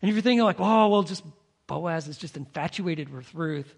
And 0.00 0.08
if 0.08 0.16
you're 0.16 0.22
thinking, 0.22 0.44
like, 0.44 0.60
oh, 0.60 0.88
well, 0.88 1.04
just 1.04 1.22
Boaz 1.68 2.08
is 2.08 2.18
just 2.18 2.36
infatuated 2.36 3.12
with 3.12 3.32
Ruth. 3.34 3.72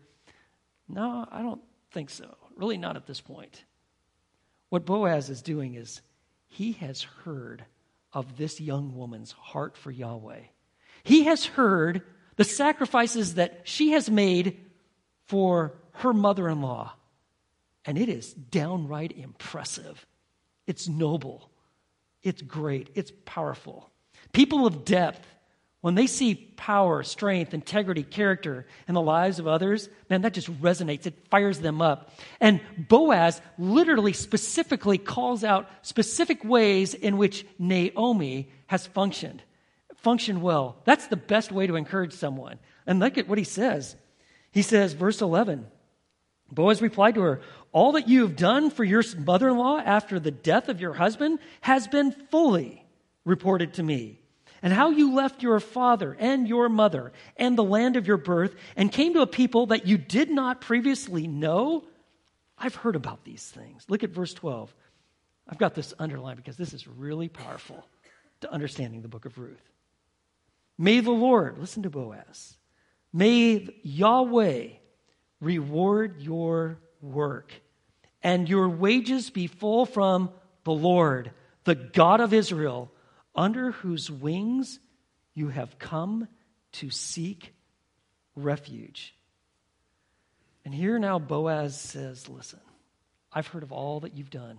No, 0.88 1.26
I 1.30 1.42
don't 1.42 1.60
think 1.92 2.08
so. 2.08 2.34
Really, 2.56 2.78
not 2.78 2.96
at 2.96 3.06
this 3.06 3.20
point. 3.20 3.62
What 4.70 4.86
Boaz 4.86 5.28
is 5.28 5.42
doing 5.42 5.74
is 5.74 6.00
he 6.54 6.72
has 6.72 7.02
heard 7.02 7.64
of 8.12 8.36
this 8.36 8.60
young 8.60 8.94
woman's 8.94 9.32
heart 9.32 9.76
for 9.76 9.90
Yahweh. 9.90 10.42
He 11.02 11.24
has 11.24 11.44
heard 11.44 12.02
the 12.36 12.44
sacrifices 12.44 13.34
that 13.34 13.62
she 13.64 13.90
has 13.90 14.08
made 14.08 14.60
for 15.26 15.74
her 15.94 16.12
mother 16.12 16.48
in 16.48 16.62
law. 16.62 16.94
And 17.84 17.98
it 17.98 18.08
is 18.08 18.32
downright 18.32 19.16
impressive. 19.16 20.06
It's 20.64 20.88
noble. 20.88 21.50
It's 22.22 22.40
great. 22.40 22.88
It's 22.94 23.12
powerful. 23.24 23.90
People 24.32 24.64
of 24.64 24.84
depth, 24.84 25.26
when 25.84 25.94
they 25.94 26.06
see 26.06 26.34
power, 26.34 27.02
strength, 27.02 27.52
integrity, 27.52 28.02
character 28.02 28.64
in 28.88 28.94
the 28.94 29.02
lives 29.02 29.38
of 29.38 29.46
others, 29.46 29.90
man, 30.08 30.22
that 30.22 30.32
just 30.32 30.50
resonates. 30.62 31.04
It 31.04 31.28
fires 31.28 31.58
them 31.58 31.82
up. 31.82 32.10
And 32.40 32.62
Boaz 32.88 33.42
literally, 33.58 34.14
specifically 34.14 34.96
calls 34.96 35.44
out 35.44 35.68
specific 35.82 36.42
ways 36.42 36.94
in 36.94 37.18
which 37.18 37.44
Naomi 37.58 38.50
has 38.68 38.86
functioned. 38.86 39.42
Functioned 39.96 40.40
well. 40.40 40.80
That's 40.86 41.08
the 41.08 41.18
best 41.18 41.52
way 41.52 41.66
to 41.66 41.76
encourage 41.76 42.14
someone. 42.14 42.58
And 42.86 42.98
look 42.98 43.18
at 43.18 43.28
what 43.28 43.36
he 43.36 43.44
says. 43.44 43.94
He 44.52 44.62
says, 44.62 44.94
verse 44.94 45.20
11 45.20 45.66
Boaz 46.50 46.80
replied 46.80 47.16
to 47.16 47.20
her, 47.20 47.42
All 47.72 47.92
that 47.92 48.08
you 48.08 48.22
have 48.22 48.36
done 48.36 48.70
for 48.70 48.84
your 48.84 49.02
mother 49.18 49.50
in 49.50 49.58
law 49.58 49.76
after 49.76 50.18
the 50.18 50.30
death 50.30 50.70
of 50.70 50.80
your 50.80 50.94
husband 50.94 51.40
has 51.60 51.86
been 51.86 52.10
fully 52.10 52.86
reported 53.26 53.74
to 53.74 53.82
me. 53.82 54.22
And 54.64 54.72
how 54.72 54.88
you 54.88 55.14
left 55.14 55.42
your 55.42 55.60
father 55.60 56.16
and 56.18 56.48
your 56.48 56.70
mother 56.70 57.12
and 57.36 57.56
the 57.56 57.62
land 57.62 57.96
of 57.96 58.06
your 58.06 58.16
birth 58.16 58.54
and 58.76 58.90
came 58.90 59.12
to 59.12 59.20
a 59.20 59.26
people 59.26 59.66
that 59.66 59.86
you 59.86 59.98
did 59.98 60.30
not 60.30 60.62
previously 60.62 61.26
know. 61.26 61.84
I've 62.56 62.74
heard 62.74 62.96
about 62.96 63.24
these 63.24 63.44
things. 63.44 63.84
Look 63.90 64.04
at 64.04 64.10
verse 64.10 64.32
12. 64.32 64.74
I've 65.46 65.58
got 65.58 65.74
this 65.74 65.92
underlined 65.98 66.38
because 66.38 66.56
this 66.56 66.72
is 66.72 66.88
really 66.88 67.28
powerful 67.28 67.86
to 68.40 68.50
understanding 68.50 69.02
the 69.02 69.08
book 69.08 69.26
of 69.26 69.36
Ruth. 69.36 69.60
May 70.78 71.00
the 71.00 71.10
Lord, 71.10 71.58
listen 71.58 71.82
to 71.82 71.90
Boaz, 71.90 72.56
may 73.12 73.68
Yahweh 73.82 74.68
reward 75.42 76.22
your 76.22 76.78
work, 77.02 77.52
and 78.22 78.48
your 78.48 78.70
wages 78.70 79.28
be 79.28 79.46
full 79.46 79.84
from 79.84 80.30
the 80.64 80.72
Lord, 80.72 81.32
the 81.64 81.74
God 81.74 82.22
of 82.22 82.32
Israel, 82.32 82.90
under 83.34 83.72
whose 83.72 84.10
wings 84.10 84.78
you 85.34 85.48
have 85.48 85.78
come 85.78 86.28
to 86.72 86.90
seek 86.90 87.54
refuge. 88.36 89.14
And 90.64 90.74
here 90.74 90.98
now 90.98 91.18
Boaz 91.18 91.78
says, 91.78 92.28
Listen, 92.28 92.60
I've 93.32 93.48
heard 93.48 93.62
of 93.62 93.72
all 93.72 94.00
that 94.00 94.14
you've 94.14 94.30
done. 94.30 94.58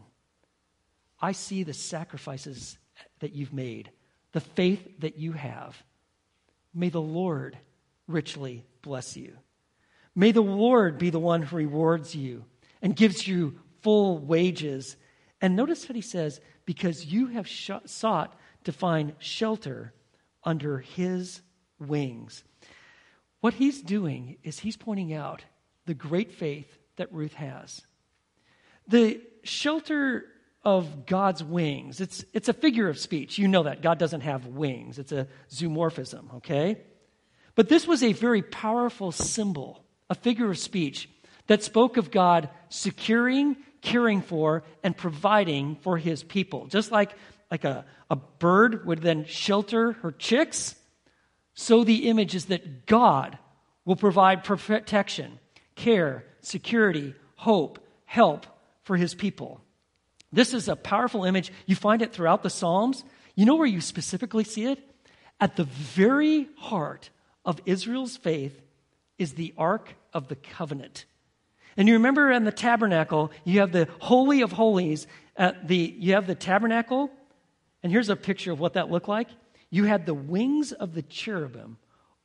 I 1.19 1.31
see 1.31 1.63
the 1.63 1.73
sacrifices 1.73 2.77
that 3.19 3.33
you've 3.33 3.53
made, 3.53 3.89
the 4.33 4.41
faith 4.41 4.99
that 4.99 5.17
you 5.17 5.31
have. 5.31 5.81
May 6.73 6.89
the 6.89 7.01
Lord 7.01 7.57
richly 8.07 8.65
bless 8.81 9.15
you. 9.15 9.33
May 10.13 10.31
the 10.31 10.41
Lord 10.41 10.97
be 10.97 11.09
the 11.09 11.19
one 11.19 11.41
who 11.41 11.55
rewards 11.55 12.15
you 12.15 12.45
and 12.81 12.95
gives 12.95 13.27
you 13.27 13.59
full 13.81 14.17
wages. 14.17 14.95
And 15.41 15.55
notice 15.55 15.87
what 15.87 15.95
he 15.95 16.01
says 16.01 16.39
because 16.65 17.05
you 17.05 17.27
have 17.27 17.47
sh- 17.47 17.71
sought 17.85 18.37
to 18.65 18.71
find 18.71 19.13
shelter 19.19 19.93
under 20.43 20.79
his 20.79 21.41
wings. 21.79 22.43
What 23.41 23.55
he's 23.55 23.81
doing 23.81 24.37
is 24.43 24.59
he's 24.59 24.77
pointing 24.77 25.13
out 25.13 25.43
the 25.85 25.93
great 25.93 26.33
faith 26.33 26.77
that 26.97 27.11
Ruth 27.13 27.33
has. 27.33 27.81
The 28.87 29.21
shelter 29.43 30.25
of 30.63 31.05
God's 31.05 31.43
wings, 31.43 32.01
it's, 32.01 32.25
it's 32.33 32.49
a 32.49 32.53
figure 32.53 32.89
of 32.89 32.97
speech. 32.97 33.37
You 33.37 33.47
know 33.47 33.63
that. 33.63 33.81
God 33.81 33.99
doesn't 33.99 34.21
have 34.21 34.47
wings, 34.47 34.99
it's 34.99 35.11
a 35.11 35.27
zoomorphism, 35.49 36.35
okay? 36.37 36.81
But 37.55 37.69
this 37.69 37.87
was 37.87 38.03
a 38.03 38.13
very 38.13 38.41
powerful 38.41 39.11
symbol 39.11 39.85
a 40.09 40.15
figure 40.15 40.49
of 40.49 40.57
speech 40.57 41.09
that 41.47 41.63
spoke 41.63 41.97
of 41.97 42.11
God 42.11 42.49
securing, 42.69 43.57
caring 43.81 44.21
for, 44.21 44.63
and 44.83 44.95
providing 44.95 45.75
for 45.77 45.97
his 45.97 46.23
people. 46.23 46.67
Just 46.67 46.91
like, 46.91 47.15
like 47.51 47.63
a, 47.63 47.85
a 48.09 48.15
bird 48.15 48.85
would 48.85 49.01
then 49.01 49.25
shelter 49.25 49.93
her 49.93 50.11
chicks, 50.11 50.75
so 51.53 51.83
the 51.83 52.09
image 52.09 52.35
is 52.35 52.45
that 52.45 52.85
God 52.85 53.37
will 53.85 53.95
provide 53.95 54.43
protection, 54.43 55.39
care, 55.75 56.25
security, 56.41 57.15
hope, 57.35 57.79
help 58.05 58.45
for 58.83 58.97
his 58.97 59.15
people. 59.15 59.61
This 60.31 60.53
is 60.53 60.67
a 60.67 60.75
powerful 60.75 61.23
image. 61.23 61.51
You 61.65 61.75
find 61.75 62.01
it 62.01 62.11
throughout 62.11 62.43
the 62.43 62.49
Psalms. 62.49 63.03
You 63.35 63.45
know 63.45 63.55
where 63.55 63.67
you 63.67 63.81
specifically 63.81 64.43
see 64.43 64.65
it? 64.65 64.79
At 65.39 65.55
the 65.55 65.63
very 65.63 66.49
heart 66.57 67.09
of 67.45 67.61
Israel's 67.65 68.17
faith 68.17 68.59
is 69.17 69.33
the 69.33 69.53
Ark 69.57 69.93
of 70.13 70.27
the 70.27 70.35
Covenant. 70.35 71.05
And 71.77 71.87
you 71.87 71.95
remember 71.95 72.31
in 72.31 72.43
the 72.43 72.51
tabernacle, 72.51 73.31
you 73.43 73.59
have 73.59 73.71
the 73.71 73.87
Holy 73.99 74.41
of 74.41 74.51
Holies. 74.51 75.07
At 75.37 75.67
the, 75.67 75.95
you 75.99 76.13
have 76.13 76.27
the 76.27 76.35
tabernacle, 76.35 77.11
and 77.85 77.91
here's 77.91 78.09
a 78.09 78.15
picture 78.15 78.51
of 78.51 78.59
what 78.59 78.73
that 78.73 78.89
looked 78.89 79.07
like. 79.07 79.27
You 79.69 79.83
had 79.83 80.07
the 80.07 80.15
wings 80.15 80.71
of 80.71 80.95
the 80.95 81.03
cherubim 81.03 81.77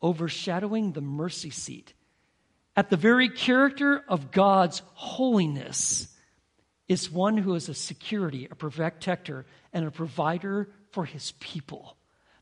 overshadowing 0.02 0.92
the 0.92 1.02
mercy 1.02 1.50
seat. 1.50 1.92
At 2.74 2.88
the 2.88 2.96
very 2.96 3.28
character 3.28 4.02
of 4.08 4.30
God's 4.30 4.80
holiness 4.94 6.08
is 6.88 7.10
one 7.10 7.36
who 7.36 7.56
is 7.56 7.68
a 7.68 7.74
security, 7.74 8.48
a 8.50 8.54
protector, 8.54 9.44
and 9.70 9.84
a 9.84 9.90
provider 9.90 10.70
for 10.92 11.04
his 11.04 11.32
people. 11.40 11.94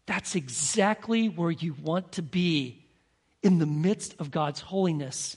That's 0.06 0.36
exactly 0.36 1.28
where 1.28 1.50
you 1.50 1.74
want 1.82 2.12
to 2.12 2.22
be 2.22 2.86
in 3.42 3.58
the 3.58 3.66
midst 3.66 4.14
of 4.20 4.30
God's 4.30 4.60
holiness, 4.60 5.36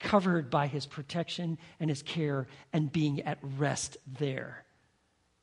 covered 0.00 0.50
by 0.50 0.66
his 0.66 0.84
protection 0.84 1.58
and 1.78 1.90
his 1.90 2.02
care, 2.02 2.48
and 2.72 2.90
being 2.90 3.20
at 3.20 3.38
rest 3.56 3.98
there. 4.18 4.64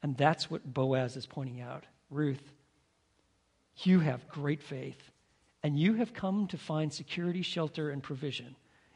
And 0.03 0.15
that's 0.15 0.49
what 0.49 0.73
Boaz 0.73 1.15
is 1.15 1.25
pointing 1.25 1.61
out. 1.61 1.85
Ruth, 2.09 2.51
you 3.83 3.99
have 3.99 4.27
great 4.29 4.61
faith, 4.61 5.11
and 5.63 5.77
you 5.77 5.95
have 5.95 6.13
come 6.13 6.47
to 6.47 6.57
find 6.57 6.93
security, 6.93 7.41
shelter, 7.41 7.89
and 7.89 8.01
provision 8.01 8.55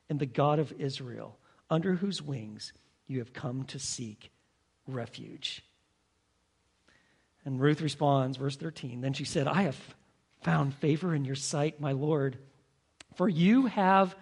in 0.09 0.17
the 0.17 0.25
God 0.25 0.59
of 0.59 0.73
Israel, 0.79 1.37
under 1.69 1.95
whose 1.95 2.21
wings 2.21 2.73
you 3.07 3.19
have 3.19 3.33
come 3.33 3.63
to 3.65 3.79
seek 3.79 4.31
refuge. 4.87 5.63
And 7.43 7.59
Ruth 7.59 7.81
responds, 7.81 8.37
verse 8.37 8.55
13. 8.55 9.01
Then 9.01 9.13
she 9.13 9.25
said, 9.25 9.47
I 9.47 9.63
have 9.63 9.95
found 10.43 10.75
favor 10.75 11.15
in 11.15 11.25
your 11.25 11.35
sight, 11.35 11.79
my 11.79 11.91
Lord 11.91 12.37
for 13.15 13.27
you 13.27 13.65
have 13.65 14.15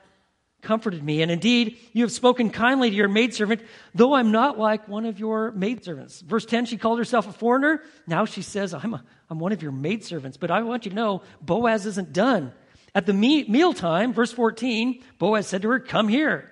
comforted 0.62 1.03
me. 1.03 1.22
And 1.22 1.32
indeed, 1.32 1.78
you 1.93 2.03
have 2.03 2.12
spoken 2.12 2.49
kindly 2.49 2.89
to 2.89 2.95
your 2.95 3.07
maidservant, 3.07 3.62
though 3.95 4.14
I'm 4.14 4.32
not 4.32 4.60
like 4.60 4.88
one 4.88 5.05
of 5.05 5.20
your 5.20 5.51
maidservants. 5.51 6.22
Verse 6.22 6.45
10, 6.45 6.66
she 6.66 6.78
called 6.78 6.99
herself 6.99 7.28
a 7.28 7.32
foreigner. 7.32 7.82
Now 8.07 8.26
she 8.26 8.41
says, 8.41 8.74
I'm, 8.74 8.93
a, 8.93 9.03
I'm 9.30 9.39
one 9.39 9.51
of 9.51 9.62
your 9.62 9.72
maidservants. 9.72 10.38
But 10.38 10.51
I 10.51 10.62
want 10.64 10.86
you 10.86 10.89
to 10.89 10.95
know, 10.95 11.24
Boaz 11.41 11.86
isn't 11.86 12.14
done. 12.14 12.51
At 12.93 13.05
the 13.05 13.14
me- 13.14 13.45
mealtime, 13.47 14.14
verse 14.14 14.32
14, 14.32 15.03
Boaz 15.18 15.47
said 15.47 15.62
to 15.62 15.70
her, 15.70 15.80
Come 15.80 16.07
here, 16.07 16.51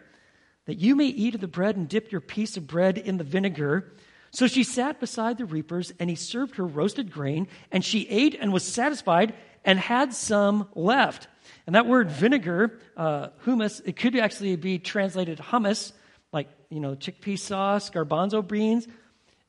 that 0.66 0.80
you 0.80 0.96
may 0.96 1.08
eat 1.08 1.36
of 1.36 1.42
the 1.42 1.48
bread 1.48 1.76
and 1.76 1.90
dip 1.90 2.12
your 2.12 2.22
piece 2.22 2.58
of 2.58 2.68
bread 2.68 2.98
in 2.98 3.18
the 3.18 3.24
vinegar. 3.24 3.94
So 4.32 4.48
she 4.48 4.64
sat 4.64 5.00
beside 5.00 5.38
the 5.38 5.46
reapers, 5.46 5.94
and 6.00 6.10
he 6.10 6.16
served 6.16 6.58
her 6.58 6.66
roasted 6.66 7.12
grain, 7.12 7.48
and 7.72 7.84
she 7.84 8.08
ate 8.08 8.38
and 8.40 8.54
was 8.54 8.64
satisfied 8.64 9.34
and 9.66 9.80
had 9.80 10.14
some 10.14 10.68
left. 10.76 11.28
And 11.66 11.76
that 11.76 11.86
word 11.86 12.10
vinegar, 12.10 12.80
uh, 12.96 13.30
humus, 13.44 13.80
it 13.82 13.96
could 13.96 14.16
actually 14.16 14.56
be 14.56 14.80
translated 14.80 15.40
hummus, 15.40 15.92
like, 16.32 16.50
you 16.70 16.80
know, 16.80 16.96
chickpea 16.96 17.40
sauce, 17.40 17.90
garbanzo 17.90 18.48
beans. 18.48 18.88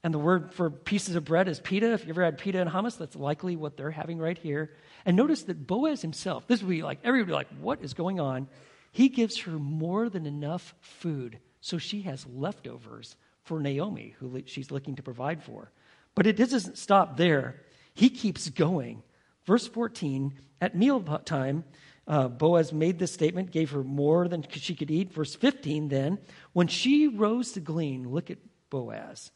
And 0.05 0.15
the 0.15 0.19
word 0.19 0.55
for 0.55 0.71
pieces 0.71 1.17
of 1.17 1.25
bread 1.25 1.49
is 1.49 1.59
pita. 1.61 1.93
If 1.93 2.05
you 2.05 2.11
ever 2.11 2.25
had 2.25 2.39
pita 2.39 2.61
and 2.61 2.71
hummus, 2.71 2.97
that's 2.97 3.17
likely 3.17 3.57
what 3.57 3.77
they're 3.77 3.91
having 3.91 4.19
right 4.19 4.39
here. 4.39 4.71
And 5.05 5.17
notice 5.17 5.43
that 5.45 5.67
Boaz 5.67 6.03
himself, 6.03 6.47
this 6.47 6.63
would 6.63 6.71
be 6.71 6.83
like, 6.83 7.01
everybody 7.03 7.33
like, 7.33 7.49
what 7.61 7.83
is 7.83 7.95
going 7.95 8.21
on? 8.21 8.49
He 8.93 9.09
gives 9.09 9.39
her 9.41 9.53
more 9.53 10.09
than 10.09 10.27
enough 10.27 10.75
food, 10.81 11.39
so 11.61 11.79
she 11.79 12.03
has 12.03 12.27
leftovers 12.27 13.17
for 13.43 13.61
Naomi, 13.61 14.15
who 14.19 14.43
she's 14.47 14.71
looking 14.71 14.97
to 14.97 15.03
provide 15.03 15.43
for. 15.43 15.71
But 16.15 16.27
it 16.27 16.37
doesn't 16.37 16.79
stop 16.79 17.17
there. 17.17 17.63
He 17.95 18.11
keeps 18.11 18.49
going. 18.51 19.03
Verse 19.47 19.67
14, 19.67 20.35
at 20.61 20.77
mealtime, 20.77 21.65
uh, 22.09 22.27
Boaz 22.27 22.73
made 22.73 22.99
this 22.99 23.13
statement, 23.13 23.51
gave 23.51 23.71
her 23.71 23.85
more 23.85 24.29
than 24.29 24.45
she 24.51 24.75
could 24.75 24.91
eat. 24.91 25.13
Verse 25.13 25.35
15 25.35 25.89
then, 25.89 26.19
when 26.55 26.67
she 26.67 27.07
rose 27.07 27.53
to 27.53 27.61
glean, 27.61 28.09
look 28.09 28.31
at 28.31 28.39
Boaz. 28.71 29.31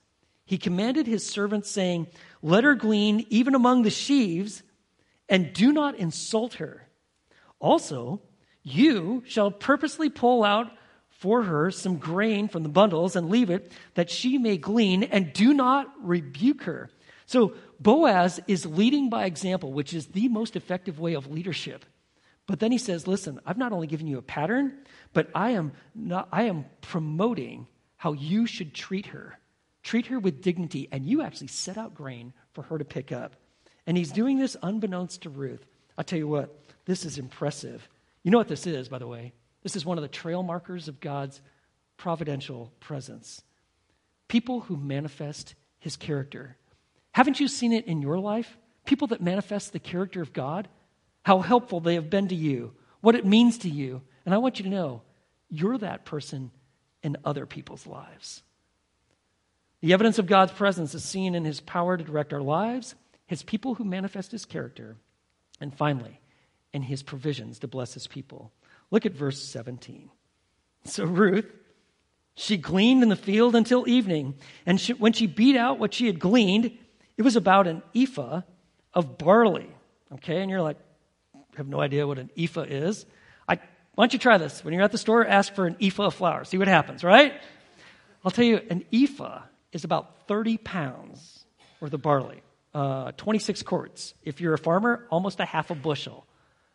He 0.46 0.56
commanded 0.56 1.06
his 1.06 1.24
servants, 1.26 1.70
saying, 1.70 2.08
Let 2.40 2.64
her 2.64 2.74
glean 2.74 3.26
even 3.28 3.54
among 3.54 3.82
the 3.82 3.90
sheaves, 3.90 4.62
and 5.28 5.52
do 5.52 5.72
not 5.72 5.96
insult 5.96 6.54
her. 6.54 6.88
Also, 7.60 8.22
you 8.62 9.22
shall 9.26 9.50
purposely 9.50 10.08
pull 10.08 10.42
out 10.42 10.70
for 11.10 11.42
her 11.42 11.70
some 11.70 11.98
grain 11.98 12.48
from 12.48 12.62
the 12.62 12.68
bundles 12.68 13.14
and 13.14 13.28
leave 13.28 13.50
it 13.50 13.70
that 13.94 14.10
she 14.10 14.38
may 14.38 14.56
glean, 14.56 15.02
and 15.04 15.32
do 15.32 15.52
not 15.52 15.92
rebuke 16.02 16.62
her. 16.62 16.90
So 17.26 17.54
Boaz 17.78 18.40
is 18.48 18.66
leading 18.66 19.10
by 19.10 19.26
example, 19.26 19.72
which 19.72 19.94
is 19.94 20.06
the 20.06 20.28
most 20.28 20.56
effective 20.56 20.98
way 20.98 21.14
of 21.14 21.30
leadership. 21.30 21.84
But 22.46 22.60
then 22.60 22.72
he 22.72 22.78
says, 22.78 23.06
listen, 23.06 23.40
I've 23.46 23.58
not 23.58 23.72
only 23.72 23.86
given 23.86 24.06
you 24.06 24.18
a 24.18 24.22
pattern, 24.22 24.78
but 25.12 25.30
I 25.34 25.50
am, 25.50 25.72
not, 25.94 26.28
I 26.32 26.44
am 26.44 26.64
promoting 26.80 27.66
how 27.96 28.12
you 28.12 28.46
should 28.46 28.74
treat 28.74 29.06
her. 29.06 29.38
Treat 29.82 30.06
her 30.06 30.18
with 30.18 30.42
dignity. 30.42 30.88
And 30.90 31.06
you 31.06 31.22
actually 31.22 31.46
set 31.48 31.78
out 31.78 31.94
grain 31.94 32.32
for 32.52 32.62
her 32.62 32.78
to 32.78 32.84
pick 32.84 33.12
up. 33.12 33.36
And 33.86 33.96
he's 33.96 34.12
doing 34.12 34.38
this 34.38 34.56
unbeknownst 34.62 35.22
to 35.22 35.30
Ruth. 35.30 35.64
I'll 35.96 36.04
tell 36.04 36.18
you 36.18 36.28
what, 36.28 36.58
this 36.84 37.04
is 37.04 37.18
impressive. 37.18 37.88
You 38.22 38.30
know 38.30 38.38
what 38.38 38.48
this 38.48 38.66
is, 38.66 38.88
by 38.88 38.98
the 38.98 39.06
way? 39.06 39.32
This 39.62 39.76
is 39.76 39.84
one 39.84 39.98
of 39.98 40.02
the 40.02 40.08
trail 40.08 40.42
markers 40.42 40.88
of 40.88 41.00
God's 41.00 41.40
providential 41.96 42.72
presence. 42.80 43.42
People 44.28 44.60
who 44.60 44.76
manifest 44.76 45.54
his 45.78 45.96
character. 45.96 46.56
Haven't 47.12 47.38
you 47.38 47.46
seen 47.46 47.72
it 47.72 47.86
in 47.86 48.02
your 48.02 48.18
life? 48.18 48.56
People 48.84 49.08
that 49.08 49.20
manifest 49.20 49.72
the 49.72 49.78
character 49.78 50.22
of 50.22 50.32
God, 50.32 50.68
how 51.22 51.40
helpful 51.40 51.80
they 51.80 51.94
have 51.94 52.10
been 52.10 52.28
to 52.28 52.34
you, 52.34 52.72
what 53.00 53.14
it 53.14 53.26
means 53.26 53.58
to 53.58 53.68
you. 53.68 54.02
And 54.24 54.34
I 54.34 54.38
want 54.38 54.58
you 54.58 54.64
to 54.64 54.70
know 54.70 55.02
you're 55.48 55.78
that 55.78 56.04
person 56.04 56.50
in 57.02 57.16
other 57.24 57.46
people's 57.46 57.86
lives. 57.86 58.42
The 59.80 59.92
evidence 59.92 60.18
of 60.18 60.26
God's 60.26 60.52
presence 60.52 60.94
is 60.94 61.04
seen 61.04 61.34
in 61.34 61.44
his 61.44 61.60
power 61.60 61.96
to 61.96 62.04
direct 62.04 62.32
our 62.32 62.40
lives, 62.40 62.94
his 63.26 63.42
people 63.42 63.74
who 63.74 63.84
manifest 63.84 64.30
his 64.30 64.44
character, 64.44 64.96
and 65.60 65.74
finally, 65.74 66.20
in 66.72 66.82
his 66.82 67.02
provisions 67.02 67.58
to 67.60 67.68
bless 67.68 67.94
his 67.94 68.06
people. 68.06 68.52
Look 68.90 69.06
at 69.06 69.12
verse 69.12 69.42
17. 69.42 70.10
So 70.84 71.04
Ruth, 71.04 71.50
she 72.34 72.56
gleaned 72.56 73.02
in 73.02 73.08
the 73.08 73.16
field 73.16 73.54
until 73.54 73.88
evening, 73.88 74.34
and 74.66 74.80
she, 74.80 74.92
when 74.92 75.12
she 75.12 75.26
beat 75.26 75.56
out 75.56 75.78
what 75.78 75.94
she 75.94 76.06
had 76.06 76.18
gleaned, 76.18 76.76
it 77.16 77.22
was 77.22 77.36
about 77.36 77.66
an 77.66 77.82
ephah 77.94 78.42
of 78.94 79.18
barley. 79.18 79.70
Okay, 80.14 80.40
and 80.40 80.50
you're 80.50 80.62
like, 80.62 80.78
have 81.56 81.68
no 81.68 81.80
idea 81.80 82.06
what 82.06 82.18
an 82.18 82.30
ephah 82.36 82.62
is. 82.62 83.06
I, 83.48 83.56
why 83.94 84.04
don't 84.04 84.12
you 84.12 84.18
try 84.18 84.38
this? 84.38 84.64
When 84.64 84.72
you're 84.74 84.82
at 84.82 84.92
the 84.92 84.98
store, 84.98 85.26
ask 85.26 85.54
for 85.54 85.66
an 85.66 85.76
ephah 85.80 86.06
of 86.06 86.14
flour. 86.14 86.44
See 86.44 86.58
what 86.58 86.68
happens, 86.68 87.04
right? 87.04 87.34
I'll 88.24 88.30
tell 88.30 88.44
you, 88.44 88.60
an 88.70 88.84
ephah 88.92 89.42
is 89.72 89.84
about 89.84 90.28
30 90.28 90.58
pounds 90.58 91.44
worth 91.80 91.92
of 91.92 92.02
barley, 92.02 92.42
uh, 92.74 93.12
26 93.12 93.62
quarts. 93.62 94.14
If 94.22 94.40
you're 94.40 94.54
a 94.54 94.58
farmer, 94.58 95.06
almost 95.10 95.40
a 95.40 95.44
half 95.44 95.70
a 95.70 95.74
bushel. 95.74 96.26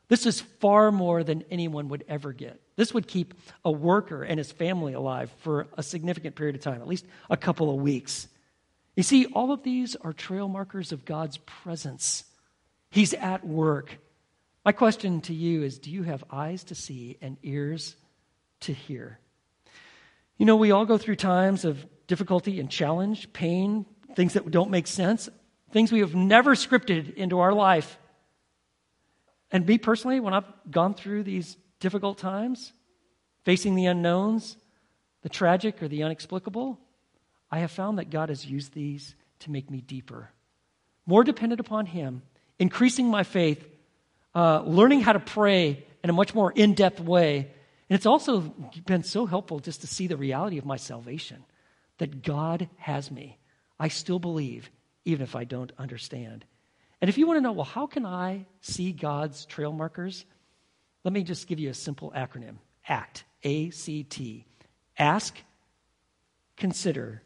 This 0.10 0.26
is 0.26 0.40
far 0.40 0.92
more 0.92 1.24
than 1.24 1.44
anyone 1.52 1.90
would 1.90 2.06
ever 2.08 2.32
get. 2.32 2.62
This 2.76 2.94
would 2.94 3.08
keep 3.08 3.34
a 3.66 3.72
worker 3.72 4.24
and 4.24 4.38
his 4.38 4.52
family 4.52 4.94
alive 4.94 5.32
for 5.40 5.68
a 5.78 5.84
significant 5.84 6.36
period 6.36 6.56
of 6.56 6.62
time, 6.62 6.82
at 6.82 6.88
least 6.88 7.06
a 7.30 7.36
couple 7.36 7.70
of 7.70 7.78
weeks. 7.78 8.28
You 8.96 9.04
see, 9.04 9.26
all 9.26 9.52
of 9.52 9.64
these 9.64 9.96
are 9.98 10.14
trail 10.14 10.48
markers 10.48 10.92
of 10.92 11.06
God's 11.06 11.38
presence. 11.38 12.24
He's 12.90 13.14
at 13.14 13.46
work. 13.46 13.98
My 14.68 14.74
question 14.74 15.22
to 15.22 15.34
you 15.34 15.64
is 15.64 15.80
do 15.80 15.90
you 15.90 16.04
have 16.04 16.26
eyes 16.30 16.66
to 16.66 16.76
see 16.76 17.18
and 17.22 17.38
ears 17.42 17.96
to 18.60 18.74
hear? 18.74 19.18
You 20.36 20.46
know, 20.46 20.58
we 20.58 20.72
all 20.72 20.86
go 20.86 20.98
through 20.98 21.16
times 21.16 21.64
of 21.64 21.86
difficulty 22.08 22.60
and 22.60 22.70
challenge, 22.70 23.32
pain, 23.32 23.86
things 24.18 24.34
that 24.34 24.52
don't 24.52 24.70
make 24.70 24.88
sense, 24.88 25.30
things 25.72 25.90
we 25.90 26.02
have 26.02 26.16
never 26.16 26.54
scripted 26.54 27.14
into 27.14 27.40
our 27.40 27.54
life. 27.54 27.98
And 29.54 29.66
me 29.66 29.78
personally, 29.78 30.20
when 30.20 30.34
I've 30.34 30.52
gone 30.70 30.96
through 30.96 31.24
these 31.24 31.56
difficult 31.80 32.18
times, 32.18 32.74
facing 33.46 33.74
the 33.74 33.86
unknowns, 33.86 34.58
the 35.22 35.30
tragic 35.30 35.82
or 35.82 35.88
the 35.88 36.02
inexplicable, 36.02 36.78
I 37.50 37.60
have 37.60 37.72
found 37.72 38.00
that 38.00 38.10
God 38.10 38.28
has 38.28 38.46
used 38.46 38.74
these 38.74 39.16
to 39.40 39.50
make 39.50 39.72
me 39.72 39.80
deeper, 39.80 40.34
more 41.06 41.24
dependent 41.24 41.62
upon 41.62 41.86
Him, 41.86 42.22
increasing 42.60 43.08
my 43.08 43.24
faith, 43.24 43.66
uh, 44.38 44.62
learning 44.66 45.02
how 45.02 45.14
to 45.14 45.20
pray 45.20 45.84
in 46.04 46.12
a 46.12 46.14
much 46.14 46.36
more 46.36 46.52
in 46.52 46.76
depth 46.76 47.00
way. 47.00 47.38
And 47.90 47.96
it's 47.98 48.06
also 48.06 48.42
been 48.86 49.02
so 49.02 49.26
helpful 49.26 49.60
just 49.60 49.82
to 49.82 49.88
see 49.88 50.06
the 50.06 50.16
reality 50.16 50.60
of 50.60 50.66
my 50.66 50.78
salvation 50.78 51.44
that 51.98 52.22
God 52.22 52.70
has 52.78 53.10
me. 53.10 53.40
I 53.80 53.88
still 53.88 54.20
believe, 54.20 54.70
even 55.06 55.24
if 55.24 55.36
I 55.36 55.44
don't 55.44 55.72
understand. 55.80 56.46
And 57.02 57.10
if 57.10 57.18
you 57.18 57.26
want 57.26 57.38
to 57.38 57.42
know, 57.42 57.52
well, 57.54 57.66
how 57.66 57.88
can 57.88 58.06
I 58.06 58.46
see 58.62 58.92
God's 58.92 59.46
trail 59.46 59.72
markers? 59.72 60.26
Let 61.04 61.14
me 61.14 61.24
just 61.24 61.48
give 61.48 61.60
you 61.60 61.72
a 61.72 61.74
simple 61.74 62.14
acronym 62.16 62.58
ACT, 62.88 63.24
A 63.44 63.72
C 63.72 64.04
T. 64.04 64.46
Ask, 65.00 65.36
consider, 66.58 67.24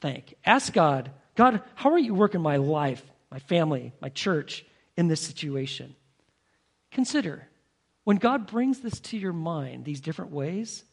thank. 0.00 0.34
Ask 0.44 0.72
God, 0.72 1.12
God, 1.36 1.62
how 1.76 1.92
are 1.92 1.98
you 1.98 2.14
working 2.14 2.40
my 2.40 2.56
life, 2.56 3.04
my 3.30 3.38
family, 3.38 3.92
my 4.00 4.08
church 4.08 4.64
in 4.96 5.06
this 5.06 5.20
situation? 5.20 5.94
Consider. 6.90 7.48
When 8.04 8.16
God 8.16 8.46
brings 8.46 8.80
this 8.80 8.98
to 9.00 9.18
your 9.18 9.32
mind, 9.32 9.84
these 9.84 10.00
different 10.00 10.32
ways, 10.32 10.84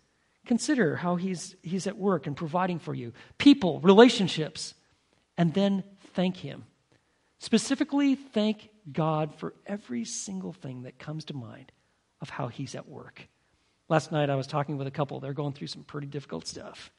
consider 0.45 0.95
how 0.95 1.15
he's, 1.15 1.55
he's 1.61 1.87
at 1.87 1.97
work 1.97 2.27
and 2.27 2.35
providing 2.35 2.79
for 2.79 2.93
you 2.93 3.13
people, 3.37 3.79
relationships, 3.81 4.73
and 5.37 5.53
then 5.53 5.83
thank 6.13 6.37
Him. 6.37 6.65
Specifically, 7.39 8.15
thank 8.15 8.69
God 8.91 9.35
for 9.35 9.53
every 9.65 10.03
single 10.03 10.53
thing 10.53 10.83
that 10.83 10.97
comes 10.97 11.25
to 11.25 11.35
mind 11.35 11.71
of 12.21 12.29
how 12.29 12.47
He's 12.47 12.75
at 12.75 12.87
work. 12.87 13.27
Last 13.89 14.11
night, 14.11 14.29
I 14.29 14.35
was 14.35 14.47
talking 14.47 14.77
with 14.77 14.87
a 14.87 14.91
couple. 14.91 15.19
They're 15.19 15.33
going 15.33 15.53
through 15.53 15.67
some 15.67 15.83
pretty 15.83 16.07
difficult 16.07 16.47
stuff. 16.47 16.91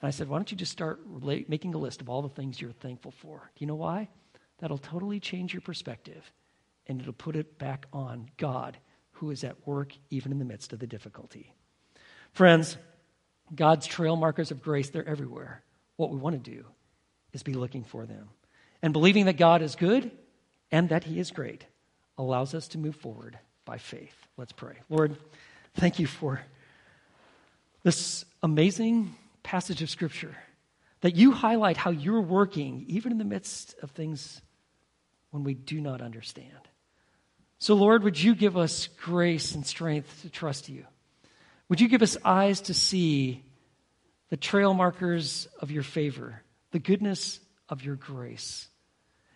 And 0.00 0.08
I 0.08 0.10
said, 0.10 0.28
Why 0.28 0.38
don't 0.38 0.50
you 0.50 0.56
just 0.56 0.72
start 0.72 1.00
making 1.48 1.74
a 1.74 1.78
list 1.78 2.00
of 2.00 2.08
all 2.08 2.22
the 2.22 2.28
things 2.28 2.60
you're 2.60 2.72
thankful 2.72 3.10
for? 3.10 3.50
Do 3.54 3.60
you 3.60 3.66
know 3.66 3.74
why? 3.74 4.08
That'll 4.58 4.78
totally 4.78 5.20
change 5.20 5.52
your 5.52 5.62
perspective, 5.62 6.30
and 6.90 7.00
it'll 7.00 7.12
put 7.12 7.36
it 7.36 7.56
back 7.56 7.86
on 7.92 8.28
God, 8.36 8.76
who 9.12 9.30
is 9.30 9.44
at 9.44 9.64
work 9.64 9.92
even 10.10 10.32
in 10.32 10.40
the 10.40 10.44
midst 10.44 10.72
of 10.72 10.80
the 10.80 10.88
difficulty. 10.88 11.54
Friends, 12.32 12.76
God's 13.54 13.86
trail 13.86 14.16
markers 14.16 14.50
of 14.50 14.60
grace, 14.60 14.90
they're 14.90 15.08
everywhere. 15.08 15.62
What 15.94 16.10
we 16.10 16.18
want 16.18 16.42
to 16.42 16.50
do 16.50 16.64
is 17.32 17.44
be 17.44 17.54
looking 17.54 17.84
for 17.84 18.06
them. 18.06 18.30
And 18.82 18.92
believing 18.92 19.26
that 19.26 19.36
God 19.36 19.62
is 19.62 19.76
good 19.76 20.10
and 20.72 20.88
that 20.88 21.04
He 21.04 21.20
is 21.20 21.30
great 21.30 21.64
allows 22.18 22.54
us 22.54 22.66
to 22.68 22.78
move 22.78 22.96
forward 22.96 23.38
by 23.64 23.78
faith. 23.78 24.14
Let's 24.36 24.52
pray. 24.52 24.74
Lord, 24.88 25.16
thank 25.74 26.00
you 26.00 26.08
for 26.08 26.40
this 27.84 28.24
amazing 28.42 29.14
passage 29.44 29.80
of 29.80 29.90
Scripture 29.90 30.36
that 31.02 31.14
you 31.14 31.30
highlight 31.30 31.76
how 31.76 31.90
you're 31.90 32.20
working 32.20 32.84
even 32.88 33.12
in 33.12 33.18
the 33.18 33.24
midst 33.24 33.76
of 33.80 33.92
things 33.92 34.42
when 35.30 35.44
we 35.44 35.54
do 35.54 35.80
not 35.80 36.02
understand. 36.02 36.68
So, 37.60 37.74
Lord, 37.74 38.02
would 38.04 38.20
you 38.20 38.34
give 38.34 38.56
us 38.56 38.86
grace 38.86 39.54
and 39.54 39.66
strength 39.66 40.22
to 40.22 40.30
trust 40.30 40.70
you? 40.70 40.86
Would 41.68 41.80
you 41.80 41.88
give 41.88 42.02
us 42.02 42.16
eyes 42.24 42.62
to 42.62 42.74
see 42.74 43.44
the 44.30 44.38
trail 44.38 44.72
markers 44.72 45.46
of 45.60 45.70
your 45.70 45.82
favor, 45.82 46.42
the 46.72 46.78
goodness 46.78 47.38
of 47.68 47.84
your 47.84 47.96
grace? 47.96 48.66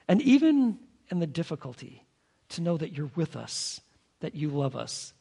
And 0.09 0.23
even 0.23 0.79
in 1.11 1.19
the 1.19 1.27
difficulty, 1.27 2.03
to 2.51 2.63
know 2.63 2.79
that 2.79 2.97
you're 2.97 3.11
with 3.15 3.37
us, 3.37 3.81
that 4.21 4.35
you 4.35 4.49
love 4.49 4.75
us, 4.75 5.13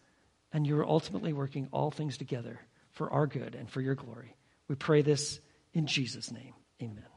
and 0.53 0.65
you're 0.65 0.87
ultimately 0.87 1.33
working 1.33 1.67
all 1.73 1.91
things 1.91 2.17
together 2.17 2.59
for 2.91 3.11
our 3.11 3.27
good 3.27 3.53
and 3.53 3.69
for 3.69 3.81
your 3.81 3.95
glory. 3.95 4.35
We 4.69 4.75
pray 4.75 5.01
this 5.01 5.41
in 5.73 5.87
Jesus' 5.87 6.31
name. 6.31 6.53
Amen. 6.81 7.12